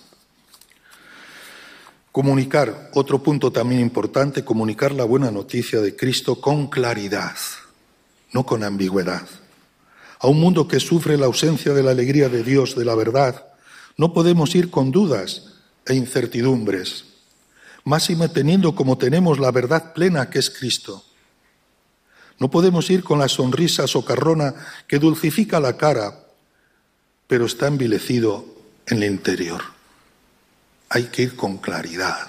Comunicar, 2.12 2.92
otro 2.94 3.22
punto 3.22 3.52
también 3.52 3.82
importante, 3.82 4.44
comunicar 4.44 4.92
la 4.92 5.04
buena 5.04 5.32
noticia 5.32 5.80
de 5.80 5.96
Cristo 5.96 6.42
con 6.42 6.68
claridad, 6.68 7.36
no 8.32 8.46
con 8.46 8.64
ambigüedad. 8.64 9.28
A 10.20 10.28
un 10.28 10.40
mundo 10.40 10.68
que 10.68 10.80
sufre 10.80 11.18
la 11.18 11.28
ausencia 11.28 11.74
de 11.74 11.84
la 11.84 11.92
alegría 11.92 12.30
de 12.30 12.44
Dios, 12.44 12.76
de 12.76 12.86
la 12.86 12.96
verdad, 12.96 13.46
no 13.98 14.14
podemos 14.14 14.56
ir 14.56 14.70
con 14.70 14.92
dudas 14.92 15.54
e 15.86 15.96
incertidumbres, 15.96 17.06
máxime 17.84 18.30
teniendo 18.30 18.76
como 18.76 18.98
tenemos 18.98 19.40
la 19.40 19.52
verdad 19.52 19.94
plena 19.94 20.30
que 20.30 20.40
es 20.40 20.50
Cristo. 20.50 21.04
No 22.38 22.50
podemos 22.50 22.90
ir 22.90 23.04
con 23.04 23.20
la 23.20 23.28
sonrisa 23.28 23.88
socarrona 23.88 24.56
que 24.88 25.00
dulcifica 25.00 25.60
la 25.60 25.76
cara, 25.76 26.28
pero 27.28 27.46
está 27.46 27.68
envilecido 27.68 28.46
en 28.86 29.04
el 29.04 29.12
interior. 29.12 29.62
Hay 30.90 31.06
que 31.06 31.24
ir 31.24 31.36
con 31.36 31.58
claridad. 31.58 32.28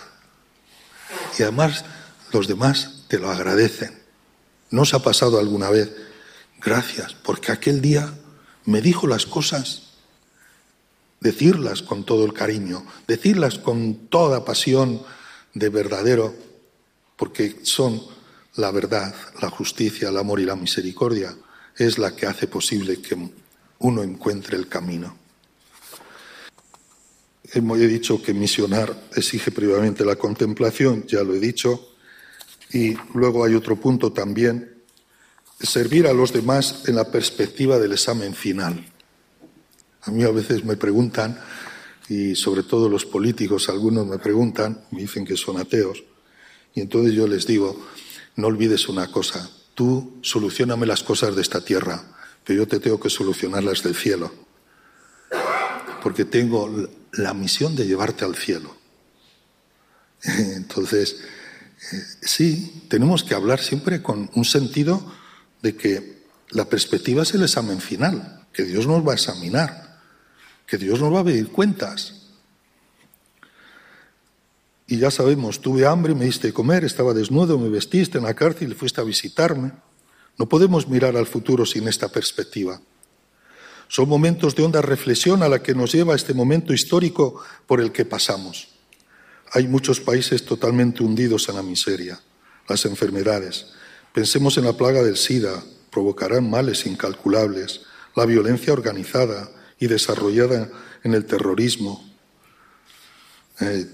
Y 1.39 1.43
además 1.43 1.85
los 2.33 2.49
demás 2.49 3.05
te 3.09 3.19
lo 3.19 3.31
agradecen. 3.31 4.00
¿No 4.71 4.83
ha 4.83 5.03
pasado 5.03 5.39
alguna 5.39 5.71
vez? 5.71 5.91
Gracias, 6.61 7.15
porque 7.15 7.53
aquel 7.53 7.81
día 7.81 8.13
me 8.65 8.81
dijo 8.81 9.07
las 9.07 9.27
cosas. 9.27 9.83
Decirlas 11.21 11.83
con 11.83 12.05
todo 12.05 12.25
el 12.25 12.33
cariño, 12.33 12.87
decirlas 13.07 13.59
con 13.59 14.09
toda 14.09 14.45
pasión 14.45 15.03
de 15.53 15.69
verdadero, 15.69 16.35
porque 17.17 17.61
son 17.63 18.01
la 18.57 18.71
verdad, 18.71 19.15
la 19.41 19.51
justicia, 19.51 20.09
el 20.09 20.17
amor 20.17 20.41
y 20.41 20.45
la 20.45 20.57
misericordia 20.57 21.37
es 21.77 21.99
la 21.99 22.15
que 22.15 22.27
hace 22.27 22.47
posible 22.47 23.01
que 23.01 23.17
uno 23.81 24.03
encuentre 24.03 24.57
el 24.57 24.69
camino. 24.69 25.17
He 27.53 27.61
dicho 27.61 28.23
que 28.23 28.33
misionar 28.33 29.09
exige 29.17 29.51
previamente 29.51 30.05
la 30.05 30.17
contemplación, 30.17 31.07
ya 31.07 31.23
lo 31.23 31.35
he 31.35 31.41
dicho, 31.41 31.90
y 32.73 32.97
luego 33.15 33.45
hay 33.45 33.55
otro 33.55 33.77
punto 33.77 34.13
también, 34.13 34.83
servir 35.61 36.07
a 36.07 36.13
los 36.13 36.33
demás 36.33 36.85
en 36.87 36.97
la 36.97 37.11
perspectiva 37.11 37.79
del 37.79 37.93
examen 37.93 38.35
final. 38.35 38.87
A 40.03 40.11
mí 40.11 40.23
a 40.23 40.31
veces 40.31 40.65
me 40.65 40.77
preguntan, 40.77 41.39
y 42.09 42.35
sobre 42.35 42.63
todo 42.63 42.89
los 42.89 43.05
políticos, 43.05 43.69
algunos 43.69 44.07
me 44.07 44.19
preguntan, 44.19 44.85
me 44.91 45.03
dicen 45.03 45.25
que 45.25 45.37
son 45.37 45.59
ateos, 45.59 46.03
y 46.75 46.81
entonces 46.81 47.15
yo 47.15 47.27
les 47.27 47.47
digo, 47.47 47.87
no 48.37 48.47
olvides 48.47 48.89
una 48.89 49.11
cosa, 49.11 49.51
tú 49.75 50.19
solucioname 50.23 50.87
las 50.87 51.03
cosas 51.03 51.35
de 51.37 51.43
esta 51.43 51.65
tierra, 51.65 52.03
pero 52.45 52.61
yo 52.61 52.69
te 52.69 52.81
tengo 52.81 52.99
que 52.99 53.11
solucionar 53.11 53.65
las 53.65 53.83
del 53.83 53.95
cielo, 53.95 54.33
porque 56.03 56.25
tengo 56.25 56.89
la 57.13 57.35
misión 57.35 57.77
de 57.77 57.87
llevarte 57.87 58.25
al 58.25 58.37
cielo. 58.37 58.75
Entonces, 60.23 61.21
sí, 62.21 62.85
tenemos 62.89 63.25
que 63.25 63.35
hablar 63.35 63.61
siempre 63.61 64.03
con 64.03 64.31
un 64.35 64.45
sentido 64.45 65.13
de 65.63 65.77
que 65.77 66.21
la 66.51 66.67
perspectiva 66.67 67.23
es 67.23 67.35
el 67.35 67.43
examen 67.43 67.81
final, 67.81 68.47
que 68.53 68.65
Dios 68.65 68.87
nos 68.87 69.07
va 69.07 69.13
a 69.13 69.15
examinar, 69.15 70.01
que 70.67 70.79
Dios 70.79 71.01
nos 71.01 71.13
va 71.15 71.21
a 71.21 71.25
pedir 71.25 71.49
cuentas. 71.49 72.15
Y 74.87 74.99
ya 74.99 75.11
sabemos, 75.11 75.61
tuve 75.61 75.87
hambre, 75.87 76.15
me 76.15 76.25
diste 76.25 76.49
de 76.49 76.53
comer, 76.53 76.85
estaba 76.85 77.15
desnudo, 77.15 77.59
me 77.59 77.69
vestiste 77.69 78.19
en 78.19 78.25
la 78.25 78.35
cárcel 78.35 78.73
y 78.73 78.75
fuiste 78.75 79.01
a 79.01 79.05
visitarme. 79.05 79.73
No 80.37 80.49
podemos 80.49 80.89
mirar 80.89 81.17
al 81.17 81.27
futuro 81.27 81.65
sin 81.65 81.87
esta 81.87 82.09
perspectiva. 82.09 82.81
Son 83.87 84.09
momentos 84.09 84.55
de 84.57 84.65
honda 84.65 84.83
reflexión 84.83 85.43
a 85.43 85.49
la 85.49 85.63
que 85.63 85.75
nos 85.75 85.93
lleva 85.93 86.17
este 86.17 86.35
momento 86.35 86.73
histórico 86.73 87.43
por 87.67 87.81
el 87.81 87.93
que 87.93 88.05
pasamos. 88.05 88.70
Hay 89.53 89.67
muchos 89.67 90.01
países 90.01 90.45
totalmente 90.45 91.03
hundidos 91.03 91.49
en 91.49 91.57
la 91.57 91.63
miseria, 91.63 92.21
las 92.69 92.85
enfermedades. 92.85 93.67
Pensemos 94.13 94.57
en 94.59 94.65
la 94.65 94.77
plaga 94.77 95.03
del 95.03 95.17
SIDA, 95.17 95.63
provocarán 95.91 96.49
males 96.49 96.87
incalculables, 96.87 97.81
la 98.15 98.27
violencia 98.27 98.73
organizada 98.73 99.51
y 99.79 99.89
desarrollada 99.89 100.69
en 101.03 101.15
el 101.15 101.25
terrorismo. 101.25 102.09
Eh, 103.61 103.87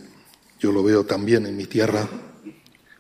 yo 0.59 0.72
lo 0.72 0.82
veo 0.82 1.04
también 1.04 1.46
en 1.46 1.57
mi 1.57 1.66
tierra, 1.66 2.09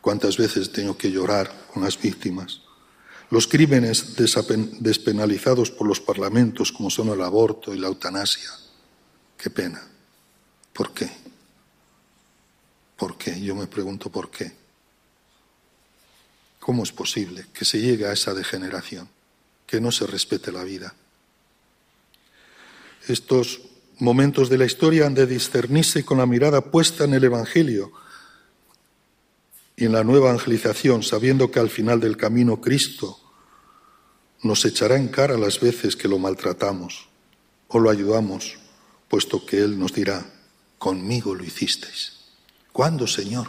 cuántas 0.00 0.38
veces 0.38 0.72
tengo 0.72 0.96
que 0.96 1.10
llorar 1.10 1.52
con 1.72 1.82
las 1.82 2.00
víctimas. 2.00 2.62
Los 3.30 3.48
crímenes 3.48 4.14
despenalizados 4.16 5.70
por 5.70 5.88
los 5.88 6.00
parlamentos, 6.00 6.72
como 6.72 6.90
son 6.90 7.08
el 7.08 7.20
aborto 7.22 7.74
y 7.74 7.78
la 7.78 7.88
eutanasia. 7.88 8.50
Qué 9.36 9.50
pena. 9.50 9.82
¿Por 10.72 10.92
qué? 10.92 11.25
¿Por 12.96 13.18
qué? 13.18 13.40
Yo 13.40 13.54
me 13.54 13.66
pregunto 13.66 14.10
por 14.10 14.30
qué. 14.30 14.52
¿Cómo 16.58 16.82
es 16.82 16.92
posible 16.92 17.46
que 17.52 17.64
se 17.64 17.80
llegue 17.80 18.06
a 18.06 18.12
esa 18.12 18.34
degeneración, 18.34 19.08
que 19.66 19.80
no 19.80 19.92
se 19.92 20.06
respete 20.06 20.50
la 20.50 20.64
vida? 20.64 20.94
Estos 23.06 23.60
momentos 23.98 24.48
de 24.48 24.58
la 24.58 24.64
historia 24.64 25.06
han 25.06 25.14
de 25.14 25.26
discernirse 25.26 26.04
con 26.04 26.18
la 26.18 26.26
mirada 26.26 26.60
puesta 26.72 27.04
en 27.04 27.14
el 27.14 27.24
Evangelio 27.24 27.92
y 29.76 29.84
en 29.84 29.92
la 29.92 30.02
nueva 30.02 30.30
evangelización, 30.30 31.02
sabiendo 31.02 31.50
que 31.50 31.60
al 31.60 31.70
final 31.70 32.00
del 32.00 32.16
camino 32.16 32.60
Cristo 32.60 33.20
nos 34.42 34.64
echará 34.64 34.96
en 34.96 35.08
cara 35.08 35.36
las 35.36 35.60
veces 35.60 35.96
que 35.96 36.08
lo 36.08 36.18
maltratamos 36.18 37.08
o 37.68 37.78
lo 37.78 37.90
ayudamos, 37.90 38.58
puesto 39.08 39.44
que 39.44 39.58
Él 39.58 39.78
nos 39.78 39.92
dirá, 39.92 40.24
conmigo 40.78 41.34
lo 41.34 41.44
hicisteis. 41.44 42.15
¿Cuándo, 42.76 43.06
Señor? 43.06 43.48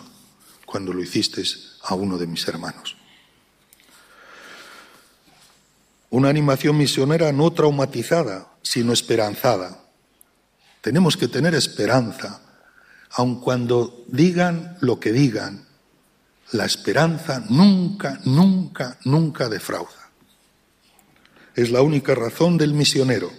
Cuando 0.66 0.94
lo 0.94 1.04
hicisteis 1.04 1.74
a 1.84 1.96
uno 1.96 2.18
de 2.18 2.28
mis 2.28 2.48
hermanos. 2.48 2.96
Una 6.10 6.30
animación 6.30 6.78
misionera 6.78 7.34
no 7.34 7.52
traumatizada, 7.52 8.48
sino 8.62 8.94
esperanzada 8.94 9.84
tenemos 10.80 11.18
que 11.18 11.28
tener 11.28 11.54
esperanza, 11.56 12.40
aun 13.12 13.42
cuando 13.42 14.06
digan 14.08 14.78
lo 14.80 14.98
que 15.02 15.12
digan, 15.12 15.68
La 16.54 16.64
esperanza 16.64 17.44
nunca, 17.50 18.22
nunca, 18.24 18.98
nunca 19.04 19.50
defrauda. 19.50 20.12
Es 21.54 21.72
la 21.72 21.82
única 21.82 22.16
razón 22.16 22.58
del 22.58 22.74
misionero. 22.74 23.30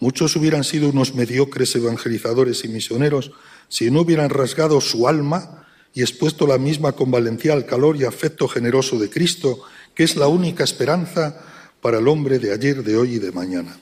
Muchos 0.00 0.34
hubieran 0.36 0.64
sido 0.64 0.88
unos 0.88 1.14
mediocres 1.14 1.76
evangelizadores 1.76 2.64
y 2.64 2.68
misioneros 2.68 3.32
si 3.68 3.90
no 3.90 4.02
hubieran 4.02 4.30
rasgado 4.30 4.80
su 4.80 5.08
alma 5.08 5.66
y 5.94 6.02
expuesto 6.02 6.46
la 6.46 6.58
misma 6.58 6.92
con 6.92 7.10
valentía 7.10 7.52
al 7.52 7.66
calor 7.66 7.96
y 7.96 8.04
afecto 8.04 8.48
generoso 8.48 8.98
de 8.98 9.10
Cristo, 9.10 9.62
que 9.94 10.04
es 10.04 10.16
la 10.16 10.28
única 10.28 10.64
esperanza 10.64 11.40
para 11.80 11.98
el 11.98 12.08
hombre 12.08 12.38
de 12.38 12.52
ayer, 12.52 12.82
de 12.82 12.96
hoy 12.96 13.14
y 13.14 13.18
de 13.18 13.32
mañana. 13.32 13.78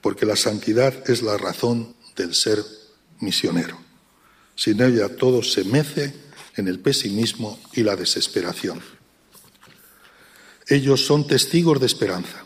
Porque 0.00 0.26
la 0.26 0.36
santidad 0.36 1.08
es 1.10 1.22
la 1.22 1.36
razón 1.36 1.94
del 2.16 2.34
ser 2.34 2.58
misionero. 3.20 3.78
Sin 4.54 4.82
ella 4.82 5.16
todo 5.16 5.42
se 5.42 5.64
mece 5.64 6.14
en 6.56 6.68
el 6.68 6.80
pesimismo 6.80 7.58
y 7.72 7.82
la 7.82 7.96
desesperación. 7.96 8.80
Ellos 10.66 11.06
son 11.06 11.26
testigos 11.26 11.80
de 11.80 11.86
esperanza. 11.86 12.44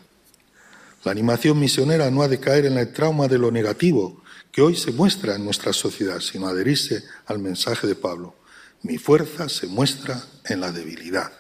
La 1.05 1.11
animación 1.11 1.59
misionera 1.59 2.11
no 2.11 2.23
ha 2.23 2.29
de 2.29 2.39
caer 2.39 2.67
en 2.67 2.79
el 2.79 2.93
trauma 2.93 3.27
de 3.27 3.39
lo 3.39 3.51
negativo 3.51 4.22
que 4.53 4.61
hoy 4.61 4.77
se 4.77 4.93
muestra 4.93 5.35
en 5.35 5.45
nuestra 5.45 5.73
sociedad, 5.73 6.21
sino 6.21 6.47
adherirse 6.47 7.03
al 7.27 7.39
mensaje 7.39 7.87
de 7.87 7.95
Pablo. 7.95 8.37
Mi 8.83 8.99
fuerza 8.99 9.49
se 9.49 9.67
muestra 9.67 10.23
en 10.45 10.61
la 10.61 10.71
debilidad. 10.71 11.33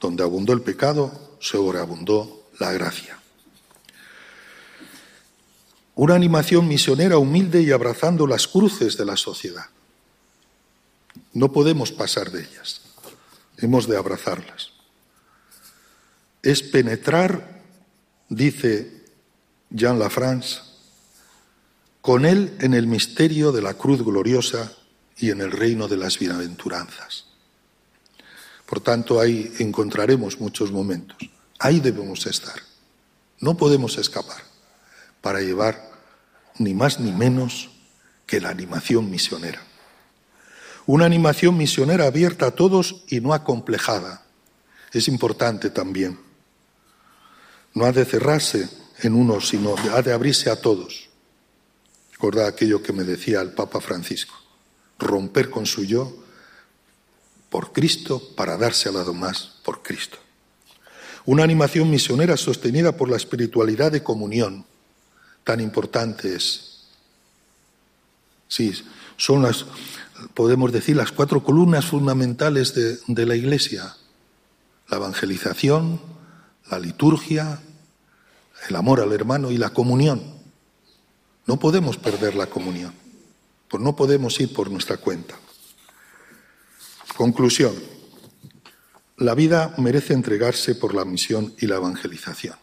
Donde 0.00 0.22
abundó 0.22 0.52
el 0.52 0.62
pecado, 0.62 1.36
sobreabundó 1.40 2.48
la 2.60 2.72
gracia. 2.72 3.18
Una 5.96 6.14
animación 6.14 6.68
misionera 6.68 7.18
humilde 7.18 7.60
y 7.60 7.72
abrazando 7.72 8.24
las 8.28 8.46
cruces 8.46 8.96
de 8.96 9.04
la 9.04 9.16
sociedad. 9.16 9.66
No 11.32 11.50
podemos 11.50 11.90
pasar 11.90 12.30
de 12.30 12.42
ellas. 12.44 12.82
Hemos 13.56 13.88
de 13.88 13.96
abrazarlas. 13.96 14.70
Es 16.40 16.62
penetrar, 16.62 17.62
dice 18.28 19.02
Jean 19.70 19.98
Lafrance, 19.98 20.67
con 22.00 22.24
él 22.24 22.56
en 22.60 22.74
el 22.74 22.86
misterio 22.86 23.52
de 23.52 23.62
la 23.62 23.74
cruz 23.74 24.02
gloriosa 24.02 24.72
y 25.16 25.30
en 25.30 25.40
el 25.40 25.50
reino 25.50 25.88
de 25.88 25.96
las 25.96 26.18
bienaventuranzas. 26.18 27.26
Por 28.66 28.80
tanto, 28.80 29.20
ahí 29.20 29.52
encontraremos 29.58 30.40
muchos 30.40 30.70
momentos. 30.70 31.16
Ahí 31.58 31.80
debemos 31.80 32.26
estar. 32.26 32.60
No 33.40 33.56
podemos 33.56 33.98
escapar 33.98 34.42
para 35.20 35.40
llevar 35.40 35.90
ni 36.58 36.74
más 36.74 37.00
ni 37.00 37.12
menos 37.12 37.70
que 38.26 38.40
la 38.40 38.50
animación 38.50 39.10
misionera. 39.10 39.62
Una 40.86 41.06
animación 41.06 41.56
misionera 41.56 42.06
abierta 42.06 42.46
a 42.46 42.50
todos 42.50 43.02
y 43.08 43.20
no 43.20 43.32
acomplejada. 43.32 44.22
Es 44.92 45.08
importante 45.08 45.70
también. 45.70 46.18
No 47.74 47.84
ha 47.84 47.92
de 47.92 48.04
cerrarse 48.04 48.68
en 49.02 49.14
uno, 49.14 49.40
sino 49.40 49.76
ha 49.94 50.02
de 50.02 50.12
abrirse 50.12 50.50
a 50.50 50.60
todos. 50.60 51.07
Recordad 52.18 52.48
aquello 52.48 52.82
que 52.82 52.92
me 52.92 53.04
decía 53.04 53.40
el 53.40 53.52
Papa 53.52 53.80
Francisco. 53.80 54.34
Romper 54.98 55.50
con 55.50 55.66
su 55.66 55.84
yo 55.84 56.16
por 57.48 57.72
Cristo 57.72 58.20
para 58.34 58.56
darse 58.56 58.88
al 58.88 58.96
lado 58.96 59.14
más 59.14 59.52
por 59.62 59.84
Cristo. 59.84 60.18
Una 61.26 61.44
animación 61.44 61.88
misionera 61.88 62.36
sostenida 62.36 62.96
por 62.96 63.08
la 63.08 63.16
espiritualidad 63.16 63.92
de 63.92 64.02
comunión, 64.02 64.66
tan 65.44 65.60
importante 65.60 66.34
es. 66.34 66.88
Sí, 68.48 68.72
son 69.16 69.42
las, 69.42 69.66
podemos 70.34 70.72
decir, 70.72 70.96
las 70.96 71.12
cuatro 71.12 71.44
columnas 71.44 71.86
fundamentales 71.86 72.74
de, 72.74 72.98
de 73.06 73.26
la 73.26 73.36
Iglesia. 73.36 73.94
La 74.88 74.96
evangelización, 74.96 76.00
la 76.68 76.80
liturgia, 76.80 77.60
el 78.68 78.74
amor 78.74 79.00
al 79.00 79.12
hermano 79.12 79.52
y 79.52 79.56
la 79.56 79.70
comunión. 79.70 80.37
No 81.48 81.58
podemos 81.58 81.96
perder 81.96 82.34
la 82.34 82.46
comunión, 82.46 82.92
pues 83.68 83.82
no 83.82 83.96
podemos 83.96 84.38
ir 84.38 84.52
por 84.52 84.70
nuestra 84.70 84.98
cuenta. 84.98 85.34
Conclusión. 87.16 87.74
La 89.16 89.34
vida 89.34 89.74
merece 89.78 90.12
entregarse 90.12 90.74
por 90.74 90.94
la 90.94 91.06
misión 91.06 91.54
y 91.58 91.66
la 91.66 91.76
evangelización. 91.76 92.54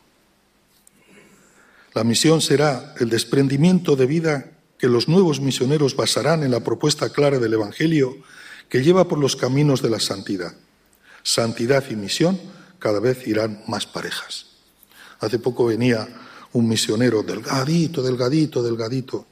La 1.96 2.04
misión 2.04 2.42
será 2.42 2.94
el 3.00 3.10
desprendimiento 3.10 3.96
de 3.96 4.06
vida 4.06 4.52
que 4.78 4.88
los 4.88 5.08
nuevos 5.08 5.42
misioneros 5.42 5.96
basarán 5.96 6.44
en 6.44 6.52
la 6.52 6.60
propuesta 6.60 7.10
clara 7.10 7.40
del 7.40 7.54
Evangelio 7.54 8.16
que 8.70 8.84
lleva 8.84 9.08
por 9.08 9.18
los 9.18 9.36
caminos 9.36 9.82
de 9.82 9.90
la 9.90 10.00
santidad. 10.00 10.54
Santidad 11.24 11.84
y 11.90 11.96
misión 11.96 12.40
cada 12.78 13.00
vez 13.00 13.28
irán 13.28 13.64
más 13.68 13.88
parejas. 13.88 14.46
Hace 15.20 15.40
poco 15.40 15.66
venía 15.66 16.08
un 16.56 16.70
misionero 16.70 17.22
delgadito, 17.22 18.02
delgadito, 18.02 18.64
delgadito. 18.64 19.28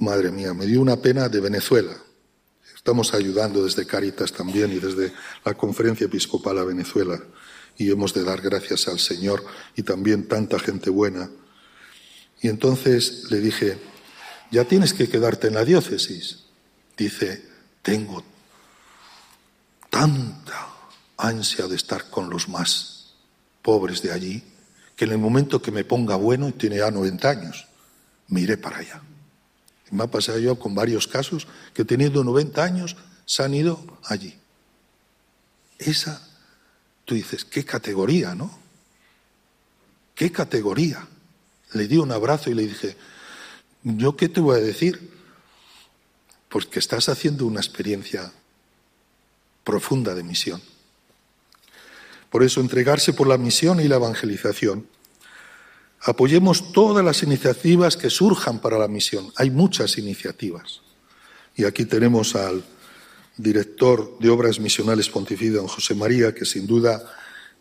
Madre 0.00 0.30
mía, 0.30 0.54
me 0.54 0.64
dio 0.64 0.80
una 0.80 0.96
pena 0.96 1.28
de 1.28 1.40
Venezuela. 1.40 1.94
Estamos 2.74 3.12
ayudando 3.12 3.62
desde 3.62 3.86
Caritas 3.86 4.32
también 4.32 4.72
y 4.72 4.78
desde 4.78 5.12
la 5.44 5.52
Conferencia 5.52 6.06
Episcopal 6.06 6.58
a 6.58 6.64
Venezuela 6.64 7.20
y 7.76 7.90
hemos 7.90 8.14
de 8.14 8.24
dar 8.24 8.40
gracias 8.40 8.88
al 8.88 8.98
Señor 8.98 9.44
y 9.76 9.82
también 9.82 10.26
tanta 10.26 10.58
gente 10.58 10.88
buena. 10.88 11.30
Y 12.40 12.48
entonces 12.48 13.30
le 13.30 13.40
dije, 13.40 13.78
ya 14.50 14.64
tienes 14.64 14.94
que 14.94 15.10
quedarte 15.10 15.48
en 15.48 15.54
la 15.54 15.64
diócesis. 15.64 16.44
Dice, 16.96 17.44
tengo 17.82 18.24
tanta 19.90 20.68
ansia 21.18 21.66
de 21.66 21.76
estar 21.76 22.08
con 22.08 22.30
los 22.30 22.48
más 22.48 23.12
pobres 23.60 24.00
de 24.00 24.12
allí, 24.12 24.42
que 24.98 25.04
en 25.04 25.12
el 25.12 25.18
momento 25.18 25.62
que 25.62 25.70
me 25.70 25.84
ponga 25.84 26.16
bueno, 26.16 26.48
y 26.48 26.52
tiene 26.52 26.78
ya 26.78 26.90
90 26.90 27.30
años, 27.30 27.68
me 28.26 28.40
iré 28.40 28.56
para 28.56 28.78
allá. 28.78 29.00
Me 29.92 30.02
ha 30.02 30.06
pasado 30.08 30.40
yo 30.40 30.58
con 30.58 30.74
varios 30.74 31.06
casos 31.06 31.46
que 31.72 31.84
teniendo 31.84 32.24
90 32.24 32.64
años 32.64 32.96
se 33.24 33.44
han 33.44 33.54
ido 33.54 34.00
allí. 34.02 34.36
Esa, 35.78 36.28
tú 37.04 37.14
dices, 37.14 37.44
qué 37.44 37.64
categoría, 37.64 38.34
¿no? 38.34 38.58
¿Qué 40.16 40.32
categoría? 40.32 41.06
Le 41.74 41.86
di 41.86 41.96
un 41.96 42.10
abrazo 42.10 42.50
y 42.50 42.54
le 42.54 42.66
dije, 42.66 42.96
¿yo 43.84 44.16
qué 44.16 44.28
te 44.28 44.40
voy 44.40 44.56
a 44.56 44.60
decir? 44.60 45.12
Porque 46.48 46.80
estás 46.80 47.08
haciendo 47.08 47.46
una 47.46 47.60
experiencia 47.60 48.32
profunda 49.62 50.16
de 50.16 50.24
misión. 50.24 50.60
Por 52.30 52.42
eso, 52.42 52.60
entregarse 52.60 53.12
por 53.12 53.26
la 53.26 53.38
misión 53.38 53.80
y 53.80 53.88
la 53.88 53.96
evangelización 53.96 54.86
Apoyemos 56.02 56.72
todas 56.72 57.04
las 57.04 57.22
iniciativas 57.22 57.96
que 57.96 58.10
surjan 58.10 58.60
para 58.60 58.78
la 58.78 58.88
misión. 58.88 59.32
Hay 59.36 59.50
muchas 59.50 59.98
iniciativas. 59.98 60.80
Y 61.56 61.64
aquí 61.64 61.84
tenemos 61.86 62.36
al 62.36 62.62
director 63.36 64.16
de 64.20 64.30
Obras 64.30 64.60
Misionales 64.60 65.08
Pontificio, 65.08 65.58
don 65.58 65.68
José 65.68 65.94
María, 65.94 66.34
que 66.34 66.44
sin 66.44 66.66
duda 66.66 67.02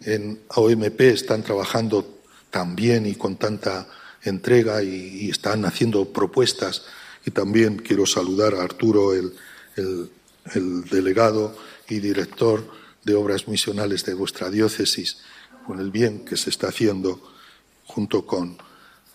en 0.01 0.39
OMP 0.55 1.01
están 1.01 1.41
trabajando 1.41 2.19
tan 2.51 2.75
bien 2.75 3.07
y 3.07 3.15
con 3.15 3.37
tanta 3.37 3.87
entrega 4.21 4.83
y, 4.83 5.29
están 5.29 5.65
haciendo 5.65 6.13
propuestas. 6.13 6.83
Y 7.25 7.31
también 7.31 7.77
quiero 7.77 8.05
saludar 8.05 8.53
a 8.53 8.61
Arturo, 8.61 9.13
el 9.13 10.83
delegado 10.89 11.57
y 11.89 11.99
director 11.99 12.63
de 13.07 13.15
Obras 13.15 13.47
Misionales 13.47 14.03
de 14.03 14.13
vuestra 14.13 14.51
diócesis, 14.51 15.19
con 15.65 15.79
el 15.79 15.91
bien 15.91 16.25
que 16.25 16.35
se 16.35 16.49
está 16.49 16.67
haciendo 16.67 17.21
junto 17.85 18.25
con 18.25 18.57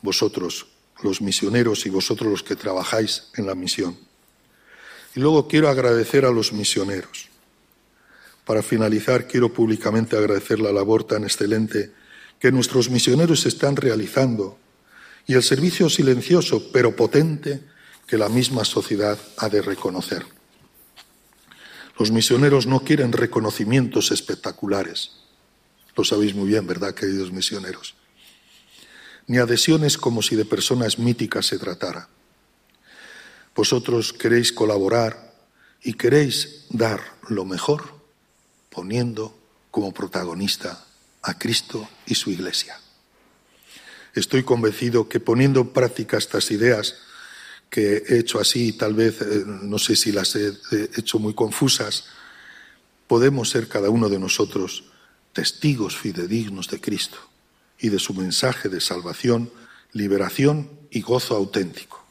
vosotros, 0.00 0.66
los 1.02 1.20
misioneros 1.20 1.84
y 1.84 1.90
vosotros 1.90 2.30
los 2.30 2.42
que 2.42 2.56
trabajáis 2.56 3.24
en 3.36 3.46
la 3.46 3.54
misión. 3.54 3.98
Y 5.14 5.20
luego 5.20 5.46
quiero 5.46 5.68
agradecer 5.68 6.24
a 6.24 6.30
los 6.30 6.54
misioneros. 6.54 7.28
Para 8.46 8.62
finalizar, 8.62 9.28
quiero 9.28 9.52
públicamente 9.52 10.16
agradecer 10.16 10.58
la 10.58 10.72
labor 10.72 11.04
tan 11.04 11.24
excelente 11.24 11.92
que 12.40 12.50
nuestros 12.50 12.88
misioneros 12.88 13.44
están 13.44 13.76
realizando 13.76 14.58
y 15.26 15.34
el 15.34 15.42
servicio 15.42 15.90
silencioso 15.90 16.72
pero 16.72 16.96
potente 16.96 17.60
que 18.06 18.16
la 18.16 18.30
misma 18.30 18.64
sociedad 18.64 19.18
ha 19.36 19.50
de 19.50 19.60
reconocer. 19.60 20.24
Los 22.02 22.10
misioneros 22.10 22.66
no 22.66 22.80
quieren 22.80 23.12
reconocimientos 23.12 24.10
espectaculares. 24.10 25.12
Lo 25.96 26.02
sabéis 26.02 26.34
muy 26.34 26.48
bien, 26.48 26.66
¿verdad, 26.66 26.96
queridos 26.96 27.30
misioneros? 27.30 27.94
ni 29.28 29.38
adhesiones 29.38 29.98
como 29.98 30.20
si 30.20 30.34
de 30.34 30.44
personas 30.44 30.98
míticas 30.98 31.46
se 31.46 31.60
tratara. 31.60 32.08
Vosotros 33.54 34.12
queréis 34.12 34.52
colaborar 34.52 35.32
y 35.80 35.92
queréis 35.92 36.66
dar 36.70 37.00
lo 37.28 37.44
mejor 37.44 37.94
poniendo 38.68 39.38
como 39.70 39.94
protagonista 39.94 40.84
a 41.22 41.38
Cristo 41.38 41.88
y 42.04 42.16
su 42.16 42.32
Iglesia. 42.32 42.80
Estoy 44.12 44.42
convencido 44.42 45.08
que 45.08 45.20
poniendo 45.20 45.60
en 45.60 45.68
práctica 45.68 46.18
estas 46.18 46.50
ideas 46.50 46.96
que 47.72 48.04
he 48.06 48.18
hecho 48.18 48.38
así, 48.38 48.74
tal 48.74 48.92
vez, 48.92 49.22
eh, 49.22 49.44
no 49.46 49.78
sé 49.78 49.96
si 49.96 50.12
las 50.12 50.36
he 50.36 50.52
hecho 50.94 51.18
muy 51.18 51.32
confusas, 51.32 52.04
podemos 53.06 53.48
ser 53.48 53.66
cada 53.66 53.88
uno 53.88 54.10
de 54.10 54.18
nosotros 54.18 54.84
testigos 55.32 55.96
fidedignos 55.96 56.68
de 56.68 56.82
Cristo 56.82 57.16
y 57.78 57.88
de 57.88 57.98
su 57.98 58.12
mensaje 58.12 58.68
de 58.68 58.82
salvación, 58.82 59.50
liberación 59.92 60.68
y 60.90 61.00
gozo 61.00 61.34
auténtico. 61.34 62.04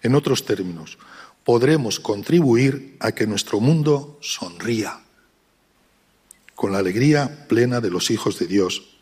En 0.00 0.14
otros 0.14 0.46
términos, 0.46 0.96
podremos 1.44 2.00
contribuir 2.00 2.96
a 3.00 3.12
que 3.12 3.26
nuestro 3.26 3.60
mundo 3.60 4.18
sonría 4.22 4.98
con 6.54 6.72
la 6.72 6.78
alegría 6.78 7.46
plena 7.48 7.82
de 7.82 7.90
los 7.90 8.10
hijos 8.10 8.38
de 8.38 8.46
Dios 8.46 8.96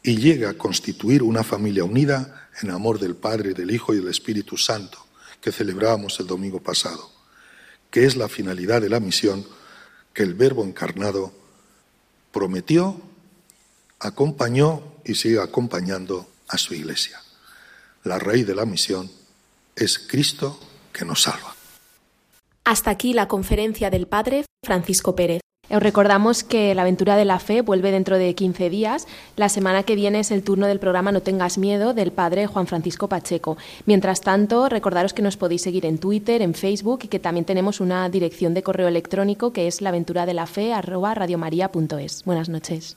y 0.00 0.16
llegue 0.16 0.46
a 0.46 0.56
constituir 0.56 1.24
una 1.24 1.42
familia 1.42 1.82
unida 1.82 2.50
en 2.62 2.70
amor 2.70 3.00
del 3.00 3.16
Padre, 3.16 3.52
del 3.52 3.72
Hijo 3.72 3.94
y 3.94 3.96
del 3.96 4.08
Espíritu 4.08 4.56
Santo 4.56 5.03
que 5.44 5.52
celebrábamos 5.52 6.18
el 6.20 6.26
domingo 6.26 6.58
pasado, 6.62 7.10
que 7.90 8.06
es 8.06 8.16
la 8.16 8.30
finalidad 8.30 8.80
de 8.80 8.88
la 8.88 8.98
misión 8.98 9.46
que 10.14 10.22
el 10.22 10.32
Verbo 10.32 10.64
encarnado 10.64 11.32
prometió, 12.32 12.98
acompañó 14.00 14.82
y 15.04 15.16
sigue 15.16 15.38
acompañando 15.38 16.26
a 16.48 16.56
su 16.56 16.72
iglesia. 16.72 17.20
La 18.04 18.18
raíz 18.18 18.46
de 18.46 18.54
la 18.54 18.64
misión 18.64 19.10
es 19.76 19.98
Cristo 19.98 20.58
que 20.94 21.04
nos 21.04 21.24
salva. 21.24 21.54
Hasta 22.64 22.88
aquí 22.88 23.12
la 23.12 23.28
conferencia 23.28 23.90
del 23.90 24.06
Padre 24.06 24.46
Francisco 24.64 25.14
Pérez. 25.14 25.42
Os 25.70 25.82
recordamos 25.82 26.44
que 26.44 26.74
la 26.74 26.82
aventura 26.82 27.16
de 27.16 27.24
la 27.24 27.38
fe 27.38 27.62
vuelve 27.62 27.90
dentro 27.90 28.18
de 28.18 28.34
15 28.34 28.68
días. 28.70 29.06
La 29.36 29.48
semana 29.48 29.82
que 29.82 29.96
viene 29.96 30.20
es 30.20 30.30
el 30.30 30.42
turno 30.42 30.66
del 30.66 30.78
programa 30.78 31.12
No 31.12 31.22
tengas 31.22 31.56
miedo 31.58 31.94
del 31.94 32.12
padre 32.12 32.46
Juan 32.46 32.66
Francisco 32.66 33.08
Pacheco. 33.08 33.56
Mientras 33.86 34.20
tanto, 34.20 34.68
recordaros 34.68 35.14
que 35.14 35.22
nos 35.22 35.36
podéis 35.36 35.62
seguir 35.62 35.86
en 35.86 35.98
Twitter, 35.98 36.42
en 36.42 36.54
Facebook 36.54 37.00
y 37.04 37.08
que 37.08 37.18
también 37.18 37.46
tenemos 37.46 37.80
una 37.80 38.08
dirección 38.08 38.54
de 38.54 38.62
correo 38.62 38.86
electrónico 38.88 39.52
que 39.52 39.66
es 39.66 39.80
laventuradelafe@radiomaria.es. 39.80 42.22
Buenas 42.24 42.48
noches. 42.48 42.96